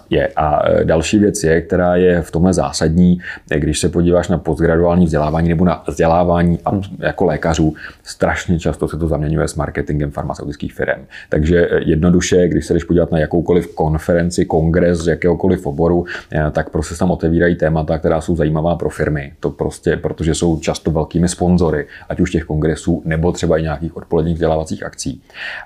je. 0.09 0.27
A 0.35 0.69
e, 0.69 0.83
další 0.83 1.19
věc 1.19 1.43
je, 1.43 1.61
která 1.61 1.95
je 1.95 2.21
v 2.21 2.31
tomhle 2.31 2.53
zásadní, 2.53 3.19
když 3.55 3.79
se 3.79 3.89
podíváš 3.89 4.27
na 4.27 4.37
postgraduální 4.37 5.05
vzdělávání 5.05 5.49
nebo 5.49 5.65
na 5.65 5.83
vzdělávání 5.87 6.59
hmm. 6.65 6.81
jako 6.99 7.25
lékařů, 7.25 7.73
strašně 8.03 8.59
často 8.59 8.87
se 8.87 8.97
to 8.97 9.07
zaměňuje 9.07 9.47
s 9.47 9.55
marketingem 9.55 10.11
farmaceutických 10.11 10.73
firm. 10.73 11.05
Takže 11.29 11.67
e, 11.67 11.81
jednoduše, 11.85 12.47
když 12.47 12.65
se 12.65 12.73
jdeš 12.73 12.83
podívat 12.83 13.11
na 13.11 13.19
jakoukoliv 13.19 13.75
konferenci, 13.75 14.45
kongres 14.45 14.99
z 14.99 15.07
jakéhokoliv 15.07 15.65
oboru, 15.65 16.05
e, 16.33 16.51
tak 16.51 16.69
prostě 16.69 16.93
se 16.93 16.99
tam 16.99 17.11
otevírají 17.11 17.55
témata, 17.55 17.97
která 17.97 18.21
jsou 18.21 18.35
zajímavá 18.35 18.75
pro 18.75 18.89
firmy. 18.89 19.33
To 19.39 19.49
prostě, 19.49 19.97
protože 19.97 20.35
jsou 20.35 20.59
často 20.59 20.91
velkými 20.91 21.27
sponzory, 21.27 21.87
ať 22.09 22.19
už 22.19 22.31
těch 22.31 22.43
kongresů 22.43 23.01
nebo 23.05 23.31
třeba 23.31 23.57
i 23.57 23.61
nějakých 23.61 23.97
odpoledních 23.97 24.33
vzdělávacích 24.33 24.83
akcí. 24.83 25.21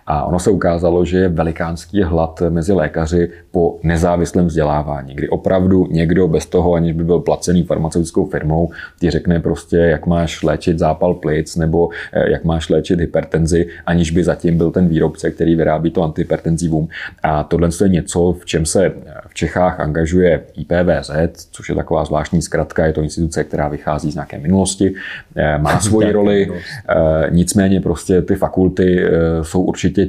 A 0.08 0.24
ono 0.24 0.40
se 0.40 0.50
ukázalo, 0.50 1.06
že 1.06 1.18
je 1.18 1.30
velikánský 1.30 2.04
hlad 2.04 2.44
mezi 2.50 2.74
lékaři 2.74 3.30
po 3.52 3.80
nezávislém 3.84 4.31
nezávislém 4.32 4.46
vzdělávání, 4.46 5.16
kdy 5.16 5.30
opravdu 5.30 5.88
někdo 5.92 6.28
bez 6.28 6.46
toho, 6.46 6.74
aniž 6.74 6.94
by 6.94 7.04
byl 7.04 7.20
placený 7.20 7.64
farmaceutickou 7.64 8.26
firmou, 8.26 8.70
ti 9.00 9.10
řekne 9.10 9.40
prostě, 9.40 9.78
jak 9.78 10.08
máš 10.08 10.44
léčit 10.44 10.80
zápal 10.80 11.14
plic 11.14 11.56
nebo 11.56 11.90
eh, 12.14 12.32
jak 12.32 12.44
máš 12.44 12.70
léčit 12.70 13.00
hypertenzi, 13.00 13.68
aniž 13.86 14.12
by 14.12 14.24
zatím 14.24 14.58
byl 14.58 14.72
ten 14.72 14.88
výrobce, 14.88 15.32
který 15.32 15.56
vyrábí 15.56 15.92
to 15.92 16.04
antihypertenzivum. 16.04 16.88
A 17.24 17.44
tohle 17.44 17.70
je 17.84 17.90
něco, 17.90 18.34
v 18.40 18.46
čem 18.46 18.66
se 18.66 18.94
v 19.32 19.34
Čechách 19.34 19.80
angažuje 19.80 20.42
IPVZ, 20.54 21.12
což 21.52 21.70
je 21.70 21.76
taková 21.76 22.06
zvláštní 22.06 22.42
zkratka, 22.42 22.86
je 22.86 22.94
to 22.94 23.02
instituce, 23.02 23.44
která 23.44 23.68
vychází 23.68 24.12
z 24.12 24.16
nějaké 24.16 24.40
minulosti, 24.40 24.94
eh, 25.36 25.58
má 25.58 25.80
svoji 25.82 26.12
roli, 26.12 26.52
eh, 26.52 27.28
nicméně 27.30 27.82
prostě 27.82 28.22
ty 28.22 28.36
fakulty 28.36 29.06
jsou 29.42 29.62
určitě 29.62 30.08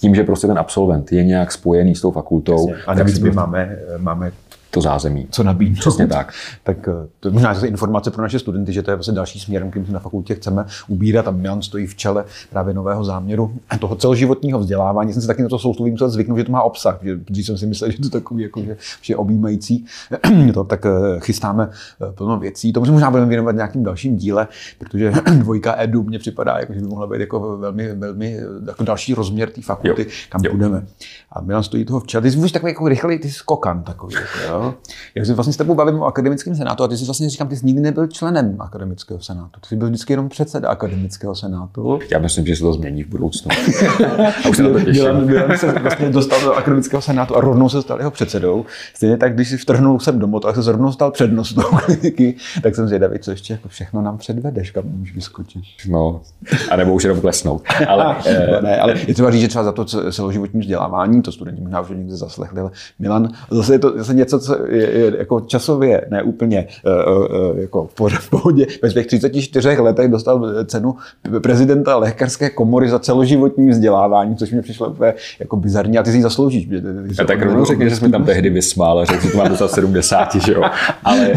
tím, 0.00 0.14
že 0.14 0.24
prostě 0.24 0.46
ten 0.46 0.58
absolvent 0.58 1.12
je 1.12 1.24
nějak 1.24 1.52
spojený 1.52 1.94
s 1.94 2.00
tou 2.00 2.10
fakultou. 2.10 2.68
Jasně. 2.68 2.84
A 2.86 2.94
navíc 2.94 3.18
my 3.18 3.30
máme, 3.30 3.76
máme 3.98 4.32
to 4.70 4.80
zázemí. 4.80 5.26
Co 5.30 5.42
nabídnout. 5.42 5.80
Přesně 5.80 6.06
tak. 6.06 6.32
tak 6.62 6.88
eh, 6.88 7.08
to 7.20 7.28
je 7.28 7.32
možná 7.32 7.54
zase 7.54 7.66
informace 7.66 8.10
pro 8.10 8.22
naše 8.22 8.38
studenty, 8.38 8.72
že 8.72 8.82
to 8.82 8.90
je 8.90 8.96
vlastně 8.96 9.14
další 9.14 9.40
směr, 9.40 9.70
kterým 9.70 9.92
na 9.92 10.00
fakultě 10.00 10.34
chceme 10.34 10.64
ubírat 10.88 11.28
a 11.28 11.30
Milan 11.30 11.62
stojí 11.62 11.86
v 11.86 11.94
čele 11.94 12.24
právě 12.50 12.74
nového 12.74 13.04
záměru 13.04 13.54
toho 13.80 13.96
celoživotního 13.96 14.58
vzdělávání. 14.58 15.12
Jsem 15.12 15.22
se 15.22 15.28
taky 15.28 15.42
na 15.42 15.48
to 15.48 15.58
sousloví 15.58 15.90
musel 15.90 16.10
zvyknout, 16.10 16.38
že 16.38 16.44
to 16.44 16.52
má 16.52 16.62
obsah, 16.62 16.98
že, 17.02 17.16
když 17.26 17.46
jsem 17.46 17.58
si 17.58 17.66
myslel, 17.66 17.90
že 17.90 17.98
to 17.98 18.06
je 18.06 18.10
takový 18.10 18.42
jako, 18.42 18.60
že, 18.60 18.76
že 19.02 19.16
objímající, 19.16 19.84
to, 20.54 20.64
tak 20.64 20.86
eh, 20.86 21.20
chystáme 21.20 21.70
eh, 22.08 22.12
plno 22.12 22.38
věcí. 22.38 22.72
Tomu 22.72 22.86
se 22.86 22.92
možná 22.92 23.10
budeme 23.10 23.28
věnovat 23.28 23.54
nějakým 23.54 23.84
dalším 23.84 24.16
díle, 24.16 24.48
protože 24.78 25.12
dvojka 25.38 25.74
edu 25.78 26.02
mně 26.02 26.18
připadá, 26.18 26.58
jako, 26.58 26.72
že 26.72 26.80
by 26.80 26.86
mohla 26.86 27.06
být 27.06 27.20
jako 27.20 27.56
velmi, 27.56 27.94
velmi 27.94 28.38
jako 28.66 28.84
další 28.84 29.14
rozměr 29.14 29.50
té 29.50 29.62
fakulty, 29.62 30.02
jo. 30.02 30.08
kam 30.28 30.40
jo. 30.44 30.52
budeme. 30.52 30.86
A 31.32 31.40
Milan 31.40 31.62
stojí 31.62 31.84
toho 31.84 32.00
v 32.00 32.06
čele. 32.06 32.22
Ty 32.22 32.30
jsi 32.30 32.52
takový 32.52 32.72
jako 32.72 32.88
rychlý, 32.88 33.18
ty 33.18 33.30
skokan 33.30 33.82
takový. 33.82 34.14
Jako, 34.14 34.59
jo? 34.64 34.74
Já 35.14 35.24
se 35.24 35.34
vlastně 35.34 35.52
s 35.52 35.56
tebou 35.56 35.74
bavím 35.74 36.00
o 36.00 36.06
akademickém 36.06 36.54
senátu 36.54 36.82
a 36.82 36.88
ty 36.88 36.96
jsi 36.96 37.04
vlastně 37.04 37.30
říkám, 37.30 37.48
ty 37.48 37.56
jsi 37.56 37.66
nikdy 37.66 37.82
nebyl 37.82 38.06
členem 38.06 38.56
akademického 38.60 39.20
senátu. 39.20 39.60
Ty 39.60 39.68
jsi 39.68 39.76
byl 39.76 39.88
vždycky 39.88 40.12
jenom 40.12 40.28
předseda 40.28 40.68
akademického 40.68 41.34
senátu. 41.34 41.98
Já 42.12 42.18
myslím, 42.18 42.46
že 42.46 42.56
se 42.56 42.62
to 42.62 42.72
změní 42.72 43.02
v 43.02 43.08
budoucnu. 43.08 43.50
a 44.44 44.48
už 44.48 44.56
se 44.56 44.62
na 44.62 44.70
to 44.70 44.80
těším. 44.80 45.26
Milan 45.26 45.58
se 45.58 45.72
vlastně 45.72 46.10
dostal 46.10 46.40
do 46.40 46.52
akademického 46.52 47.02
senátu 47.02 47.36
a 47.36 47.40
rovnou 47.40 47.68
se 47.68 47.82
stal 47.82 47.98
jeho 47.98 48.10
předsedou. 48.10 48.64
Stejně 48.94 49.16
tak, 49.16 49.34
když 49.34 49.48
si 49.48 49.56
vtrhnul 49.56 50.00
sem 50.00 50.18
domů, 50.18 50.40
tak 50.40 50.56
se 50.56 50.72
rovnou 50.72 50.92
stal 50.92 51.10
přednostou 51.10 51.62
kliniky, 51.84 52.34
tak 52.62 52.74
jsem 52.74 52.88
zvědavý, 52.88 53.18
co 53.18 53.30
ještě 53.30 53.52
jako 53.52 53.68
všechno 53.68 54.02
nám 54.02 54.18
předvedeš, 54.18 54.70
kam 54.70 54.84
můžeš 54.84 55.14
vyskočit. 55.14 55.62
No, 55.88 56.20
a 56.70 56.76
nebo 56.76 56.94
už 56.94 57.02
jenom 57.02 57.20
klesnout. 57.20 57.62
Ale, 57.88 58.16
eh, 58.26 58.62
ne, 58.62 58.80
ale 58.80 58.94
je 59.06 59.14
třeba 59.14 59.30
říct, 59.30 59.40
že 59.40 59.48
třeba 59.48 59.64
za 59.64 59.72
to 59.72 59.84
celoživotní 60.12 60.60
vzdělávání, 60.60 61.22
to 61.22 61.32
studenti 61.32 61.60
možná 61.60 61.80
už 61.80 61.88
někde 61.88 62.16
zaslechli, 62.16 62.60
ale 62.60 62.70
Milan, 62.98 63.28
zase 63.50 63.74
je 63.74 63.78
to 63.78 63.98
zase 63.98 64.14
něco, 64.14 64.38
co 64.38 64.49
je, 64.68 64.90
je 64.90 65.12
jako 65.18 65.40
časově 65.40 66.06
ne 66.10 66.22
úplně 66.22 66.66
uh, 66.86 67.50
uh, 67.52 67.58
jako 67.58 67.88
v 68.18 68.30
pohodě. 68.30 68.66
Ve 68.82 68.90
svých 68.90 69.06
34 69.06 69.68
letech 69.68 70.10
dostal 70.10 70.64
cenu 70.64 70.94
prezidenta 71.42 71.96
lékařské 71.96 72.50
komory 72.50 72.88
za 72.88 72.98
celoživotní 72.98 73.70
vzdělávání, 73.70 74.36
což 74.36 74.52
mi 74.52 74.62
přišlo 74.62 74.88
úplně 74.88 75.14
jako 75.40 75.56
bizarní 75.56 75.98
a 75.98 76.02
ty 76.02 76.10
si 76.10 76.16
ji 76.16 76.22
zasloužíš. 76.22 76.66
Ty, 76.66 76.80
ty 76.80 77.22
a 77.22 77.24
tak 77.24 77.42
rovnou 77.42 77.64
řekni, 77.64 77.90
že 77.90 77.96
jsme 77.96 78.08
tam 78.08 78.24
tehdy 78.24 78.50
vysmál 78.50 78.98
a 78.98 79.04
řekl, 79.04 79.22
že 79.22 79.30
to 79.30 79.38
mám 79.38 79.48
dostat 79.48 79.70
70, 79.70 80.34
že 80.34 80.52
jo. 80.52 80.62
Ale 81.04 81.30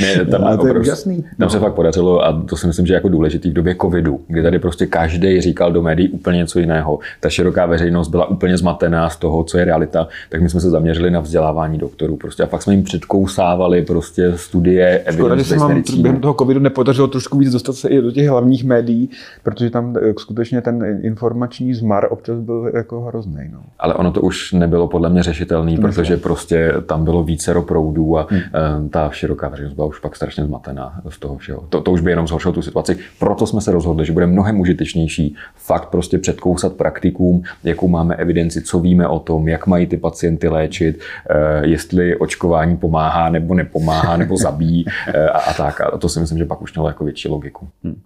ne, 0.00 0.24
tam, 0.24 0.44
ale 0.44 0.58
to 0.58 0.66
je 0.66 0.72
úžasný. 0.72 1.22
Tam 1.22 1.30
no. 1.38 1.50
se 1.50 1.58
fakt 1.58 1.74
podařilo 1.74 2.24
a 2.24 2.42
to 2.48 2.56
si 2.56 2.66
myslím, 2.66 2.86
že 2.86 2.94
jako 2.94 3.08
důležitý 3.08 3.50
v 3.50 3.52
době 3.52 3.76
covidu, 3.80 4.20
kdy 4.28 4.42
tady 4.42 4.58
prostě 4.58 4.86
každý 4.86 5.40
říkal 5.40 5.72
do 5.72 5.82
médií 5.82 6.08
úplně 6.08 6.38
něco 6.38 6.58
jiného. 6.58 6.98
Ta 7.20 7.30
široká 7.30 7.66
veřejnost 7.66 8.08
byla 8.08 8.30
úplně 8.30 8.58
zmatená 8.58 9.10
z 9.10 9.16
toho, 9.16 9.44
co 9.44 9.58
je 9.58 9.64
realita, 9.64 10.08
tak 10.28 10.42
my 10.42 10.48
jsme 10.48 10.60
se 10.60 10.70
zaměřili 10.70 11.10
na 11.10 11.20
vzdělávání 11.20 11.78
doktorů. 11.78 12.16
Prostě 12.16 12.42
a 12.46 12.48
fakt 12.48 12.62
jsme 12.62 12.74
jim 12.74 12.82
předkousávali 12.82 13.82
prostě 13.82 14.32
studie 14.36 15.04
Škoda, 15.10 15.36
že 15.36 15.44
se 15.44 15.56
vám 15.56 15.82
během 15.98 16.20
toho 16.20 16.34
covidu 16.34 16.60
nepodařilo 16.60 17.08
trošku 17.08 17.38
víc 17.38 17.52
dostat 17.52 17.72
se 17.72 17.88
i 17.88 18.00
do 18.00 18.10
těch 18.10 18.28
hlavních 18.28 18.64
médií, 18.64 19.10
protože 19.42 19.70
tam 19.70 19.94
eh, 19.96 20.14
skutečně 20.18 20.60
ten 20.60 21.00
informační 21.02 21.74
zmar 21.74 22.06
občas 22.10 22.38
byl 22.38 22.70
jako 22.74 23.00
hrozný. 23.00 23.48
No. 23.52 23.58
Ale 23.78 23.94
ono 23.94 24.12
to 24.12 24.20
už 24.20 24.52
nebylo 24.52 24.88
podle 24.88 25.10
mě 25.10 25.22
řešitelný, 25.22 25.76
protože 25.76 26.16
prostě 26.16 26.72
tam 26.86 27.04
bylo 27.04 27.22
více 27.22 27.54
proudů 27.60 28.18
a 28.18 28.26
hmm. 28.30 28.40
Eh, 28.40 28.88
ta 28.88 29.10
široká 29.10 29.48
veřejnost 29.48 29.74
byla 29.74 29.86
už 29.86 29.98
pak 29.98 30.16
strašně 30.16 30.44
zmatená 30.44 31.00
z 31.08 31.18
toho 31.18 31.36
všeho. 31.36 31.64
To, 31.68 31.80
to 31.80 31.90
už 31.90 32.00
by 32.00 32.10
jenom 32.10 32.28
zhoršilo 32.28 32.54
tu 32.54 32.62
situaci. 32.62 32.98
Proto 33.18 33.46
jsme 33.46 33.60
se 33.60 33.72
rozhodli, 33.72 34.06
že 34.06 34.12
bude 34.12 34.26
mnohem 34.26 34.60
užitečnější 34.60 35.34
fakt 35.54 35.86
prostě 35.88 36.18
předkousat 36.18 36.72
praktikům, 36.72 37.42
jakou 37.64 37.88
máme 37.88 38.14
evidenci, 38.14 38.62
co 38.62 38.80
víme 38.80 39.08
o 39.08 39.18
tom, 39.18 39.48
jak 39.48 39.66
mají 39.66 39.86
ty 39.86 39.96
pacienty 39.96 40.48
léčit, 40.48 41.00
eh, 41.30 41.66
jestli 41.66 42.16
očkování 42.16 42.35
pomáhá 42.80 43.28
nebo 43.28 43.54
nepomáhá, 43.54 44.16
nebo 44.16 44.36
zabíjí 44.36 44.84
eh, 45.08 45.28
a, 45.28 45.38
a 45.38 45.54
tak. 45.54 45.80
A 45.80 45.98
to 45.98 46.08
si 46.08 46.20
myslím, 46.20 46.38
že 46.38 46.44
pak 46.44 46.62
už 46.62 46.74
mělo 46.74 46.88
jako 46.88 47.04
větší 47.04 47.28
logiku. 47.28 47.68
Hmm. 47.84 48.00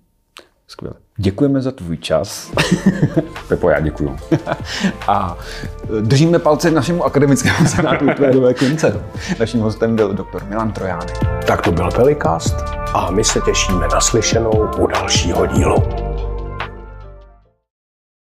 Skvěle. 0.68 0.95
Děkujeme 1.16 1.61
za 1.61 1.72
tvůj 1.72 1.97
čas. 1.97 2.53
Pepo, 3.49 3.70
já 3.70 3.81
děkuju. 3.81 4.16
A 5.09 5.37
eh, 5.85 6.01
držíme 6.01 6.39
palce 6.39 6.70
našemu 6.70 7.05
akademickému 7.05 7.66
senátu 7.66 8.07
Tvédové 8.16 8.55
konce. 8.55 9.03
Naším 9.41 9.61
hostem 9.61 9.97
byl 9.97 10.14
doktor 10.14 10.45
Milan 10.45 10.72
Trojánek. 10.72 11.18
Tak 11.47 11.62
to 11.62 11.72
byl 11.72 11.91
Velikast 11.91 12.57
a 12.95 13.11
my 13.11 13.24
se 13.24 13.41
těšíme 13.41 13.89
na 13.93 14.01
slyšenou 14.01 14.70
u 14.78 14.87
dalšího 14.87 15.47
dílu. 15.47 16.09